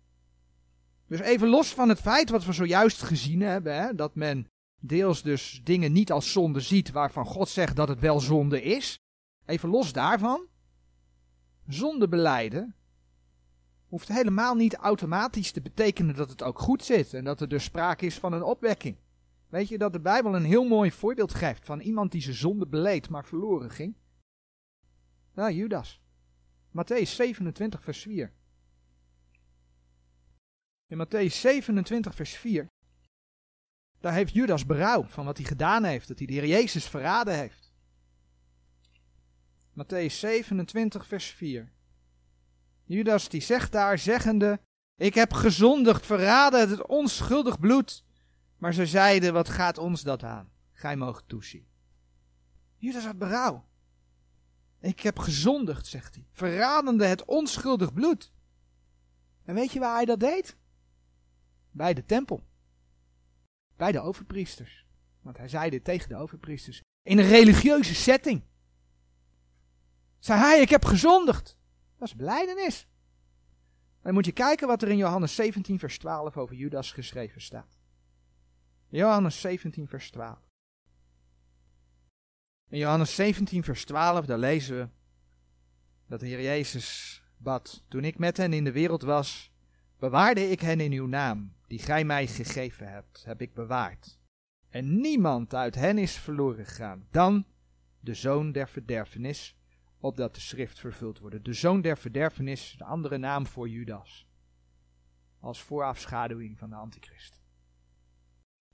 Dus 1.07 1.19
even 1.19 1.47
los 1.47 1.73
van 1.73 1.89
het 1.89 1.99
feit 1.99 2.29
wat 2.29 2.45
we 2.45 2.53
zojuist 2.53 3.01
gezien 3.01 3.41
hebben, 3.41 3.75
hè, 3.75 3.95
dat 3.95 4.15
men 4.15 4.47
deels 4.79 5.21
dus 5.21 5.61
dingen 5.63 5.91
niet 5.91 6.11
als 6.11 6.31
zonde 6.31 6.59
ziet 6.59 6.91
waarvan 6.91 7.25
God 7.25 7.49
zegt 7.49 7.75
dat 7.75 7.87
het 7.87 7.99
wel 7.99 8.19
zonde 8.19 8.61
is. 8.61 8.99
Even 9.45 9.69
los 9.69 9.93
daarvan. 9.93 10.47
Zonde 11.67 12.07
beleiden 12.07 12.75
hoeft 13.91 14.07
helemaal 14.07 14.55
niet 14.55 14.75
automatisch 14.75 15.51
te 15.51 15.61
betekenen 15.61 16.15
dat 16.15 16.29
het 16.29 16.43
ook 16.43 16.59
goed 16.59 16.83
zit 16.83 17.13
en 17.13 17.23
dat 17.23 17.41
er 17.41 17.47
dus 17.47 17.63
sprake 17.63 18.05
is 18.05 18.19
van 18.19 18.33
een 18.33 18.43
opwekking. 18.43 18.97
Weet 19.49 19.67
je 19.67 19.77
dat 19.77 19.93
de 19.93 19.99
Bijbel 19.99 20.35
een 20.35 20.43
heel 20.43 20.67
mooi 20.67 20.91
voorbeeld 20.91 21.33
geeft 21.33 21.65
van 21.65 21.79
iemand 21.79 22.11
die 22.11 22.21
zijn 22.21 22.35
zonde 22.35 22.67
beleed 22.67 23.09
maar 23.09 23.25
verloren 23.25 23.71
ging? 23.71 23.95
Nou, 25.33 25.51
Judas. 25.51 26.01
Matthäus 26.69 27.15
27, 27.15 27.83
vers 27.83 28.01
4. 28.01 28.33
In 30.87 31.05
Matthäus 31.05 31.33
27, 31.33 32.15
vers 32.15 32.33
4. 32.35 32.67
Daar 33.99 34.13
heeft 34.13 34.33
Judas 34.33 34.65
berouw 34.65 35.03
van 35.03 35.25
wat 35.25 35.37
hij 35.37 35.45
gedaan 35.45 35.83
heeft, 35.83 36.07
dat 36.07 36.17
hij 36.17 36.27
de 36.27 36.33
Heer 36.33 36.47
Jezus 36.47 36.87
verraden 36.87 37.37
heeft. 37.37 37.73
Matthäus 39.73 40.13
27, 40.13 41.07
vers 41.07 41.25
4. 41.25 41.71
Judas 42.91 43.29
die 43.29 43.41
zegt 43.41 43.71
daar, 43.71 43.99
zeggende, 43.99 44.59
ik 44.95 45.13
heb 45.13 45.33
gezondigd, 45.33 46.05
verraden 46.05 46.69
het 46.69 46.87
onschuldig 46.87 47.59
bloed. 47.59 48.03
Maar 48.57 48.73
ze 48.73 48.85
zeiden, 48.85 49.33
wat 49.33 49.49
gaat 49.49 49.77
ons 49.77 50.01
dat 50.01 50.23
aan? 50.23 50.51
Gij 50.71 50.95
moogt 50.95 51.27
toezien. 51.27 51.67
Judas 52.77 53.05
had 53.05 53.17
berouw. 53.17 53.65
Ik 54.79 54.99
heb 54.99 55.19
gezondigd, 55.19 55.87
zegt 55.87 56.15
hij, 56.15 56.25
verradende 56.31 57.05
het 57.05 57.25
onschuldig 57.25 57.93
bloed. 57.93 58.31
En 59.43 59.55
weet 59.55 59.71
je 59.71 59.79
waar 59.79 59.95
hij 59.95 60.05
dat 60.05 60.19
deed? 60.19 60.57
Bij 61.71 61.93
de 61.93 62.05
tempel. 62.05 62.43
Bij 63.75 63.91
de 63.91 63.99
overpriesters. 63.99 64.85
Want 65.21 65.37
hij 65.37 65.47
zei 65.47 65.69
dit 65.69 65.83
tegen 65.83 66.09
de 66.09 66.15
overpriesters. 66.15 66.81
In 67.03 67.17
een 67.17 67.27
religieuze 67.27 67.95
setting. 67.95 68.43
Zei 70.19 70.39
hij, 70.39 70.61
ik 70.61 70.69
heb 70.69 70.85
gezondigd. 70.85 71.59
Dat 72.01 72.09
is 72.09 72.15
beleidenis. 72.15 72.87
Dan 74.01 74.13
moet 74.13 74.25
je 74.25 74.31
kijken 74.31 74.67
wat 74.67 74.81
er 74.81 74.89
in 74.89 74.97
Johannes 74.97 75.35
17 75.35 75.79
vers 75.79 75.97
12 75.97 76.37
over 76.37 76.55
Judas 76.55 76.91
geschreven 76.91 77.41
staat. 77.41 77.79
Johannes 78.87 79.41
17 79.41 79.87
vers 79.87 80.11
12. 80.11 80.39
In 82.69 82.77
Johannes 82.77 83.15
17 83.15 83.63
vers 83.63 83.85
12, 83.85 84.25
daar 84.25 84.37
lezen 84.37 84.77
we 84.77 84.89
dat 86.07 86.19
de 86.19 86.27
Heer 86.27 86.41
Jezus 86.41 87.21
bad, 87.37 87.83
toen 87.87 88.03
ik 88.03 88.17
met 88.17 88.37
hen 88.37 88.53
in 88.53 88.63
de 88.63 88.71
wereld 88.71 89.01
was, 89.01 89.51
bewaarde 89.99 90.49
ik 90.49 90.61
hen 90.61 90.79
in 90.79 90.91
uw 90.91 91.07
naam, 91.07 91.53
die 91.67 91.79
gij 91.79 92.03
mij 92.03 92.27
gegeven 92.27 92.91
hebt, 92.91 93.23
heb 93.25 93.41
ik 93.41 93.53
bewaard. 93.53 94.19
En 94.69 95.01
niemand 95.01 95.53
uit 95.53 95.75
hen 95.75 95.97
is 95.97 96.17
verloren 96.17 96.65
gegaan, 96.65 97.07
dan 97.11 97.45
de 97.99 98.13
zoon 98.13 98.51
der 98.51 98.69
verderfenis, 98.69 99.55
opdat 100.01 100.35
de 100.35 100.41
schrift 100.41 100.79
vervuld 100.79 101.19
wordt. 101.19 101.45
De 101.45 101.53
zoon 101.53 101.81
der 101.81 101.97
verderfenis, 101.97 102.75
de 102.77 102.83
andere 102.83 103.17
naam 103.17 103.45
voor 103.45 103.69
Judas, 103.69 104.27
als 105.39 105.61
voorafschaduwing 105.61 106.57
van 106.57 106.69
de 106.69 106.75
antichrist. 106.75 107.41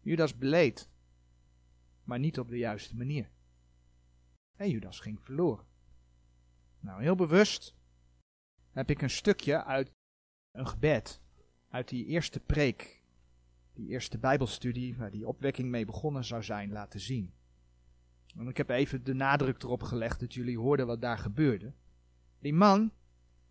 Judas 0.01 0.37
beleed, 0.37 0.89
maar 2.03 2.19
niet 2.19 2.39
op 2.39 2.49
de 2.49 2.57
juiste 2.57 2.95
manier. 2.95 3.29
En 4.55 4.69
Judas 4.69 4.99
ging 4.99 5.21
verloren. 5.21 5.65
Nou, 6.79 7.01
heel 7.01 7.15
bewust 7.15 7.75
heb 8.71 8.89
ik 8.89 9.01
een 9.01 9.09
stukje 9.09 9.63
uit 9.63 9.91
een 10.51 10.67
gebed, 10.67 11.21
uit 11.69 11.87
die 11.87 12.05
eerste 12.05 12.39
preek, 12.39 13.01
die 13.73 13.89
eerste 13.89 14.17
Bijbelstudie, 14.17 14.97
waar 14.97 15.11
die 15.11 15.27
opwekking 15.27 15.69
mee 15.69 15.85
begonnen 15.85 16.23
zou 16.23 16.43
zijn, 16.43 16.71
laten 16.71 16.99
zien. 16.99 17.33
En 18.37 18.47
ik 18.47 18.57
heb 18.57 18.69
even 18.69 19.03
de 19.03 19.13
nadruk 19.13 19.63
erop 19.63 19.83
gelegd 19.83 20.19
dat 20.19 20.33
jullie 20.33 20.59
hoorden 20.59 20.87
wat 20.87 21.01
daar 21.01 21.17
gebeurde. 21.17 21.73
Die 22.39 22.53
man, 22.53 22.91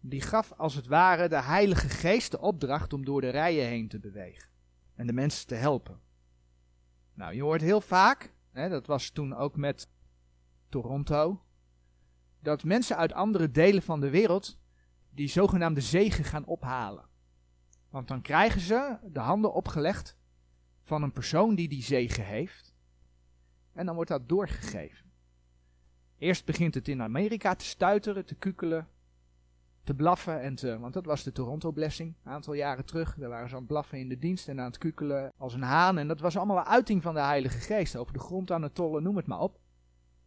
die 0.01 0.21
gaf 0.21 0.53
als 0.53 0.75
het 0.75 0.87
ware 0.87 1.29
de 1.29 1.43
Heilige 1.43 1.89
Geest 1.89 2.31
de 2.31 2.41
opdracht 2.41 2.93
om 2.93 3.05
door 3.05 3.21
de 3.21 3.29
rijen 3.29 3.67
heen 3.67 3.89
te 3.89 3.99
bewegen 3.99 4.49
en 4.95 5.07
de 5.07 5.13
mensen 5.13 5.47
te 5.47 5.55
helpen. 5.55 6.01
Nou, 7.15 7.35
je 7.35 7.43
hoort 7.43 7.61
heel 7.61 7.81
vaak, 7.81 8.35
hè, 8.53 8.69
dat 8.69 8.87
was 8.87 9.11
toen 9.11 9.35
ook 9.35 9.57
met 9.57 9.89
Toronto, 10.69 11.43
dat 12.41 12.65
mensen 12.65 12.97
uit 12.97 13.13
andere 13.13 13.51
delen 13.51 13.83
van 13.83 14.01
de 14.01 14.11
wereld 14.11 14.59
die 15.11 15.29
zogenaamde 15.29 15.81
zegen 15.81 16.25
gaan 16.25 16.45
ophalen. 16.45 17.05
Want 17.91 18.09
dan 18.09 18.23
krijgen 18.23 18.61
ze 18.61 18.99
de 19.13 19.21
handen 19.21 19.53
opgelegd 19.53 20.17
van 20.83 21.03
een 21.03 21.13
persoon 21.13 21.55
die 21.55 21.69
die 21.69 21.83
zegen 21.83 22.25
heeft. 22.25 22.76
En 23.77 23.87
dan 23.87 23.95
wordt 23.95 24.11
dat 24.11 24.29
doorgegeven. 24.29 25.07
Eerst 26.19 26.45
begint 26.45 26.75
het 26.75 26.89
in 26.89 27.03
Amerika 27.03 27.55
te 27.55 27.65
stuiteren, 27.65 28.25
te 28.25 28.35
kukelen, 28.35 28.89
te 29.85 29.95
blaffen. 29.95 30.41
En 30.41 30.55
te, 30.55 30.79
want 30.79 30.95
dat 30.95 31.05
was 31.05 31.23
de 31.23 31.33
Toronto 31.33 31.73
Blessing, 31.73 32.15
een 32.25 32.33
aantal 32.33 32.55
jaren 32.55 32.85
terug. 32.85 33.15
Daar 33.15 33.29
waren 33.29 33.49
ze 33.49 33.55
aan 33.55 33.61
het 33.61 33.71
blaffen 33.71 33.99
in 33.99 34.09
de 34.09 34.19
dienst 34.19 34.49
en 34.49 34.61
aan 34.61 34.67
het 34.67 34.79
kukelen 34.79 35.33
als 35.37 35.55
een 35.55 35.63
haan. 35.63 35.99
En 35.99 36.09
dat 36.09 36.21
was 36.21 36.37
allemaal 36.37 36.57
een 36.57 36.65
uiting 36.65 37.03
van 37.03 37.15
de 37.15 37.21
Heilige 37.21 37.59
Geest. 37.59 37.97
Over 37.97 38.13
de 38.13 38.19
grond 38.19 38.51
aan 38.51 38.63
het 38.63 38.75
tollen, 38.75 39.03
noem 39.03 39.17
het 39.17 39.27
maar 39.27 39.41
op. 39.41 39.59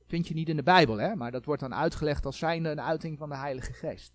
Vind 0.07 0.27
je 0.27 0.33
niet 0.33 0.49
in 0.49 0.55
de 0.55 0.63
Bijbel, 0.63 0.97
hè? 0.97 1.15
maar 1.15 1.31
dat 1.31 1.45
wordt 1.45 1.61
dan 1.61 1.75
uitgelegd 1.75 2.25
als 2.25 2.37
zijnde 2.37 2.69
een 2.69 2.81
uiting 2.81 3.17
van 3.17 3.29
de 3.29 3.37
Heilige 3.37 3.73
Geest. 3.73 4.13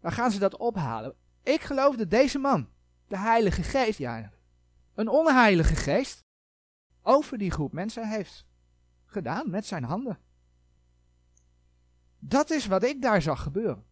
Dan 0.00 0.12
gaan 0.12 0.30
ze 0.30 0.38
dat 0.38 0.56
ophalen. 0.56 1.14
Ik 1.42 1.60
geloof 1.60 1.96
dat 1.96 2.10
deze 2.10 2.38
man, 2.38 2.68
de 3.06 3.18
Heilige 3.18 3.62
Geest, 3.62 3.98
ja, 3.98 4.32
een 4.94 5.08
onheilige 5.08 5.74
geest, 5.74 6.20
over 7.02 7.38
die 7.38 7.50
groep 7.50 7.72
mensen 7.72 8.08
heeft 8.08 8.46
gedaan 9.04 9.50
met 9.50 9.66
zijn 9.66 9.84
handen. 9.84 10.18
Dat 12.18 12.50
is 12.50 12.66
wat 12.66 12.82
ik 12.82 13.02
daar 13.02 13.22
zag 13.22 13.42
gebeuren. 13.42 13.84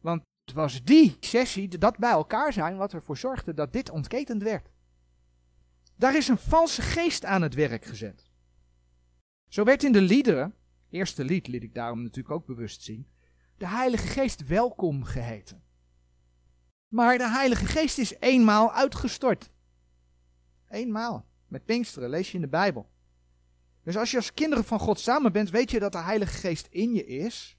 Want 0.00 0.22
het 0.44 0.54
was 0.54 0.84
die 0.84 1.16
sessie, 1.20 1.78
dat 1.78 1.98
bij 1.98 2.10
elkaar 2.10 2.52
zijn, 2.52 2.76
wat 2.76 2.92
ervoor 2.92 3.16
zorgde 3.16 3.54
dat 3.54 3.72
dit 3.72 3.90
ontketend 3.90 4.42
werd. 4.42 4.70
Daar 5.96 6.16
is 6.16 6.28
een 6.28 6.38
valse 6.38 6.82
geest 6.82 7.24
aan 7.24 7.42
het 7.42 7.54
werk 7.54 7.84
gezet. 7.84 8.30
Zo 9.48 9.64
werd 9.64 9.82
in 9.82 9.92
de 9.92 10.00
liederen, 10.00 10.54
eerste 10.88 11.24
lied 11.24 11.46
liet 11.46 11.62
ik 11.62 11.74
daarom 11.74 12.02
natuurlijk 12.02 12.34
ook 12.34 12.46
bewust 12.46 12.82
zien, 12.82 13.08
de 13.56 13.68
Heilige 13.68 14.06
Geest 14.06 14.46
welkom 14.46 15.04
geheten. 15.04 15.62
Maar 16.88 17.18
de 17.18 17.30
Heilige 17.30 17.66
Geest 17.66 17.98
is 17.98 18.14
eenmaal 18.18 18.72
uitgestort. 18.72 19.50
Eenmaal. 20.68 21.29
Met 21.50 21.64
Pinksteren 21.64 22.10
lees 22.10 22.28
je 22.28 22.34
in 22.34 22.40
de 22.40 22.48
Bijbel. 22.48 22.90
Dus 23.82 23.96
als 23.96 24.10
je 24.10 24.16
als 24.16 24.34
kinderen 24.34 24.64
van 24.64 24.78
God 24.78 25.00
samen 25.00 25.32
bent, 25.32 25.50
weet 25.50 25.70
je 25.70 25.78
dat 25.78 25.92
de 25.92 25.98
Heilige 25.98 26.38
Geest 26.38 26.66
in 26.70 26.94
je 26.94 27.06
is. 27.06 27.58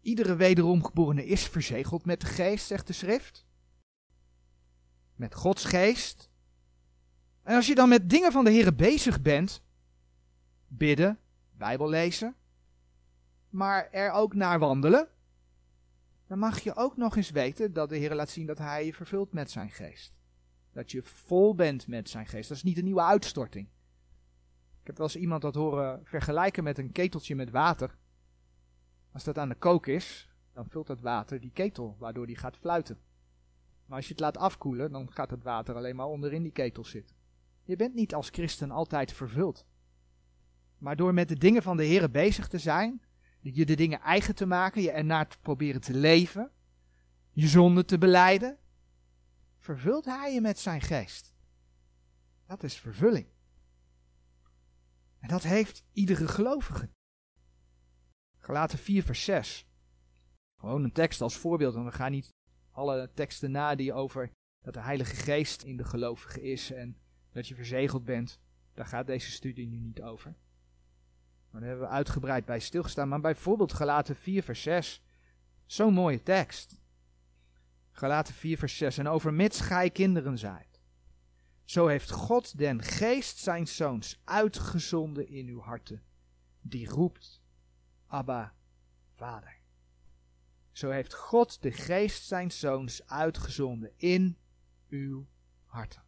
Iedere 0.00 0.36
wederom 0.36 0.84
geborene 0.84 1.26
is 1.26 1.44
verzegeld 1.44 2.04
met 2.04 2.20
de 2.20 2.26
Geest, 2.26 2.66
zegt 2.66 2.86
de 2.86 2.92
Schrift. 2.92 3.46
Met 5.14 5.34
Gods 5.34 5.64
Geest. 5.64 6.30
En 7.42 7.56
als 7.56 7.66
je 7.66 7.74
dan 7.74 7.88
met 7.88 8.10
dingen 8.10 8.32
van 8.32 8.44
de 8.44 8.50
Heer 8.50 8.74
bezig 8.74 9.22
bent, 9.22 9.62
bidden, 10.66 11.18
Bijbel 11.50 11.88
lezen, 11.88 12.36
maar 13.48 13.90
er 13.90 14.10
ook 14.10 14.34
naar 14.34 14.58
wandelen, 14.58 15.08
dan 16.26 16.38
mag 16.38 16.60
je 16.60 16.74
ook 16.74 16.96
nog 16.96 17.16
eens 17.16 17.30
weten 17.30 17.72
dat 17.72 17.88
de 17.88 17.96
Heer 17.96 18.14
laat 18.14 18.30
zien 18.30 18.46
dat 18.46 18.58
Hij 18.58 18.86
je 18.86 18.94
vervult 18.94 19.32
met 19.32 19.50
zijn 19.50 19.70
geest. 19.70 20.15
Dat 20.76 20.90
je 20.90 21.02
vol 21.02 21.54
bent 21.54 21.86
met 21.86 22.08
zijn 22.08 22.26
geest. 22.26 22.48
Dat 22.48 22.56
is 22.56 22.62
niet 22.62 22.78
een 22.78 22.84
nieuwe 22.84 23.02
uitstorting. 23.02 23.68
Ik 24.80 24.86
heb 24.86 24.96
wel 24.96 25.06
eens 25.06 25.16
iemand 25.16 25.42
dat 25.42 25.54
horen 25.54 26.00
vergelijken 26.04 26.64
met 26.64 26.78
een 26.78 26.92
keteltje 26.92 27.34
met 27.34 27.50
water. 27.50 27.96
Als 29.12 29.24
dat 29.24 29.38
aan 29.38 29.48
de 29.48 29.54
kook 29.54 29.86
is, 29.86 30.28
dan 30.52 30.66
vult 30.68 30.86
dat 30.86 31.00
water 31.00 31.40
die 31.40 31.50
ketel, 31.52 31.96
waardoor 31.98 32.26
die 32.26 32.36
gaat 32.36 32.56
fluiten. 32.56 32.98
Maar 33.86 33.96
als 33.96 34.06
je 34.06 34.12
het 34.12 34.20
laat 34.20 34.36
afkoelen, 34.36 34.92
dan 34.92 35.12
gaat 35.12 35.30
het 35.30 35.42
water 35.42 35.74
alleen 35.74 35.96
maar 35.96 36.06
onderin 36.06 36.42
die 36.42 36.52
ketel 36.52 36.84
zitten. 36.84 37.16
Je 37.62 37.76
bent 37.76 37.94
niet 37.94 38.14
als 38.14 38.30
christen 38.30 38.70
altijd 38.70 39.12
vervuld. 39.12 39.66
Maar 40.78 40.96
door 40.96 41.14
met 41.14 41.28
de 41.28 41.38
dingen 41.38 41.62
van 41.62 41.76
de 41.76 41.84
Heer 41.84 42.10
bezig 42.10 42.48
te 42.48 42.58
zijn, 42.58 43.02
je 43.40 43.66
de 43.66 43.76
dingen 43.76 44.00
eigen 44.00 44.34
te 44.34 44.46
maken, 44.46 44.82
je 44.82 44.90
ernaar 44.90 45.28
te 45.28 45.38
proberen 45.40 45.80
te 45.80 45.94
leven, 45.94 46.50
je 47.32 47.46
zonde 47.46 47.84
te 47.84 47.98
beleiden, 47.98 48.58
vervult 49.66 50.04
Hij 50.04 50.34
je 50.34 50.40
met 50.40 50.58
zijn 50.58 50.80
geest. 50.80 51.34
Dat 52.46 52.62
is 52.62 52.76
vervulling. 52.76 53.26
En 55.18 55.28
dat 55.28 55.42
heeft 55.42 55.84
iedere 55.92 56.28
gelovige. 56.28 56.90
Gelaten 58.38 58.78
4 58.78 59.02
vers 59.02 59.24
6. 59.24 59.66
Gewoon 60.60 60.84
een 60.84 60.92
tekst 60.92 61.20
als 61.20 61.36
voorbeeld, 61.36 61.74
en 61.74 61.84
we 61.84 61.92
gaan 61.92 62.10
niet 62.10 62.34
alle 62.70 63.10
teksten 63.14 63.50
na 63.50 63.74
die 63.74 63.92
over 63.92 64.30
dat 64.60 64.74
de 64.74 64.80
Heilige 64.80 65.16
Geest 65.16 65.62
in 65.62 65.76
de 65.76 65.84
gelovige 65.84 66.42
is 66.42 66.72
en 66.72 66.98
dat 67.32 67.48
je 67.48 67.54
verzegeld 67.54 68.04
bent. 68.04 68.40
Daar 68.74 68.86
gaat 68.86 69.06
deze 69.06 69.30
studie 69.30 69.66
nu 69.66 69.78
niet 69.78 70.02
over. 70.02 70.34
Maar 71.50 71.60
daar 71.60 71.70
hebben 71.70 71.88
we 71.88 71.94
uitgebreid 71.94 72.44
bij 72.44 72.60
stilgestaan. 72.60 73.08
Maar 73.08 73.20
bijvoorbeeld 73.20 73.72
Galaten 73.72 74.16
4 74.16 74.42
vers 74.42 74.62
6. 74.62 75.02
Zo'n 75.66 75.94
mooie 75.94 76.22
tekst. 76.22 76.80
Galaten 77.98 78.34
4 78.34 78.58
vers 78.58 78.76
6. 78.76 78.98
En 78.98 79.08
overmits 79.08 79.60
gij 79.60 79.90
kinderen 79.90 80.38
zijt. 80.38 80.80
Zo 81.64 81.86
heeft 81.86 82.10
God 82.10 82.58
den 82.58 82.82
geest 82.82 83.38
zijn 83.38 83.66
zoons 83.66 84.20
uitgezonden 84.24 85.28
in 85.28 85.48
uw 85.48 85.60
harten. 85.60 86.02
Die 86.60 86.88
roept, 86.88 87.42
Abba, 88.06 88.54
Vader. 89.12 89.56
Zo 90.72 90.90
heeft 90.90 91.14
God 91.14 91.62
de 91.62 91.72
geest 91.72 92.26
zijn 92.26 92.50
zoons 92.50 93.06
uitgezonden 93.06 93.92
in 93.96 94.36
uw 94.88 95.26
harten. 95.64 96.02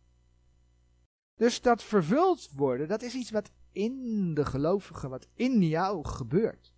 Dus 1.35 1.61
dat 1.61 1.83
vervuld 1.83 2.51
worden, 2.55 2.89
dat 2.89 3.03
is 3.03 3.15
iets 3.15 3.31
wat 3.31 3.51
in 3.73 4.35
de 4.35 4.45
gelovige, 4.45 5.09
wat 5.09 5.29
in 5.35 5.63
jou 5.63 6.07
gebeurt. 6.07 6.73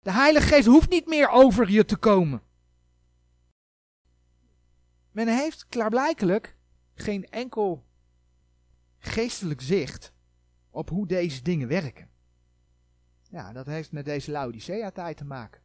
De 0.00 0.12
Heilige 0.12 0.46
Geest 0.46 0.66
hoeft 0.66 0.90
niet 0.90 1.06
meer 1.06 1.28
over 1.28 1.70
je 1.70 1.84
te 1.84 1.96
komen. 1.96 2.45
Men 5.16 5.28
heeft 5.28 5.66
klaarblijkelijk 5.66 6.56
geen 6.94 7.24
enkel 7.24 7.86
geestelijk 8.98 9.60
zicht 9.60 10.12
op 10.70 10.88
hoe 10.88 11.06
deze 11.06 11.42
dingen 11.42 11.68
werken. 11.68 12.10
Ja, 13.22 13.52
dat 13.52 13.66
heeft 13.66 13.92
met 13.92 14.04
deze 14.04 14.30
Laodicea-tijd 14.30 15.16
te 15.16 15.24
maken. 15.24 15.62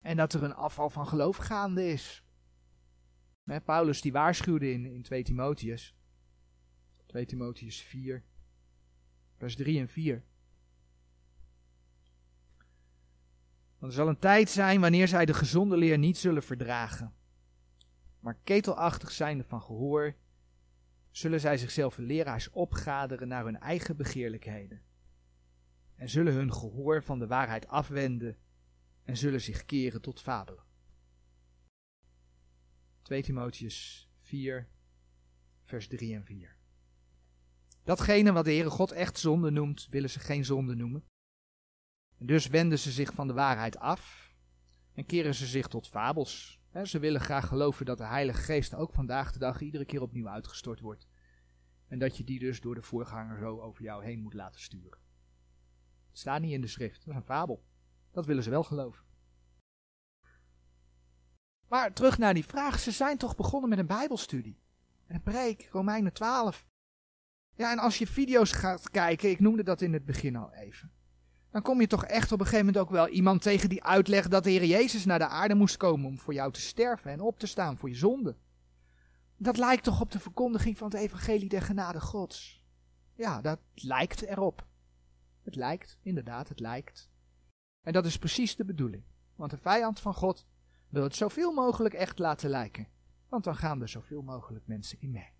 En 0.00 0.16
dat 0.16 0.32
er 0.32 0.42
een 0.42 0.54
afval 0.54 0.90
van 0.90 1.06
geloof 1.06 1.36
gaande 1.36 1.86
is. 1.88 2.24
Paulus 3.64 4.00
die 4.00 4.12
waarschuwde 4.12 4.72
in, 4.72 4.86
in 4.86 5.02
2 5.02 5.22
Timotheus. 5.22 5.94
2 7.06 7.26
Timotheus 7.26 7.80
4, 7.80 8.24
vers 9.36 9.56
3 9.56 9.80
en 9.80 9.88
4. 9.88 10.24
Want 13.78 13.92
er 13.92 13.98
zal 13.98 14.08
een 14.08 14.18
tijd 14.18 14.50
zijn 14.50 14.80
wanneer 14.80 15.08
zij 15.08 15.26
de 15.26 15.34
gezonde 15.34 15.76
leer 15.76 15.98
niet 15.98 16.16
zullen 16.16 16.42
verdragen. 16.42 17.14
Maar 18.26 18.38
ketelachtig 18.44 19.10
zijnde 19.10 19.44
van 19.44 19.62
gehoor, 19.62 20.16
zullen 21.10 21.40
zij 21.40 21.58
zichzelf 21.58 21.96
leraars 21.96 22.50
opgaderen 22.50 23.28
naar 23.28 23.44
hun 23.44 23.60
eigen 23.60 23.96
begeerlijkheden. 23.96 24.82
en 25.94 26.08
zullen 26.08 26.32
hun 26.32 26.52
gehoor 26.52 27.02
van 27.02 27.18
de 27.18 27.26
waarheid 27.26 27.66
afwenden 27.66 28.38
en 29.02 29.16
zullen 29.16 29.40
zich 29.40 29.64
keren 29.64 30.00
tot 30.00 30.20
fabelen. 30.20 30.64
2 33.02 33.22
Timotheus 33.22 34.10
4, 34.20 34.68
vers 35.64 35.88
3 35.88 36.14
en 36.14 36.24
4. 36.24 36.56
Datgene 37.82 38.32
wat 38.32 38.44
de 38.44 38.50
Heere 38.52 38.70
God 38.70 38.90
echt 38.90 39.18
zonde 39.18 39.50
noemt, 39.50 39.86
willen 39.90 40.10
ze 40.10 40.18
geen 40.18 40.44
zonde 40.44 40.74
noemen. 40.74 41.04
En 42.18 42.26
dus 42.26 42.46
wenden 42.46 42.78
ze 42.78 42.90
zich 42.90 43.14
van 43.14 43.26
de 43.26 43.32
waarheid 43.32 43.78
af 43.78 44.34
en 44.92 45.06
keren 45.06 45.34
ze 45.34 45.46
zich 45.46 45.66
tot 45.66 45.88
fabels. 45.88 46.60
Ze 46.84 46.98
willen 46.98 47.20
graag 47.20 47.48
geloven 47.48 47.86
dat 47.86 47.98
de 47.98 48.04
Heilige 48.04 48.42
Geest 48.42 48.74
ook 48.74 48.92
vandaag 48.92 49.32
de 49.32 49.38
dag 49.38 49.60
iedere 49.60 49.84
keer 49.84 50.02
opnieuw 50.02 50.28
uitgestort 50.28 50.80
wordt. 50.80 51.08
En 51.88 51.98
dat 51.98 52.16
je 52.16 52.24
die 52.24 52.38
dus 52.38 52.60
door 52.60 52.74
de 52.74 52.82
voorganger 52.82 53.38
zo 53.38 53.60
over 53.60 53.82
jou 53.82 54.04
heen 54.04 54.22
moet 54.22 54.34
laten 54.34 54.60
sturen. 54.60 54.98
Het 56.08 56.18
staat 56.18 56.40
niet 56.40 56.52
in 56.52 56.60
de 56.60 56.66
schrift, 56.66 56.98
dat 57.04 57.14
is 57.14 57.20
een 57.20 57.26
fabel. 57.26 57.64
Dat 58.10 58.26
willen 58.26 58.42
ze 58.42 58.50
wel 58.50 58.62
geloven. 58.62 59.04
Maar 61.68 61.92
terug 61.92 62.18
naar 62.18 62.34
die 62.34 62.44
vraag, 62.44 62.78
ze 62.78 62.90
zijn 62.90 63.18
toch 63.18 63.36
begonnen 63.36 63.68
met 63.68 63.78
een 63.78 63.86
bijbelstudie. 63.86 64.60
een 65.06 65.22
preek, 65.22 65.68
Romeinen 65.72 66.12
12. 66.12 66.66
Ja, 67.54 67.72
en 67.72 67.78
als 67.78 67.98
je 67.98 68.06
video's 68.06 68.52
gaat 68.52 68.90
kijken, 68.90 69.30
ik 69.30 69.40
noemde 69.40 69.62
dat 69.62 69.80
in 69.80 69.92
het 69.92 70.04
begin 70.04 70.36
al 70.36 70.52
even. 70.52 70.92
Dan 71.56 71.64
kom 71.64 71.80
je 71.80 71.86
toch 71.86 72.04
echt 72.04 72.32
op 72.32 72.40
een 72.40 72.46
gegeven 72.46 72.66
moment 72.66 72.84
ook 72.84 72.90
wel 72.90 73.08
iemand 73.08 73.42
tegen 73.42 73.68
die 73.68 73.84
uitlegt 73.84 74.30
dat 74.30 74.44
de 74.44 74.50
Heer 74.50 74.64
Jezus 74.64 75.04
naar 75.04 75.18
de 75.18 75.26
aarde 75.26 75.54
moest 75.54 75.76
komen 75.76 76.06
om 76.06 76.18
voor 76.18 76.34
jou 76.34 76.52
te 76.52 76.60
sterven 76.60 77.10
en 77.10 77.20
op 77.20 77.38
te 77.38 77.46
staan 77.46 77.76
voor 77.76 77.88
je 77.88 77.94
zonde. 77.94 78.36
Dat 79.36 79.56
lijkt 79.56 79.84
toch 79.84 80.00
op 80.00 80.10
de 80.10 80.18
verkondiging 80.18 80.78
van 80.78 80.90
het 80.90 81.00
evangelie 81.00 81.48
der 81.48 81.62
genade 81.62 82.00
gods. 82.00 82.62
Ja, 83.14 83.40
dat 83.40 83.58
lijkt 83.74 84.22
erop. 84.22 84.66
Het 85.42 85.54
lijkt, 85.54 85.98
inderdaad, 86.02 86.48
het 86.48 86.60
lijkt. 86.60 87.10
En 87.82 87.92
dat 87.92 88.06
is 88.06 88.18
precies 88.18 88.56
de 88.56 88.64
bedoeling. 88.64 89.04
Want 89.36 89.50
de 89.50 89.58
vijand 89.58 90.00
van 90.00 90.14
God 90.14 90.46
wil 90.88 91.02
het 91.02 91.16
zoveel 91.16 91.52
mogelijk 91.52 91.94
echt 91.94 92.18
laten 92.18 92.50
lijken. 92.50 92.88
Want 93.28 93.44
dan 93.44 93.56
gaan 93.56 93.80
er 93.80 93.88
zoveel 93.88 94.22
mogelijk 94.22 94.66
mensen 94.66 95.00
in 95.00 95.10
mee. 95.10 95.35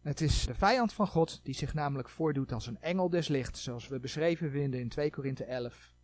Het 0.00 0.20
is 0.20 0.46
de 0.46 0.54
vijand 0.54 0.92
van 0.92 1.06
God 1.06 1.40
die 1.44 1.54
zich 1.54 1.74
namelijk 1.74 2.08
voordoet 2.08 2.52
als 2.52 2.66
een 2.66 2.80
engel 2.80 3.10
des 3.10 3.28
lichts, 3.28 3.62
zoals 3.62 3.88
we 3.88 4.00
beschreven 4.00 4.50
vinden 4.50 4.80
in 4.80 4.88
2 4.88 5.10
Korinthe 5.10 5.44
11. 5.44 5.94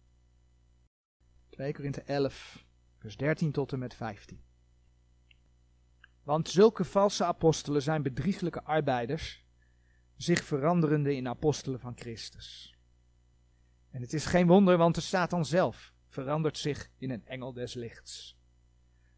2 1.51 1.73
Korinthe 1.73 2.03
11, 2.03 2.65
vers 2.99 3.17
13 3.17 3.53
tot 3.53 3.73
en 3.73 3.79
met 3.79 3.95
15. 3.95 4.41
Want 6.23 6.49
zulke 6.49 6.85
valse 6.85 7.25
apostelen 7.25 7.83
zijn 7.83 8.03
bedrieglijke 8.03 8.63
arbeiders, 8.63 9.45
zich 10.17 10.45
veranderende 10.45 11.15
in 11.15 11.29
apostelen 11.29 11.81
van 11.81 11.97
Christus. 11.97 12.75
En 13.91 14.01
het 14.01 14.13
is 14.13 14.27
geen 14.27 14.47
wonder, 14.47 14.77
want 14.77 14.95
de 14.95 15.01
Satan 15.01 15.45
zelf 15.45 15.93
verandert 16.07 16.59
zich 16.59 16.91
in 16.99 17.11
een 17.11 17.27
engel 17.27 17.53
des 17.53 17.75
lichts. 17.75 18.36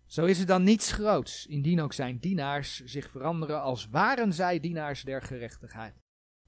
Zo 0.09 0.25
is 0.25 0.39
het 0.39 0.49
dan 0.49 0.63
niets 0.63 0.93
groots, 0.93 1.47
indien 1.47 1.81
ook 1.81 1.93
zijn 1.93 2.19
dienaars 2.19 2.85
zich 2.85 3.11
veranderen 3.11 3.63
als 3.63 3.89
waren 3.89 4.33
zij 4.33 4.61
dienaars 4.61 5.03
der 5.03 5.23
gerechtigheid, 5.23 5.95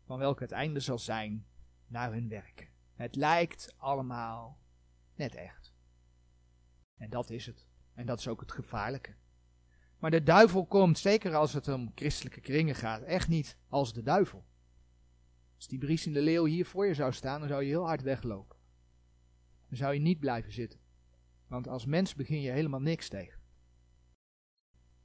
van 0.04 0.18
welke 0.18 0.42
het 0.42 0.52
einde 0.52 0.80
zal 0.80 0.98
zijn 0.98 1.46
naar 1.86 2.12
hun 2.12 2.28
werken. 2.28 2.68
Het 2.94 3.16
lijkt 3.16 3.74
allemaal 3.76 4.58
net 5.14 5.34
echt. 5.34 5.74
En 6.96 7.10
dat 7.10 7.30
is 7.30 7.46
het. 7.46 7.66
En 7.94 8.06
dat 8.06 8.18
is 8.18 8.28
ook 8.28 8.40
het 8.40 8.52
gevaarlijke. 8.52 9.14
Maar 9.98 10.10
de 10.10 10.22
duivel 10.22 10.66
komt, 10.66 10.98
zeker 10.98 11.34
als 11.34 11.52
het 11.52 11.68
om 11.68 11.92
christelijke 11.94 12.40
kringen 12.40 12.74
gaat, 12.74 13.02
echt 13.02 13.28
niet 13.28 13.58
als 13.68 13.92
de 13.92 14.02
duivel. 14.02 14.44
Als 15.56 15.68
die 15.68 15.78
Bries 15.78 16.06
in 16.06 16.12
de 16.12 16.22
Leeuw 16.22 16.44
hier 16.44 16.66
voor 16.66 16.86
je 16.86 16.94
zou 16.94 17.12
staan, 17.12 17.40
dan 17.40 17.48
zou 17.48 17.62
je 17.62 17.68
heel 17.68 17.86
hard 17.86 18.02
weglopen. 18.02 18.56
Dan 19.68 19.76
zou 19.76 19.94
je 19.94 20.00
niet 20.00 20.20
blijven 20.20 20.52
zitten. 20.52 20.80
Want 21.46 21.68
als 21.68 21.86
mens 21.86 22.14
begin 22.14 22.40
je 22.40 22.50
helemaal 22.50 22.80
niks 22.80 23.08
tegen. 23.08 23.39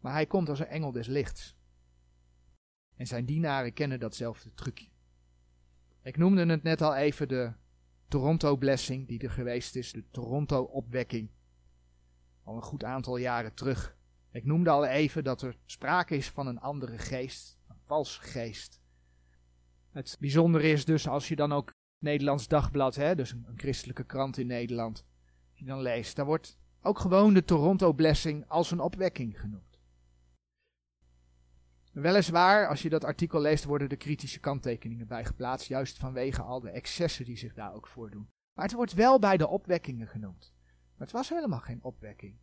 Maar 0.05 0.13
hij 0.13 0.25
komt 0.25 0.49
als 0.49 0.59
een 0.59 0.67
engel 0.67 0.91
des 0.91 1.07
lichts. 1.07 1.55
En 2.95 3.07
zijn 3.07 3.25
dienaren 3.25 3.73
kennen 3.73 3.99
datzelfde 3.99 4.53
trucje. 4.53 4.89
Ik 6.01 6.17
noemde 6.17 6.45
het 6.45 6.63
net 6.63 6.81
al 6.81 6.95
even 6.95 7.27
de 7.27 7.53
Toronto 8.07 8.57
Blessing 8.57 9.07
die 9.07 9.19
er 9.19 9.29
geweest 9.29 9.75
is, 9.75 9.91
de 9.91 10.03
Toronto 10.11 10.63
Opwekking. 10.63 11.29
Al 12.43 12.55
een 12.55 12.61
goed 12.61 12.83
aantal 12.83 13.17
jaren 13.17 13.53
terug. 13.53 13.97
Ik 14.31 14.45
noemde 14.45 14.69
al 14.69 14.85
even 14.85 15.23
dat 15.23 15.41
er 15.41 15.57
sprake 15.65 16.15
is 16.15 16.29
van 16.29 16.47
een 16.47 16.59
andere 16.59 16.97
geest, 16.97 17.59
een 17.67 17.79
valse 17.83 18.21
geest. 18.21 18.81
Het 19.89 20.17
bijzondere 20.19 20.67
is 20.67 20.85
dus 20.85 21.07
als 21.07 21.27
je 21.27 21.35
dan 21.35 21.51
ook 21.51 21.71
Nederlands 21.99 22.47
Dagblad, 22.47 22.95
hè, 22.95 23.15
dus 23.15 23.31
een, 23.31 23.53
christelijke 23.55 24.03
krant 24.03 24.37
in 24.37 24.47
Nederland, 24.47 25.05
je 25.53 25.65
dan 25.65 25.81
leest, 25.81 26.15
daar 26.15 26.25
wordt 26.25 26.57
ook 26.81 26.99
gewoon 26.99 27.33
de 27.33 27.45
Toronto 27.45 27.93
Blessing 27.93 28.47
als 28.47 28.71
een 28.71 28.79
opwekking 28.79 29.39
genoemd. 29.39 29.74
Weliswaar, 31.95 32.67
als 32.67 32.81
je 32.81 32.89
dat 32.89 33.03
artikel 33.03 33.41
leest, 33.41 33.63
worden 33.63 33.89
er 33.89 33.97
kritische 33.97 34.39
kanttekeningen 34.39 35.07
bij 35.07 35.25
geplaatst, 35.25 35.67
juist 35.67 35.97
vanwege 35.97 36.41
al 36.41 36.59
de 36.59 36.69
excessen 36.69 37.25
die 37.25 37.37
zich 37.37 37.53
daar 37.53 37.73
ook 37.73 37.87
voordoen. 37.87 38.29
Maar 38.53 38.65
het 38.65 38.73
wordt 38.73 38.93
wel 38.93 39.19
bij 39.19 39.37
de 39.37 39.47
opwekkingen 39.47 40.07
genoemd. 40.07 40.53
Maar 40.63 41.07
het 41.07 41.11
was 41.11 41.29
helemaal 41.29 41.59
geen 41.59 41.83
opwekking. 41.83 42.37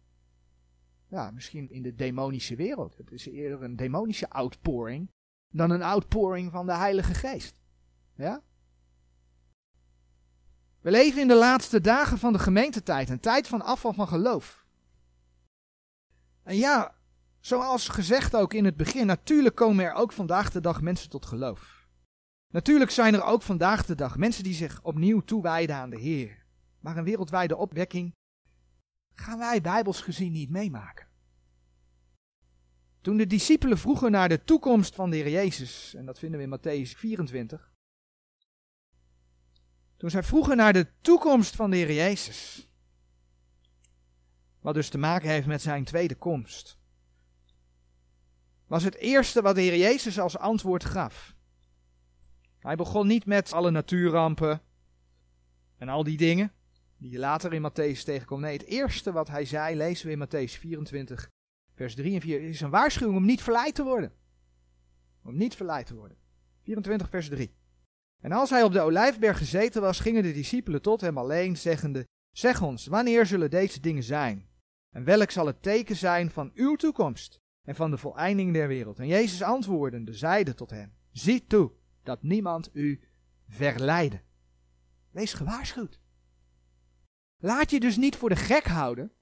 Ja, 1.09 1.31
misschien 1.31 1.71
in 1.71 1.83
de 1.83 1.95
demonische 1.95 2.57
wereld. 2.57 2.97
Het 2.97 3.13
is 3.13 3.27
eerder 3.27 3.63
een 3.63 3.77
demonische 3.77 4.31
outpouring 4.31 5.11
dan 5.49 5.71
een 5.71 5.83
outpouring 5.83 6.51
van 6.51 6.67
de 6.67 6.75
Heilige 6.75 7.15
Geest. 7.15 7.61
Ja? 8.15 8.43
We 10.81 10.91
leven 10.91 11.21
in 11.21 11.29
de 11.29 11.35
laatste 11.35 11.81
dagen 11.81 12.19
van 12.19 12.33
de 12.33 12.39
gemeentetijd, 12.39 13.09
een 13.09 13.21
tijd 13.21 13.49
van 13.49 13.63
afval 13.63 13.93
van 13.93 14.09
geloof. 14.09 14.67
En 16.43 16.57
ja, 16.57 16.95
Zoals 17.43 17.89
gezegd 17.89 18.37
ook 18.37 18.55
in 18.55 18.65
het 18.65 18.77
begin, 18.77 19.07
natuurlijk 19.07 19.55
komen 19.55 19.85
er 19.85 19.93
ook 19.93 20.13
vandaag 20.13 20.51
de 20.51 20.61
dag 20.61 20.81
mensen 20.81 21.11
tot 21.11 21.27
geloof. 21.27 21.89
Natuurlijk 22.53 22.91
zijn 22.91 23.15
er 23.15 23.25
ook 23.25 23.43
vandaag 23.43 23.85
de 23.87 23.95
dag 23.95 24.17
mensen 24.17 24.45
die 24.45 24.55
zich 24.55 24.83
opnieuw 24.83 25.21
toewijden 25.21 25.77
aan 25.77 25.91
de 25.91 25.99
Heer. 25.99 26.45
Maar 26.81 26.97
een 26.97 27.05
wereldwijde 27.05 27.57
opwekking 27.57 28.15
gaan 29.15 29.39
wij 29.39 29.61
bijbels 29.61 30.01
gezien 30.01 30.33
niet 30.33 30.51
meemaken. 30.51 31.07
Toen 33.01 33.17
de 33.17 33.27
discipelen 33.27 33.79
vroegen 33.79 34.11
naar 34.11 34.29
de 34.29 34.45
toekomst 34.45 34.95
van 34.95 35.11
de 35.11 35.17
Heer 35.17 35.31
Jezus, 35.31 35.95
en 35.95 36.07
dat 36.07 36.19
vinden 36.19 36.39
we 36.39 36.47
in 36.47 36.59
Matthäus 36.59 36.99
24. 36.99 37.73
Toen 39.97 40.11
zij 40.11 40.23
vroegen 40.23 40.57
naar 40.57 40.73
de 40.73 40.87
toekomst 41.01 41.57
van 41.57 41.71
de 41.71 41.77
Heer 41.77 41.93
Jezus, 41.93 42.71
wat 44.61 44.75
dus 44.75 44.89
te 44.89 44.99
maken 44.99 45.29
heeft 45.29 45.47
met 45.47 45.63
zijn 45.63 45.85
tweede 45.85 46.15
komst 46.15 46.81
was 48.73 48.85
het 48.85 48.97
eerste 48.97 49.43
wat 49.43 49.55
de 49.55 49.61
Heer 49.61 49.77
Jezus 49.77 50.19
als 50.19 50.39
antwoord 50.39 50.85
gaf. 50.85 51.37
Hij 52.59 52.77
begon 52.77 53.07
niet 53.07 53.27
met 53.27 53.53
alle 53.53 53.71
natuurrampen 53.71 54.61
en 55.77 55.89
al 55.89 56.05
die 56.05 56.17
dingen 56.17 56.53
die 56.97 57.11
je 57.11 57.19
later 57.19 57.53
in 57.53 57.71
Matthäus 57.71 58.03
tegenkomt. 58.05 58.41
Nee, 58.41 58.53
het 58.53 58.67
eerste 58.67 59.13
wat 59.13 59.29
hij 59.29 59.45
zei, 59.45 59.77
lezen 59.77 60.07
we 60.07 60.13
in 60.13 60.27
Matthäus 60.27 60.59
24, 60.59 61.29
vers 61.75 61.95
3 61.95 62.15
en 62.15 62.21
4, 62.21 62.43
is 62.43 62.61
een 62.61 62.71
waarschuwing 62.71 63.17
om 63.17 63.25
niet 63.25 63.43
verleid 63.43 63.75
te 63.75 63.83
worden. 63.83 64.13
Om 65.25 65.37
niet 65.37 65.55
verleid 65.55 65.87
te 65.87 65.95
worden. 65.95 66.17
24, 66.63 67.09
vers 67.09 67.29
3. 67.29 67.55
En 68.21 68.33
als 68.33 68.51
hij 68.51 68.63
op 68.63 68.73
de 68.73 68.81
olijfberg 68.81 69.39
gezeten 69.39 69.83
was, 69.83 70.01
gingen 70.01 70.23
de 70.23 70.33
discipelen 70.33 70.83
tot 70.83 71.01
hem 71.01 71.19
alleen, 71.19 71.57
zeggende, 71.57 72.07
zeg 72.31 72.63
ons, 72.63 72.87
wanneer 72.87 73.27
zullen 73.27 73.51
deze 73.51 73.81
dingen 73.81 74.03
zijn? 74.03 74.49
En 74.91 75.05
welk 75.05 75.31
zal 75.31 75.47
het 75.47 75.63
teken 75.63 75.97
zijn 75.97 76.31
van 76.31 76.51
uw 76.55 76.77
toekomst? 76.77 77.42
En 77.65 77.75
van 77.75 77.91
de 77.91 77.99
voleinding 77.99 78.53
der 78.53 78.69
wereld. 78.69 78.99
En 78.99 79.07
Jezus 79.07 79.43
antwoordende 79.43 80.13
zeide 80.13 80.55
tot 80.55 80.71
hen, 80.71 80.95
zie 81.11 81.47
toe 81.47 81.73
dat 82.03 82.23
niemand 82.23 82.71
u 82.73 83.01
verleide. 83.49 84.23
Wees 85.11 85.33
gewaarschuwd. 85.33 86.01
Laat 87.39 87.71
je 87.71 87.81
dus 87.81 87.97
niet 87.97 88.17
voor 88.17 88.29
de 88.29 88.37
gek 88.37 88.65
houden 88.65 89.13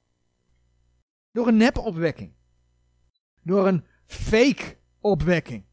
door 1.33 1.47
een 1.49 1.57
nepopwekking. 1.57 2.35
Door 3.43 3.67
een 3.67 3.85
fake 4.07 4.77
opwekking. 5.01 5.65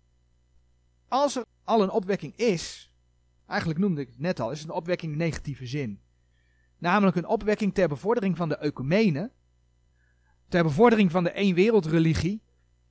Als 1.08 1.36
er 1.36 1.46
al 1.64 1.84
een 1.84 1.90
opwekking 1.90 2.36
is, 2.36 2.94
eigenlijk 3.46 3.80
noemde 3.80 4.02
ik 4.02 4.08
het 4.08 4.20
net 4.20 4.40
al, 4.40 4.52
is 4.52 4.60
het 4.60 4.70
een 4.70 4.76
opwekking 4.76 5.12
in 5.12 5.18
negatieve 5.18 5.66
zin. 5.66 6.02
Namelijk 6.78 7.18
een 7.18 7.28
opwekking 7.28 7.74
ter 7.74 7.88
bevordering 7.88 8.38
van 8.38 8.50
de 8.50 8.58
ecumene, 8.58 9.32
ter 10.48 10.64
bevordering 10.64 11.12
van 11.12 11.24
de 11.24 11.34
eenwereldreligie, 11.34 12.42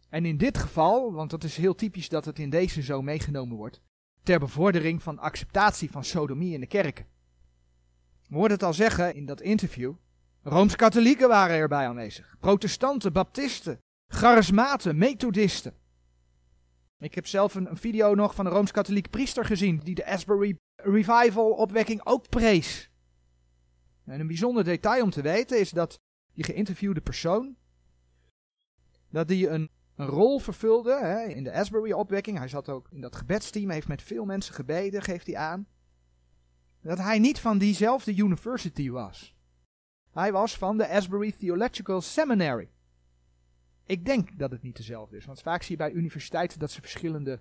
en 0.09 0.25
in 0.25 0.37
dit 0.37 0.59
geval, 0.59 1.13
want 1.13 1.31
dat 1.31 1.45
is 1.45 1.57
heel 1.57 1.75
typisch 1.75 2.09
dat 2.09 2.25
het 2.25 2.39
in 2.39 2.51
deze 2.51 2.83
zo 2.83 3.03
meegenomen 3.03 3.57
wordt, 3.57 3.81
ter 4.23 4.39
bevordering 4.39 5.03
van 5.03 5.19
acceptatie 5.19 5.91
van 5.91 6.05
sodomie 6.05 6.55
in 6.55 6.61
de 6.61 6.67
kerken. 6.67 7.07
We 8.29 8.35
hoorden 8.35 8.57
het 8.57 8.67
al 8.67 8.75
zeggen 8.75 9.15
in 9.15 9.27
dat 9.27 9.41
interview. 9.41 9.95
Rooms-katholieken 10.43 11.29
waren 11.29 11.57
erbij 11.57 11.87
aanwezig. 11.87 12.37
Protestanten, 12.41 13.13
baptisten, 13.13 13.79
charismaten, 14.09 14.99
methodisten. 14.99 15.75
Ik 16.99 17.15
heb 17.15 17.27
zelf 17.27 17.55
een, 17.55 17.71
een 17.71 17.77
video 17.77 18.15
nog 18.15 18.35
van 18.35 18.47
een 18.47 18.53
Rooms-Katholieke 18.53 19.11
priester 19.11 19.45
gezien 19.45 19.79
die 19.79 19.95
de 19.95 20.07
Asbury 20.07 20.57
Revival 20.77 21.51
opwekking 21.51 22.07
ook 22.07 22.29
prees. 22.29 22.91
En 24.05 24.21
een 24.21 24.27
bijzonder 24.27 24.65
detail 24.65 25.03
om 25.03 25.11
te 25.11 25.23
weten 25.23 25.61
is 25.61 25.71
dat 25.71 25.99
die 26.33 26.45
geïnterviewde 26.45 27.01
persoon, 27.01 27.57
dat 29.11 29.29
die 29.29 29.49
een, 29.49 29.71
een 29.97 30.07
rol 30.07 30.39
vervulde 30.39 30.99
hè, 30.99 31.25
in 31.25 31.45
de 31.45 31.53
Asbury 31.53 31.93
opwekking. 31.93 32.39
Hij 32.39 32.49
zat 32.49 32.69
ook 32.69 32.89
in 32.91 33.01
dat 33.01 33.17
gebedsteam, 33.17 33.71
heeft 33.71 33.89
met 33.89 34.03
veel 34.03 34.25
mensen 34.25 34.55
gebeden, 34.55 35.03
geeft 35.03 35.27
hij 35.27 35.37
aan. 35.37 35.67
Dat 36.81 36.99
hij 36.99 37.19
niet 37.19 37.41
van 37.41 37.59
diezelfde 37.59 38.17
university 38.17 38.91
was. 38.91 39.37
Hij 40.11 40.33
was 40.33 40.59
van 40.59 40.77
de 40.77 40.89
Asbury 40.89 41.33
Theological 41.33 42.01
Seminary. 42.01 42.71
Ik 43.85 44.05
denk 44.05 44.39
dat 44.39 44.51
het 44.51 44.63
niet 44.63 44.77
dezelfde 44.77 45.17
is, 45.17 45.25
want 45.25 45.43
vaak 45.43 45.63
zie 45.63 45.77
je 45.77 45.83
bij 45.83 45.93
universiteiten 45.93 46.59
dat 46.59 46.71
ze 46.71 46.81
verschillende 46.81 47.41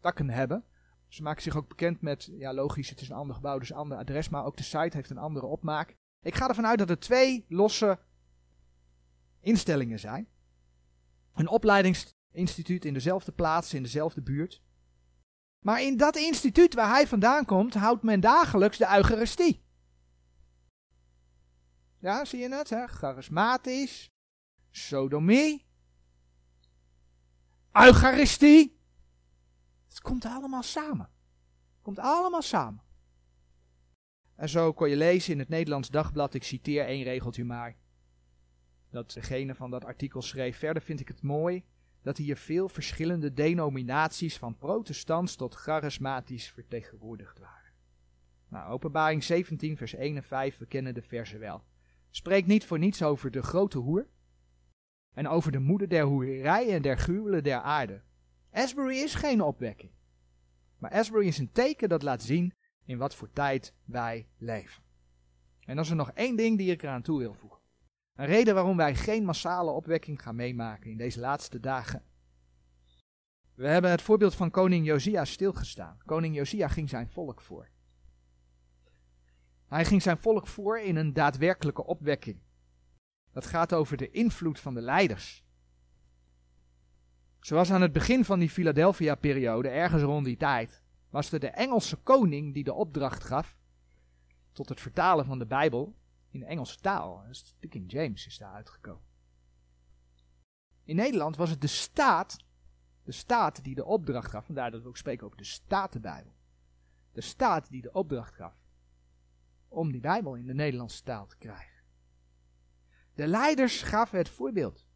takken 0.00 0.30
hebben. 0.30 0.64
Ze 1.08 1.22
maken 1.22 1.42
zich 1.42 1.56
ook 1.56 1.68
bekend 1.68 2.00
met, 2.00 2.30
ja 2.32 2.54
logisch, 2.54 2.90
het 2.90 3.00
is 3.00 3.08
een 3.08 3.16
ander 3.16 3.34
gebouw, 3.34 3.58
dus 3.58 3.70
een 3.70 3.76
ander 3.76 3.98
adres, 3.98 4.28
maar 4.28 4.44
ook 4.44 4.56
de 4.56 4.62
site 4.62 4.96
heeft 4.96 5.10
een 5.10 5.18
andere 5.18 5.46
opmaak. 5.46 5.96
Ik 6.22 6.34
ga 6.34 6.48
ervan 6.48 6.66
uit 6.66 6.78
dat 6.78 6.90
er 6.90 6.98
twee 6.98 7.44
losse 7.48 7.98
instellingen 9.40 9.98
zijn. 9.98 10.28
Een 11.36 11.48
opleidingsinstituut 11.48 12.84
in 12.84 12.94
dezelfde 12.94 13.32
plaats, 13.32 13.74
in 13.74 13.82
dezelfde 13.82 14.22
buurt. 14.22 14.62
Maar 15.64 15.82
in 15.82 15.96
dat 15.96 16.16
instituut 16.16 16.74
waar 16.74 16.88
hij 16.88 17.06
vandaan 17.06 17.44
komt, 17.44 17.74
houdt 17.74 18.02
men 18.02 18.20
dagelijks 18.20 18.78
de 18.78 18.94
Eucharistie. 18.96 19.64
Ja, 21.98 22.24
zie 22.24 22.38
je 22.40 22.54
het? 22.54 22.70
Hè? 22.70 22.86
Charismatisch, 22.86 24.10
sodomie, 24.70 25.66
Eucharistie. 27.72 28.80
Het 29.88 30.00
komt 30.00 30.24
allemaal 30.24 30.62
samen. 30.62 31.10
Het 31.74 31.82
komt 31.82 31.98
allemaal 31.98 32.42
samen. 32.42 32.82
En 34.34 34.48
zo 34.48 34.72
kon 34.72 34.88
je 34.88 34.96
lezen 34.96 35.32
in 35.32 35.38
het 35.38 35.48
Nederlands 35.48 35.88
Dagblad, 35.88 36.34
ik 36.34 36.44
citeer 36.44 36.86
één 36.86 37.02
regeltje 37.02 37.44
maar, 37.44 37.76
dat 38.96 39.12
degene 39.12 39.54
van 39.54 39.70
dat 39.70 39.84
artikel 39.84 40.22
schreef. 40.22 40.58
Verder 40.58 40.82
vind 40.82 41.00
ik 41.00 41.08
het 41.08 41.22
mooi 41.22 41.64
dat 42.02 42.16
hier 42.16 42.36
veel 42.36 42.68
verschillende 42.68 43.32
denominaties 43.32 44.38
van 44.38 44.56
protestants 44.56 45.36
tot 45.36 45.54
charismatisch 45.54 46.50
vertegenwoordigd 46.50 47.38
waren. 47.38 47.72
Nou, 48.48 48.70
openbaring 48.70 49.24
17 49.24 49.76
vers 49.76 49.94
1 49.94 50.16
en 50.16 50.22
5, 50.22 50.58
we 50.58 50.66
kennen 50.66 50.94
de 50.94 51.02
versen 51.02 51.38
wel. 51.38 51.64
Spreekt 52.10 52.46
niet 52.46 52.64
voor 52.64 52.78
niets 52.78 53.02
over 53.02 53.30
de 53.30 53.42
grote 53.42 53.78
hoer 53.78 54.06
en 55.14 55.28
over 55.28 55.52
de 55.52 55.58
moeder 55.58 55.88
der 55.88 56.04
hoerij 56.04 56.68
en 56.68 56.82
der 56.82 56.98
gruwelen 56.98 57.42
der 57.42 57.60
aarde. 57.60 58.02
Asbury 58.50 58.96
is 58.96 59.14
geen 59.14 59.42
opwekking. 59.42 59.90
Maar 60.78 60.90
Asbury 60.90 61.26
is 61.26 61.38
een 61.38 61.52
teken 61.52 61.88
dat 61.88 62.02
laat 62.02 62.22
zien 62.22 62.54
in 62.84 62.98
wat 62.98 63.14
voor 63.14 63.30
tijd 63.32 63.74
wij 63.84 64.28
leven. 64.38 64.82
En 65.60 65.74
dan 65.74 65.84
is 65.84 65.90
er 65.90 65.96
nog 65.96 66.10
één 66.10 66.36
ding 66.36 66.58
die 66.58 66.70
ik 66.70 66.82
eraan 66.82 67.02
toe 67.02 67.18
wil 67.18 67.34
voegen. 67.34 67.60
Een 68.16 68.26
reden 68.26 68.54
waarom 68.54 68.76
wij 68.76 68.94
geen 68.94 69.24
massale 69.24 69.70
opwekking 69.70 70.22
gaan 70.22 70.34
meemaken 70.36 70.90
in 70.90 70.96
deze 70.96 71.20
laatste 71.20 71.60
dagen. 71.60 72.02
We 73.54 73.68
hebben 73.68 73.90
het 73.90 74.02
voorbeeld 74.02 74.34
van 74.34 74.50
koning 74.50 74.86
Josia 74.86 75.24
stilgestaan. 75.24 75.98
Koning 76.04 76.34
Josia 76.34 76.68
ging 76.68 76.88
zijn 76.88 77.08
volk 77.08 77.40
voor. 77.40 77.68
Hij 79.66 79.84
ging 79.84 80.02
zijn 80.02 80.18
volk 80.18 80.46
voor 80.46 80.78
in 80.78 80.96
een 80.96 81.12
daadwerkelijke 81.12 81.84
opwekking. 81.84 82.40
Dat 83.32 83.46
gaat 83.46 83.72
over 83.72 83.96
de 83.96 84.10
invloed 84.10 84.60
van 84.60 84.74
de 84.74 84.80
leiders. 84.80 85.44
Zoals 87.40 87.70
aan 87.70 87.82
het 87.82 87.92
begin 87.92 88.24
van 88.24 88.38
die 88.38 88.50
Philadelphia-periode, 88.50 89.68
ergens 89.68 90.02
rond 90.02 90.24
die 90.24 90.36
tijd, 90.36 90.82
was 91.10 91.32
er 91.32 91.40
de 91.40 91.50
Engelse 91.50 91.96
koning 91.96 92.54
die 92.54 92.64
de 92.64 92.74
opdracht 92.74 93.24
gaf 93.24 93.58
tot 94.52 94.68
het 94.68 94.80
vertalen 94.80 95.24
van 95.24 95.38
de 95.38 95.46
Bijbel 95.46 95.96
in 96.36 96.42
de 96.42 96.50
Engelse 96.50 96.80
taal. 96.80 97.24
De 97.58 97.68
King 97.68 97.92
James 97.92 98.26
is 98.26 98.38
daar 98.38 98.52
uitgekomen. 98.52 99.04
In 100.84 100.96
Nederland 100.96 101.36
was 101.36 101.50
het 101.50 101.60
de 101.60 101.66
staat, 101.66 102.36
de 103.02 103.12
staat 103.12 103.64
die 103.64 103.74
de 103.74 103.84
opdracht 103.84 104.30
gaf, 104.30 104.46
vandaar 104.46 104.70
dat 104.70 104.82
we 104.82 104.88
ook 104.88 104.96
spreken 104.96 105.26
over 105.26 105.38
de 105.38 105.44
Statenbijbel. 105.44 106.34
De 107.12 107.20
staat 107.20 107.70
die 107.70 107.82
de 107.82 107.92
opdracht 107.92 108.34
gaf 108.34 108.54
om 109.68 109.92
die 109.92 110.00
Bijbel 110.00 110.34
in 110.34 110.46
de 110.46 110.54
Nederlandse 110.54 111.02
taal 111.02 111.26
te 111.26 111.36
krijgen. 111.36 111.82
De 113.14 113.26
leiders 113.26 113.82
gaven 113.82 114.18
het 114.18 114.28
voorbeeld. 114.28 114.86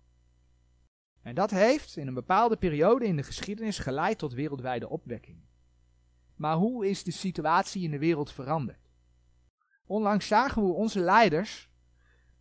En 1.23 1.35
dat 1.35 1.51
heeft 1.51 1.97
in 1.97 2.07
een 2.07 2.15
bepaalde 2.15 2.57
periode 2.57 3.07
in 3.07 3.17
de 3.17 3.23
geschiedenis 3.23 3.79
geleid 3.79 4.19
tot 4.19 4.33
wereldwijde 4.33 4.89
opwekking. 4.89 5.41
Maar 6.35 6.57
hoe 6.57 6.89
is 6.89 7.03
de 7.03 7.11
situatie 7.11 7.83
in 7.83 7.91
de 7.91 7.99
wereld 7.99 8.33
veranderd? 8.33 8.80
Onlangs 9.91 10.27
zagen 10.27 10.63
we 10.63 10.69
hoe 10.69 10.77
onze 10.77 11.01
leiders 11.01 11.71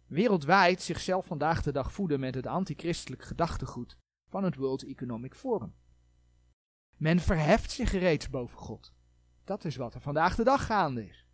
wereldwijd 0.05 0.81
zichzelf 0.81 1.25
vandaag 1.25 1.61
de 1.61 1.71
dag 1.71 1.93
voeden 1.93 2.19
met 2.19 2.35
het 2.35 2.47
antichristelijk 2.47 3.23
gedachtegoed 3.23 3.97
van 4.27 4.43
het 4.43 4.55
World 4.55 4.83
Economic 4.83 5.35
Forum. 5.35 5.75
Men 6.97 7.19
verheft 7.19 7.71
zich 7.71 7.91
reeds 7.91 8.29
boven 8.29 8.57
God. 8.57 8.93
Dat 9.43 9.65
is 9.65 9.75
wat 9.75 9.93
er 9.93 10.01
vandaag 10.01 10.35
de 10.35 10.43
dag 10.43 10.65
gaande 10.65 11.07
is. 11.07 11.27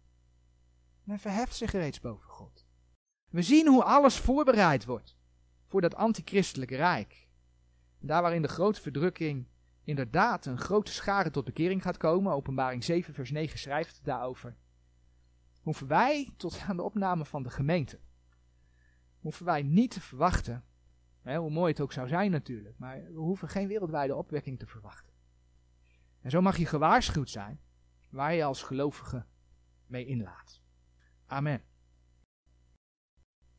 Men 1.03 1.20
verheft 1.20 1.55
zich 1.55 1.72
reeds 1.72 1.99
boven 1.99 2.30
God. 2.30 2.66
We 3.32 3.41
zien 3.41 3.68
hoe 3.68 3.84
alles 3.84 4.18
voorbereid 4.18 4.86
wordt 4.86 5.18
voor 5.66 5.82
dat 5.82 5.95
antichristelijke 5.95 6.76
rijk. 6.76 7.28
Daar 7.99 8.22
waarin 8.22 8.41
de 8.41 8.47
grote 8.47 8.82
verdrukking 8.82 9.47
inderdaad 9.84 10.45
een 10.45 10.59
grote 10.59 10.91
schare 10.91 11.32
tot 11.32 11.45
bekering 11.45 11.82
gaat 11.82 11.97
komen, 11.97 12.34
openbaring 12.34 12.84
7 12.84 13.13
vers 13.13 13.32
9 13.32 13.59
schrijft 13.59 13.99
daarover, 14.03 14.57
hoeven 15.66 15.88
wij 15.88 16.34
tot 16.38 16.59
aan 16.68 16.76
de 16.76 16.84
opname 16.84 17.26
van 17.26 17.43
de 17.43 17.49
gemeente, 17.49 17.99
hoeven 19.20 19.45
wij 19.45 19.61
niet 19.61 19.91
te 19.91 20.01
verwachten, 20.01 20.63
hè, 21.22 21.38
hoe 21.38 21.49
mooi 21.49 21.72
het 21.72 21.82
ook 21.82 21.93
zou 21.93 22.07
zijn 22.07 22.32
natuurlijk, 22.32 22.78
maar 22.78 23.03
we 23.03 23.20
hoeven 23.20 23.49
geen 23.49 23.68
wereldwijde 23.68 24.16
opwekking 24.16 24.59
te 24.59 24.66
verwachten. 24.66 25.13
En 26.22 26.30
zo 26.30 26.41
mag 26.41 26.57
je 26.57 26.66
gewaarschuwd 26.66 27.30
zijn 27.30 27.59
waar 28.09 28.34
je 28.34 28.43
als 28.43 28.63
gelovige 28.63 29.26
mee 29.86 30.05
inlaat. 30.05 30.61
Amen. 31.26 31.61